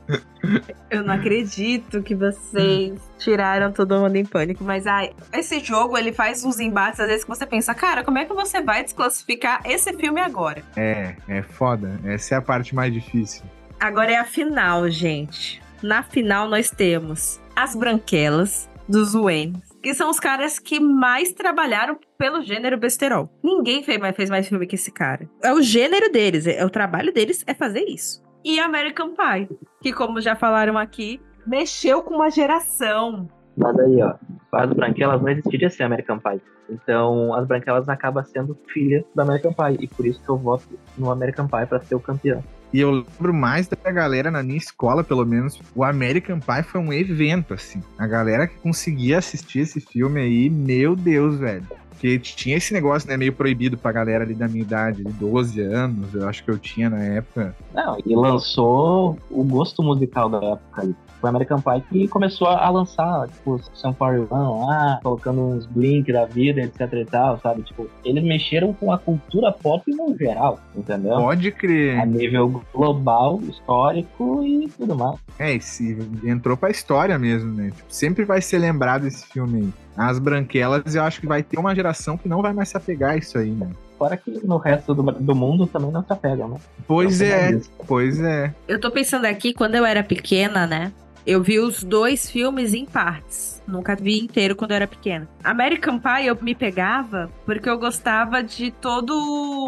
Eu 0.89 1.03
não 1.03 1.13
acredito 1.15 2.01
que 2.05 2.15
vocês 2.15 3.01
tiraram 3.19 3.73
todo 3.73 3.99
mundo 3.99 4.15
em 4.15 4.25
pânico. 4.25 4.63
Mas 4.63 4.87
ai, 4.87 5.11
esse 5.33 5.59
jogo 5.59 5.99
ele 5.99 6.13
faz 6.13 6.45
uns 6.45 6.61
embates 6.61 7.01
às 7.01 7.09
vezes 7.09 7.25
que 7.25 7.29
você 7.31 7.45
pensa, 7.45 7.75
cara, 7.75 8.05
como 8.05 8.19
é 8.19 8.25
que 8.25 8.33
você 8.33 8.63
vai 8.63 8.85
desclassificar 8.85 9.61
esse 9.65 9.93
filme 9.95 10.21
agora? 10.21 10.63
É, 10.77 11.17
é 11.27 11.43
foda. 11.43 11.96
Essa 12.05 12.35
é 12.35 12.39
a 12.39 12.43
parte 12.43 12.75
mais 12.75 12.93
difícil. 12.93 13.45
Agora 13.79 14.13
é 14.13 14.17
a 14.17 14.25
final, 14.25 14.89
gente. 14.89 15.61
Na 15.83 16.03
final 16.03 16.49
nós 16.49 16.71
temos 16.71 17.41
as 17.55 17.75
branquelas 17.75 18.69
dos 18.89 19.13
Wayne. 19.13 19.63
Que 19.83 19.95
são 19.95 20.11
os 20.11 20.19
caras 20.19 20.59
que 20.59 20.81
mais 20.81 21.33
trabalharam 21.33 21.99
pelo 22.19 22.43
gênero 22.43 22.79
besterol. 22.79 23.31
Ninguém 23.43 23.85
fez 23.85 23.99
mais, 23.99 24.17
fez 24.17 24.31
mais 24.31 24.49
filme 24.49 24.67
que 24.67 24.75
esse 24.75 24.91
cara. 24.91 25.29
É 25.43 25.53
o 25.53 25.63
gênero 25.63 26.11
deles, 26.11 26.47
é, 26.47 26.65
o 26.65 26.71
trabalho 26.71 27.13
deles 27.13 27.45
é 27.47 27.55
fazer 27.55 27.85
isso. 27.85 28.25
E 28.45 28.59
American 28.59 29.15
Pie, 29.15 29.49
que 29.81 29.93
como 29.93 30.21
já 30.21 30.35
falaram 30.35 30.77
aqui, 30.79 31.21
mexeu 31.47 32.03
com 32.03 32.15
uma 32.15 32.31
geração. 32.31 33.29
Mas 33.57 33.79
aí, 33.79 34.03
ó, 34.03 34.15
as 34.53 34.73
branquelas 34.73 35.21
não 35.21 35.29
existiria 35.29 35.71
sem 35.71 35.87
American 35.87 36.19
Pie. 36.19 36.41
Então, 36.69 37.33
as 37.35 37.47
branquelas 37.47 37.89
acabam 37.89 38.25
sendo 38.25 38.57
filha 38.73 39.05
da 39.15 39.23
American 39.23 39.53
Pie. 39.53 39.85
E 39.85 39.89
por 39.89 40.07
isso 40.07 40.21
que 40.23 40.29
eu 40.29 40.37
voto 40.37 40.65
no 40.99 41.11
American 41.11 41.47
Pie 41.47 41.67
pra 41.67 41.81
ser 41.81 41.95
o 41.95 42.01
campeão. 42.01 42.43
E 42.73 42.81
eu 42.81 42.91
lembro 42.91 43.33
mais 43.33 43.69
da 43.69 43.91
galera 43.91 44.31
na 44.31 44.43
minha 44.43 44.59
escola, 44.59 45.05
pelo 45.05 45.25
menos, 45.25 45.61
o 45.75 45.85
American 45.85 46.41
Pie 46.41 46.63
foi 46.65 46.81
um 46.81 46.93
evento, 46.93 47.55
assim. 47.55 47.81
A 47.97 48.07
galera 48.07 48.47
que 48.47 48.57
conseguia 48.57 49.19
assistir 49.19 49.61
esse 49.61 49.81
filme 49.81 50.21
aí, 50.21 50.51
meu 50.51 50.97
Deus, 50.97 51.39
velho. 51.39 51.65
Porque 51.91 52.19
tinha 52.19 52.59
esse 52.59 52.75
negócio, 52.75 53.09
né, 53.09 53.17
meio 53.17 53.33
proibido 53.33 53.79
pra 53.79 53.91
galera 53.91 54.25
ali 54.25 54.35
da 54.35 54.47
minha 54.47 54.61
idade, 54.61 55.03
de 55.03 55.13
12 55.13 55.61
anos, 55.63 56.13
eu 56.13 56.29
acho 56.29 56.45
que 56.45 56.51
eu 56.51 56.59
tinha 56.59 56.91
na 56.91 57.03
época. 57.03 57.57
Não, 57.73 57.97
e 58.05 58.15
lançou 58.15 59.19
o 59.31 59.43
gosto 59.43 59.83
musical 59.83 60.29
da 60.29 60.37
época 60.39 60.83
aí. 60.83 60.95
Foi 61.21 61.29
o 61.29 61.31
American 61.31 61.61
Pie 61.61 61.81
que 61.91 62.09
começou 62.09 62.49
a 62.49 62.69
lançar, 62.69 63.29
tipo, 63.29 63.61
Sam 63.75 63.93
41 63.93 64.67
lá, 64.67 65.01
colocando 65.03 65.41
uns 65.41 65.67
blink 65.67 66.13
da 66.13 66.25
vida, 66.25 66.61
etc 66.61 66.93
e 66.93 67.05
tal, 67.05 67.39
sabe? 67.41 67.63
Tipo, 67.63 67.89
eles 68.05 68.23
mexeram 68.23 68.73
com 68.73 68.93
a 68.93 68.99
cultura 68.99 69.53
pop 69.53 69.83
no 69.95 70.17
geral, 70.17 70.59
entendeu? 70.75 71.17
Pode 71.17 71.49
A 71.49 71.53
crer. 71.53 72.07
nível 72.07 72.63
global, 72.75 73.41
histórico 73.49 74.43
e 74.45 74.69
tudo 74.77 74.95
mais. 74.95 75.19
É, 75.39 75.55
esse 75.55 75.97
entrou 76.25 76.57
pra 76.57 76.71
história 76.71 77.19
mesmo, 77.19 77.53
né? 77.53 77.71
Tipo, 77.75 77.85
sempre 77.89 78.25
vai 78.25 78.41
ser 78.41 78.59
lembrado 78.59 79.07
esse 79.07 79.27
filme 79.27 79.61
aí. 79.61 79.73
As 79.97 80.19
Branquelas, 80.19 80.95
eu 80.95 81.03
acho 81.03 81.21
que 81.21 81.27
vai 81.27 81.43
ter 81.43 81.59
uma 81.59 81.75
geração 81.75 82.19
que 82.19 82.29
não 82.29 82.43
vai 82.43 82.53
mais 82.53 82.69
se 82.69 82.77
apegar 82.77 83.13
a 83.13 83.17
isso 83.17 83.39
aí, 83.39 83.51
né? 83.51 83.71
Fora 83.99 84.15
que 84.15 84.31
no 84.47 84.59
resto 84.59 84.95
do, 84.95 85.03
do 85.03 85.35
mundo 85.35 85.67
também 85.67 85.91
não 85.91 86.05
se 86.05 86.13
apegam, 86.13 86.49
né? 86.49 86.57
Pois 86.87 87.23
é, 87.23 87.59
pois 87.87 88.21
é. 88.21 88.55
Eu 88.69 88.79
tô 88.79 88.91
pensando 88.91 89.25
aqui, 89.25 89.55
quando 89.55 89.75
eu 89.75 89.87
era 89.87 90.03
pequena, 90.05 90.67
né? 90.67 90.93
Eu 91.27 91.43
vi 91.43 91.59
os 91.59 91.83
dois 91.83 92.31
filmes 92.31 92.73
em 92.73 92.87
partes. 92.87 93.61
Nunca 93.67 93.97
vi 93.97 94.21
inteiro 94.21 94.55
quando 94.55 94.71
eu 94.71 94.77
era 94.77 94.87
pequena. 94.87 95.29
American 95.43 95.99
Pie 95.99 96.27
eu 96.27 96.39
me 96.41 96.55
pegava 96.55 97.29
porque 97.45 97.69
eu 97.69 97.77
gostava 97.77 98.45
de 98.45 98.71
todo 98.71 99.13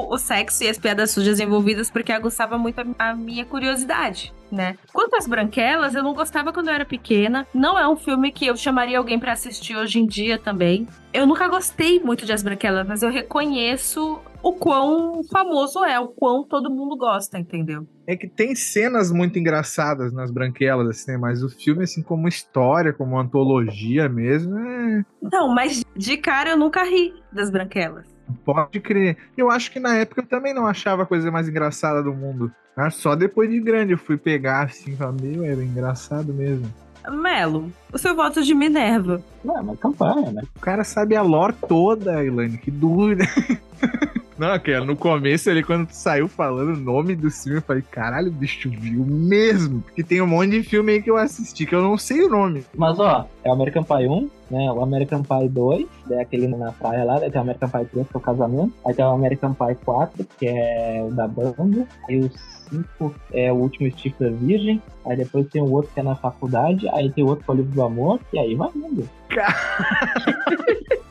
o 0.08 0.16
sexo 0.18 0.62
e 0.62 0.68
as 0.68 0.78
piadas 0.78 1.10
sujas 1.10 1.40
envolvidas, 1.40 1.90
porque 1.90 2.12
aguçava 2.12 2.56
muito 2.56 2.80
a, 2.96 3.12
minha 3.12 3.44
curiosidade, 3.44 4.32
né? 4.50 4.76
Quanto 4.92 5.16
às 5.16 5.26
Branquelas, 5.26 5.94
eu 5.94 6.02
não 6.02 6.14
gostava 6.14 6.52
quando 6.52 6.68
eu 6.68 6.74
era 6.74 6.84
pequena. 6.84 7.46
Não 7.54 7.78
é 7.78 7.88
um 7.88 7.96
filme 7.96 8.32
que 8.32 8.46
eu 8.46 8.56
chamaria 8.56 8.98
alguém 8.98 9.18
pra 9.18 9.32
assistir 9.32 9.76
hoje 9.76 9.98
em 9.98 10.06
dia 10.06 10.38
também. 10.38 10.86
Eu 11.12 11.26
nunca 11.26 11.48
gostei 11.48 12.00
muito 12.00 12.26
de 12.26 12.32
As 12.32 12.42
Branquelas, 12.42 12.86
mas 12.86 13.02
eu 13.02 13.10
reconheço 13.10 14.20
o 14.42 14.52
quão 14.52 15.22
famoso 15.24 15.84
é, 15.84 15.98
o 15.98 16.08
quão 16.08 16.44
todo 16.44 16.70
mundo 16.70 16.96
gosta, 16.96 17.38
entendeu? 17.38 17.86
É 18.06 18.16
que 18.16 18.28
tem 18.28 18.54
cenas 18.54 19.10
muito 19.10 19.38
engraçadas 19.38 20.12
nas 20.12 20.30
branquelas, 20.30 20.88
assim, 20.88 21.12
né? 21.12 21.18
mas 21.18 21.42
o 21.42 21.48
filme, 21.48 21.84
assim, 21.84 22.02
como 22.02 22.28
história, 22.28 22.92
como 22.92 23.18
antologia 23.18 24.08
mesmo, 24.08 24.58
é... 24.58 25.04
Não, 25.20 25.54
mas 25.54 25.82
de 25.96 26.16
cara 26.16 26.50
eu 26.50 26.56
nunca 26.56 26.82
ri 26.84 27.12
das 27.32 27.50
branquelas. 27.50 28.17
Pode 28.44 28.80
crer. 28.80 29.16
Eu 29.36 29.50
acho 29.50 29.70
que 29.70 29.80
na 29.80 29.96
época 29.96 30.20
eu 30.20 30.26
também 30.26 30.54
não 30.54 30.66
achava 30.66 31.02
a 31.02 31.06
coisa 31.06 31.30
mais 31.30 31.48
engraçada 31.48 32.02
do 32.02 32.12
mundo. 32.12 32.52
Ah, 32.76 32.90
Só 32.90 33.14
depois 33.14 33.50
de 33.50 33.60
grande 33.60 33.92
eu 33.92 33.98
fui 33.98 34.16
pegar 34.16 34.64
assim, 34.64 34.96
falar, 34.96 35.12
meu, 35.12 35.44
era 35.44 35.62
engraçado 35.62 36.32
mesmo. 36.32 36.72
Melo, 37.10 37.72
o 37.92 37.98
seu 37.98 38.14
voto 38.14 38.42
de 38.42 38.54
Minerva. 38.54 39.22
Não, 39.42 39.62
mas 39.62 39.78
campanha, 39.78 40.30
né? 40.30 40.42
O 40.56 40.60
cara 40.60 40.84
sabe 40.84 41.16
a 41.16 41.22
lore 41.22 41.54
toda, 41.66 42.24
Elaine, 42.24 42.58
que 42.58 42.70
dúvida. 42.70 43.24
Não, 44.38 44.52
aquela, 44.52 44.86
no 44.86 44.96
começo 44.96 45.50
ali, 45.50 45.64
quando 45.64 45.88
tu 45.88 45.94
saiu 45.94 46.28
falando 46.28 46.74
o 46.74 46.80
nome 46.80 47.16
do 47.16 47.28
filme, 47.28 47.58
eu 47.58 47.62
falei, 47.62 47.82
caralho, 47.82 48.30
bicho 48.30 48.70
viu 48.70 49.04
mesmo. 49.04 49.80
Porque 49.82 50.04
tem 50.04 50.22
um 50.22 50.28
monte 50.28 50.50
de 50.50 50.62
filme 50.62 50.92
aí 50.92 51.02
que 51.02 51.10
eu 51.10 51.16
assisti 51.16 51.66
que 51.66 51.74
eu 51.74 51.82
não 51.82 51.98
sei 51.98 52.22
o 52.22 52.28
nome. 52.28 52.64
Mas 52.76 53.00
ó, 53.00 53.26
é 53.42 53.50
o 53.50 53.52
American 53.52 53.82
Pie 53.82 54.06
1, 54.06 54.30
né? 54.50 54.70
O 54.70 54.80
American 54.80 55.22
Pie 55.22 55.48
2, 55.48 55.86
é 56.12 56.20
aquele 56.20 56.46
na 56.46 56.70
praia 56.70 57.02
lá, 57.04 57.18
daí 57.18 57.30
tem 57.30 57.40
o 57.40 57.42
American 57.42 57.68
Pie 57.68 57.84
3, 57.86 58.08
que 58.08 58.16
é 58.16 58.18
o 58.18 58.20
casamento. 58.20 58.72
Aí 58.86 58.94
tem 58.94 59.04
o 59.04 59.08
American 59.08 59.54
Pie 59.54 59.74
4, 59.84 60.26
que 60.38 60.46
é 60.46 61.04
o 61.04 61.12
da 61.12 61.26
banda. 61.26 61.88
Aí 62.08 62.20
o 62.20 62.30
5 62.70 63.14
é 63.32 63.52
o 63.52 63.56
último 63.56 63.90
Stifler 63.90 64.32
Virgem. 64.34 64.80
Aí 65.04 65.16
depois 65.16 65.48
tem 65.48 65.60
o 65.60 65.72
outro 65.72 65.90
que 65.92 65.98
é 65.98 66.02
na 66.02 66.14
faculdade. 66.14 66.88
Aí 66.90 67.10
tem 67.10 67.24
o 67.24 67.26
outro 67.26 67.44
que 67.44 67.50
é 67.50 67.54
o 67.54 67.56
livro 67.56 67.72
do 67.72 67.82
amor. 67.82 68.20
E 68.32 68.38
aí 68.38 68.54
vai 68.54 68.70
indo. 68.76 69.08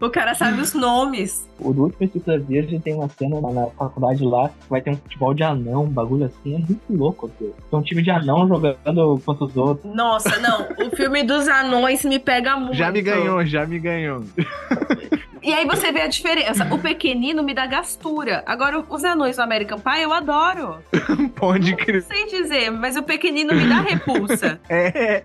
O 0.00 0.10
cara 0.10 0.34
sabe 0.34 0.60
os 0.60 0.74
nomes. 0.74 1.48
O 1.58 1.72
do 1.72 1.84
último 1.84 2.08
Stifler 2.08 2.42
Virgem 2.42 2.80
tem 2.80 2.94
uma 2.94 3.08
cena 3.08 3.40
na, 3.40 3.66
faculdade 3.66 4.24
lá 4.24 4.48
que 4.48 4.68
vai 4.68 4.80
ter 4.80 4.90
um 4.90 4.96
futebol 4.96 5.34
de 5.34 5.42
anão, 5.42 5.84
um 5.84 5.88
bagulho 5.88 6.24
assim. 6.24 6.54
É 6.54 6.58
muito 6.58 6.82
louco, 6.90 7.26
aquilo. 7.26 7.54
Tem 7.70 7.78
um 7.78 7.82
time 7.82 8.02
de 8.02 8.10
anão 8.10 8.46
jogando 8.48 9.20
contra 9.24 9.44
os 9.44 9.56
outros. 9.56 9.94
Nossa, 9.94 10.38
não. 10.38 10.86
O 10.86 10.96
filme 10.96 11.22
dos 11.22 11.48
anões 11.48 12.04
me 12.04 12.18
pega 12.18 12.56
muito. 12.56 12.74
Já 12.74 12.90
me 12.90 13.02
ganhou, 13.02 13.44
já 13.44 13.66
me 13.66 13.78
ganhou. 13.78 14.24
E 15.44 15.52
aí 15.52 15.66
você 15.66 15.92
vê 15.92 16.00
a 16.02 16.06
diferença. 16.06 16.66
O 16.72 16.78
pequenino 16.78 17.42
me 17.42 17.52
dá 17.54 17.66
gastura. 17.66 18.42
Agora, 18.46 18.82
os 18.88 19.04
anões 19.04 19.36
do 19.36 19.42
American 19.42 19.78
Pie 19.78 20.02
eu 20.02 20.12
adoro. 20.12 20.78
Pode 21.36 21.76
crer. 21.76 22.02
Não 22.02 22.08
sei 22.16 22.26
dizer, 22.26 22.70
mas 22.70 22.96
o 22.96 23.02
pequenino 23.02 23.54
me 23.54 23.66
dá 23.68 23.80
repulsa. 23.80 24.58
É, 24.70 25.22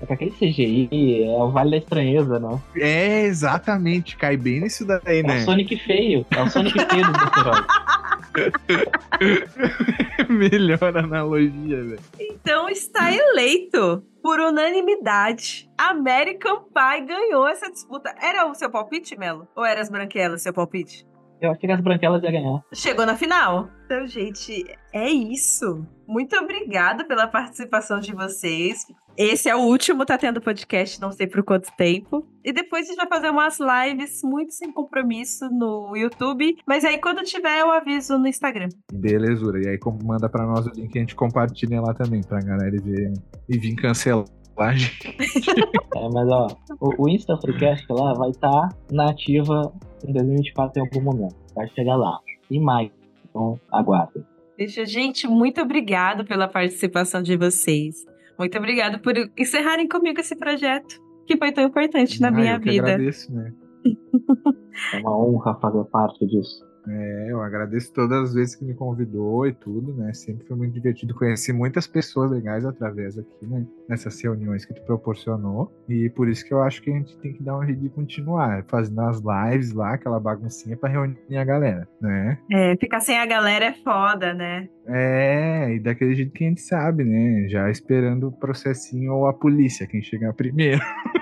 É 0.00 0.06
que 0.06 0.12
aquele 0.12 0.30
CGI 0.30 1.24
é 1.24 1.28
o 1.28 1.50
Vale 1.50 1.72
da 1.72 1.76
Estranheza, 1.76 2.38
né? 2.40 2.58
é, 2.76 3.22
exatamente. 3.24 4.16
Cai 4.16 4.36
bem 4.36 4.60
nisso 4.60 4.86
daí, 4.86 5.18
É 5.20 5.22
né? 5.22 5.38
o 5.38 5.44
Sonic 5.44 5.76
feio. 5.76 6.24
É 6.30 6.42
o 6.42 6.48
Sonic 6.48 6.78
feio 6.86 7.04
do 7.12 7.40
herói. 7.40 7.62
Melhor 10.28 10.96
analogia, 10.96 11.82
velho. 11.82 12.00
Então 12.18 12.68
está 12.68 13.12
eleito 13.12 14.04
por 14.22 14.38
unanimidade. 14.38 15.68
American 15.76 16.64
Pie 16.64 17.06
ganhou 17.06 17.48
essa 17.48 17.70
disputa. 17.70 18.14
Era 18.20 18.46
o 18.46 18.54
seu 18.54 18.70
palpite, 18.70 19.18
Melo? 19.18 19.48
Ou 19.56 19.64
era 19.64 19.80
as 19.80 19.90
branquelas 19.90 20.42
seu 20.42 20.52
palpite? 20.52 21.06
Eu 21.40 21.52
achei 21.52 21.66
que 21.66 21.72
as 21.72 21.80
branquelas 21.80 22.22
iam 22.22 22.32
ganhar. 22.32 22.62
Chegou 22.72 23.06
na 23.06 23.16
final. 23.16 23.68
Então, 23.86 24.06
gente, 24.06 24.64
é 24.92 25.08
isso. 25.08 25.86
Muito 26.06 26.36
obrigada 26.36 27.04
pela 27.04 27.26
participação 27.26 27.98
de 27.98 28.12
vocês. 28.12 28.86
Esse 29.16 29.48
é 29.48 29.56
o 29.56 29.60
último 29.60 30.04
Tá 30.04 30.16
Tendo 30.16 30.40
Podcast, 30.40 31.00
não 31.00 31.12
sei 31.12 31.26
por 31.26 31.42
quanto 31.42 31.70
tempo. 31.76 32.26
E 32.44 32.52
depois 32.52 32.86
a 32.86 32.88
gente 32.88 32.96
vai 32.96 33.08
fazer 33.08 33.30
umas 33.30 33.58
lives 33.58 34.22
muito 34.22 34.52
sem 34.52 34.72
compromisso 34.72 35.48
no 35.50 35.96
YouTube. 35.96 36.56
Mas 36.66 36.84
aí, 36.84 36.98
quando 36.98 37.22
tiver, 37.22 37.60
eu 37.60 37.70
aviso 37.70 38.18
no 38.18 38.26
Instagram. 38.26 38.68
Belezura. 38.92 39.60
E 39.62 39.68
aí 39.68 39.78
manda 40.04 40.28
pra 40.28 40.46
nós 40.46 40.66
o 40.66 40.70
link 40.70 40.90
que 40.90 40.98
a 40.98 41.00
gente 41.02 41.14
compartilha 41.14 41.80
lá 41.80 41.94
também, 41.94 42.22
pra 42.22 42.40
galera 42.40 42.76
ver 42.82 43.12
e 43.48 43.58
vir 43.58 43.74
cancelar 43.76 44.24
a 44.68 44.72
gente. 44.74 45.16
É, 45.96 46.08
mas 46.14 46.28
ó, 46.28 46.46
o, 46.80 47.02
o 47.04 47.08
Insta 47.08 47.36
Freecast 47.36 47.84
lá 47.90 48.14
vai 48.14 48.30
estar 48.30 48.68
na 48.92 49.10
ativa 49.10 49.72
em 50.06 50.12
2024 50.12 50.80
em 50.80 50.86
algum 50.86 51.02
momento. 51.02 51.34
Vai 51.54 51.68
chegar 51.70 51.96
lá. 51.96 52.20
Em 52.50 52.60
maio. 52.60 52.90
Então, 53.28 53.58
aguardem. 53.72 54.24
Deixa, 54.56 54.86
gente, 54.86 55.26
muito 55.26 55.60
obrigado 55.60 56.24
pela 56.24 56.46
participação 56.48 57.22
de 57.22 57.36
vocês. 57.36 58.06
Muito 58.38 58.56
obrigado 58.56 59.00
por 59.00 59.12
encerrarem 59.36 59.88
comigo 59.88 60.20
esse 60.20 60.36
projeto, 60.36 61.00
que 61.26 61.36
foi 61.36 61.52
tão 61.52 61.64
importante 61.64 62.20
na 62.20 62.28
Ah, 62.28 62.30
minha 62.30 62.54
eu 62.54 62.60
que 62.60 62.70
vida. 62.70 62.84
agradeço, 62.94 63.32
né? 63.34 63.52
É 64.94 64.98
uma 65.00 65.16
honra 65.18 65.58
fazer 65.60 65.84
parte 65.86 66.24
disso. 66.26 66.64
É, 66.88 67.26
eu 67.28 67.42
agradeço 67.42 67.92
todas 67.92 68.30
as 68.30 68.34
vezes 68.34 68.54
que 68.54 68.64
me 68.64 68.74
convidou 68.74 69.46
e 69.46 69.52
tudo, 69.52 69.94
né? 69.94 70.12
Sempre 70.12 70.46
foi 70.46 70.56
muito 70.56 70.72
divertido. 70.72 71.14
Conheci 71.14 71.52
muitas 71.52 71.86
pessoas 71.86 72.30
legais 72.30 72.64
através 72.64 73.18
aqui, 73.18 73.46
né? 73.46 73.66
Nessas 73.88 74.20
reuniões 74.22 74.64
que 74.64 74.74
tu 74.74 74.82
proporcionou. 74.82 75.70
E 75.88 76.08
por 76.10 76.28
isso 76.28 76.44
que 76.44 76.52
eu 76.52 76.62
acho 76.62 76.82
que 76.82 76.90
a 76.90 76.94
gente 76.94 77.16
tem 77.18 77.32
que 77.32 77.42
dar 77.42 77.58
um 77.58 77.64
jeito 77.64 77.80
de 77.80 77.88
continuar, 77.90 78.64
fazendo 78.68 79.00
as 79.02 79.20
lives 79.20 79.72
lá, 79.72 79.94
aquela 79.94 80.20
baguncinha 80.20 80.76
pra 80.76 80.88
reunir 80.88 81.36
a 81.36 81.44
galera, 81.44 81.88
né? 82.00 82.38
É, 82.50 82.76
ficar 82.76 83.00
sem 83.00 83.18
a 83.18 83.26
galera 83.26 83.66
é 83.66 83.72
foda, 83.72 84.32
né? 84.32 84.68
É, 84.86 85.74
e 85.74 85.78
daquele 85.78 86.14
jeito 86.14 86.32
que 86.32 86.44
a 86.44 86.48
gente 86.48 86.60
sabe, 86.60 87.04
né? 87.04 87.48
Já 87.48 87.70
esperando 87.70 88.28
o 88.28 88.32
processinho 88.32 89.12
ou 89.12 89.26
a 89.26 89.32
polícia, 89.32 89.86
quem 89.86 90.02
chegar 90.02 90.32
primeiro. 90.32 90.80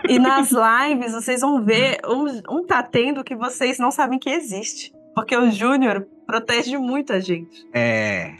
E 0.08 0.18
nas 0.18 0.50
lives 0.50 1.12
vocês 1.12 1.42
vão 1.42 1.62
ver 1.62 1.98
um, 2.06 2.58
um 2.58 2.66
tá 2.66 2.82
tendo 2.82 3.22
que 3.22 3.36
vocês 3.36 3.78
não 3.78 3.90
sabem 3.90 4.18
que 4.18 4.30
existe. 4.30 4.90
Porque 5.18 5.36
o 5.36 5.50
Júnior 5.50 6.06
protege 6.28 6.78
muito 6.78 7.12
a 7.12 7.18
gente. 7.18 7.66
É. 7.74 8.36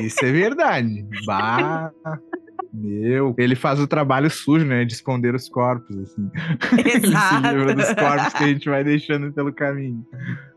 Isso 0.00 0.24
é 0.24 0.32
verdade. 0.32 1.06
Bah. 1.26 1.92
Meu, 2.72 3.34
ele 3.36 3.54
faz 3.54 3.78
o 3.78 3.86
trabalho 3.86 4.30
sujo, 4.30 4.64
né? 4.64 4.86
De 4.86 4.94
esconder 4.94 5.34
os 5.34 5.46
corpos, 5.46 5.94
assim. 5.98 6.30
Ele 6.72 7.06
se 7.06 7.52
livra 7.52 7.74
dos 7.74 7.92
corpos 7.92 8.32
que 8.32 8.44
a 8.44 8.46
gente 8.48 8.68
vai 8.68 8.82
deixando 8.82 9.30
pelo 9.30 9.52
caminho. 9.52 10.04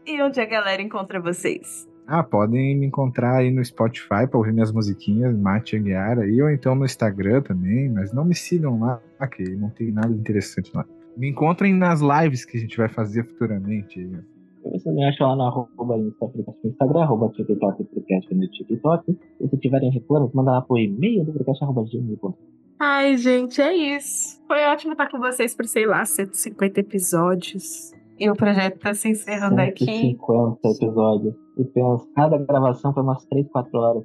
E 0.06 0.22
onde 0.22 0.40
a 0.40 0.46
galera 0.46 0.82
encontra 0.82 1.20
vocês? 1.20 1.88
Ah, 2.08 2.24
podem 2.24 2.78
me 2.78 2.88
encontrar 2.88 3.36
aí 3.36 3.52
no 3.52 3.64
Spotify 3.64 4.26
pra 4.30 4.38
ouvir 4.38 4.54
minhas 4.54 4.72
musiquinhas, 4.72 5.38
Mate 5.38 5.76
Aguiar 5.76 6.20
aí, 6.20 6.42
ou 6.42 6.50
então 6.50 6.74
no 6.74 6.86
Instagram 6.86 7.42
também, 7.42 7.90
mas 7.90 8.14
não 8.14 8.24
me 8.24 8.34
sigam 8.34 8.80
lá, 8.80 9.02
que 9.36 9.44
não 9.44 9.70
tem 9.70 9.92
nada 9.92 10.14
interessante 10.14 10.72
lá. 10.74 10.86
Me 11.18 11.30
encontrem 11.30 11.74
nas 11.74 12.00
lives 12.00 12.46
que 12.46 12.58
a 12.58 12.60
gente 12.62 12.78
vai 12.78 12.88
fazer 12.88 13.26
futuramente. 13.26 14.00
aí, 14.00 14.37
ó. 14.68 14.72
Vocês 14.72 14.96
me 14.96 15.04
acham 15.04 15.28
lá 15.28 15.36
no 15.36 15.44
arroba 15.44 15.98
Insta 15.98 16.28
Freecast 16.28 16.60
no 16.64 16.70
Instagram, 16.70 17.02
arroba 17.02 17.30
TikTok 17.30 17.84
Freecast 17.86 18.36
no 18.36 18.48
TikTok. 18.50 19.18
E 19.42 19.48
se 19.48 19.58
tiverem 19.58 19.92
reclamos, 19.92 20.34
manda 20.34 20.52
lá 20.52 20.62
pro 20.62 20.78
e-mail 20.78 21.26
do 21.26 21.34
Freecast, 21.34 21.64
arroba 21.64 21.84
gmail.com. 21.84 22.34
Ai, 22.80 23.18
gente, 23.18 23.60
é 23.60 23.74
isso. 23.74 24.40
Foi 24.48 24.64
ótimo 24.66 24.92
estar 24.92 25.10
com 25.10 25.18
vocês 25.20 25.56
por, 25.56 25.66
sei 25.66 25.86
lá, 25.86 26.06
150 26.06 26.80
episódios. 26.80 27.92
E 28.20 28.30
o 28.30 28.36
projeto 28.36 28.80
tá 28.80 28.94
se 28.94 29.10
encerrando 29.10 29.62
aqui. 29.62 29.86
150 29.86 30.60
episódios. 30.70 31.36
E 31.58 31.64
pensa, 31.64 32.08
cada 32.16 32.38
gravação 32.38 32.94
foi 32.94 33.04
umas 33.04 33.26
3, 33.26 33.48
4 33.50 33.80
horas. 33.80 34.04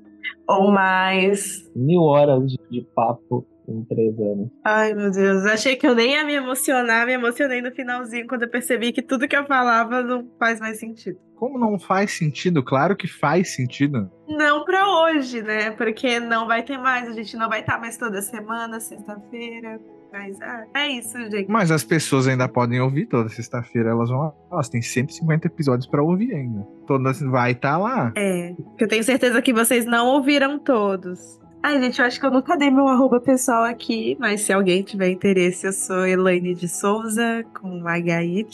Ou 0.48 0.70
mais. 0.70 1.70
Mil 1.76 2.02
horas 2.02 2.46
de, 2.46 2.58
de 2.70 2.82
papo 2.94 3.46
em 3.68 3.84
3 3.84 4.18
anos. 4.18 4.50
Ai, 4.64 4.94
meu 4.94 5.10
Deus. 5.10 5.44
Achei 5.46 5.76
que 5.76 5.86
eu 5.86 5.94
nem 5.94 6.12
ia 6.12 6.24
me 6.24 6.34
emocionar. 6.34 7.06
Me 7.06 7.12
emocionei 7.12 7.60
no 7.60 7.70
finalzinho 7.70 8.26
quando 8.26 8.42
eu 8.42 8.50
percebi 8.50 8.92
que 8.92 9.02
tudo 9.02 9.28
que 9.28 9.36
eu 9.36 9.46
falava 9.46 10.02
não 10.02 10.28
faz 10.38 10.60
mais 10.60 10.78
sentido. 10.78 11.18
Como 11.36 11.58
não 11.58 11.78
faz 11.78 12.16
sentido? 12.16 12.62
Claro 12.62 12.96
que 12.96 13.08
faz 13.08 13.54
sentido. 13.54 14.10
Não 14.28 14.64
pra 14.64 14.86
hoje, 15.02 15.42
né? 15.42 15.72
Porque 15.72 16.20
não 16.20 16.46
vai 16.46 16.62
ter 16.62 16.78
mais. 16.78 17.08
A 17.08 17.12
gente 17.12 17.36
não 17.36 17.48
vai 17.48 17.60
estar 17.60 17.80
mais 17.80 17.96
toda 17.96 18.22
semana, 18.22 18.78
sexta-feira. 18.78 19.80
Mas 20.12 20.38
ah, 20.42 20.66
é 20.76 20.88
isso, 20.88 21.18
gente. 21.30 21.50
Mas 21.50 21.70
as 21.70 21.82
pessoas 21.82 22.28
ainda 22.28 22.46
podem 22.46 22.80
ouvir 22.80 23.06
toda 23.06 23.30
sexta-feira, 23.30 23.90
elas 23.90 24.10
vão. 24.10 24.32
Elas 24.52 24.68
têm 24.68 24.82
150 24.82 25.46
episódios 25.46 25.86
pra 25.86 26.02
ouvir 26.02 26.34
ainda. 26.34 26.62
Todas 26.86 27.20
vai 27.22 27.52
estar 27.52 27.78
lá. 27.78 28.12
É, 28.14 28.54
que 28.76 28.84
eu 28.84 28.88
tenho 28.88 29.02
certeza 29.02 29.40
que 29.40 29.54
vocês 29.54 29.86
não 29.86 30.06
ouviram 30.08 30.58
todos. 30.58 31.40
Ai, 31.62 31.80
gente, 31.80 32.00
eu 32.00 32.06
acho 32.06 32.18
que 32.18 32.26
eu 32.26 32.30
nunca 32.30 32.56
dei 32.56 32.70
meu 32.70 32.88
arroba 32.88 33.20
pessoal 33.20 33.62
aqui, 33.62 34.16
mas 34.18 34.40
se 34.40 34.52
alguém 34.52 34.82
tiver 34.82 35.10
interesse, 35.10 35.64
eu 35.64 35.72
sou 35.72 36.04
Elaine 36.04 36.56
de 36.56 36.66
Souza, 36.68 37.44
com 37.54 37.86
HY. 37.86 38.46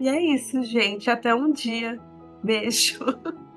E 0.00 0.08
é 0.08 0.34
isso, 0.34 0.62
gente. 0.62 1.10
Até 1.10 1.34
um 1.34 1.52
dia. 1.52 2.00
Beijo. 2.42 3.00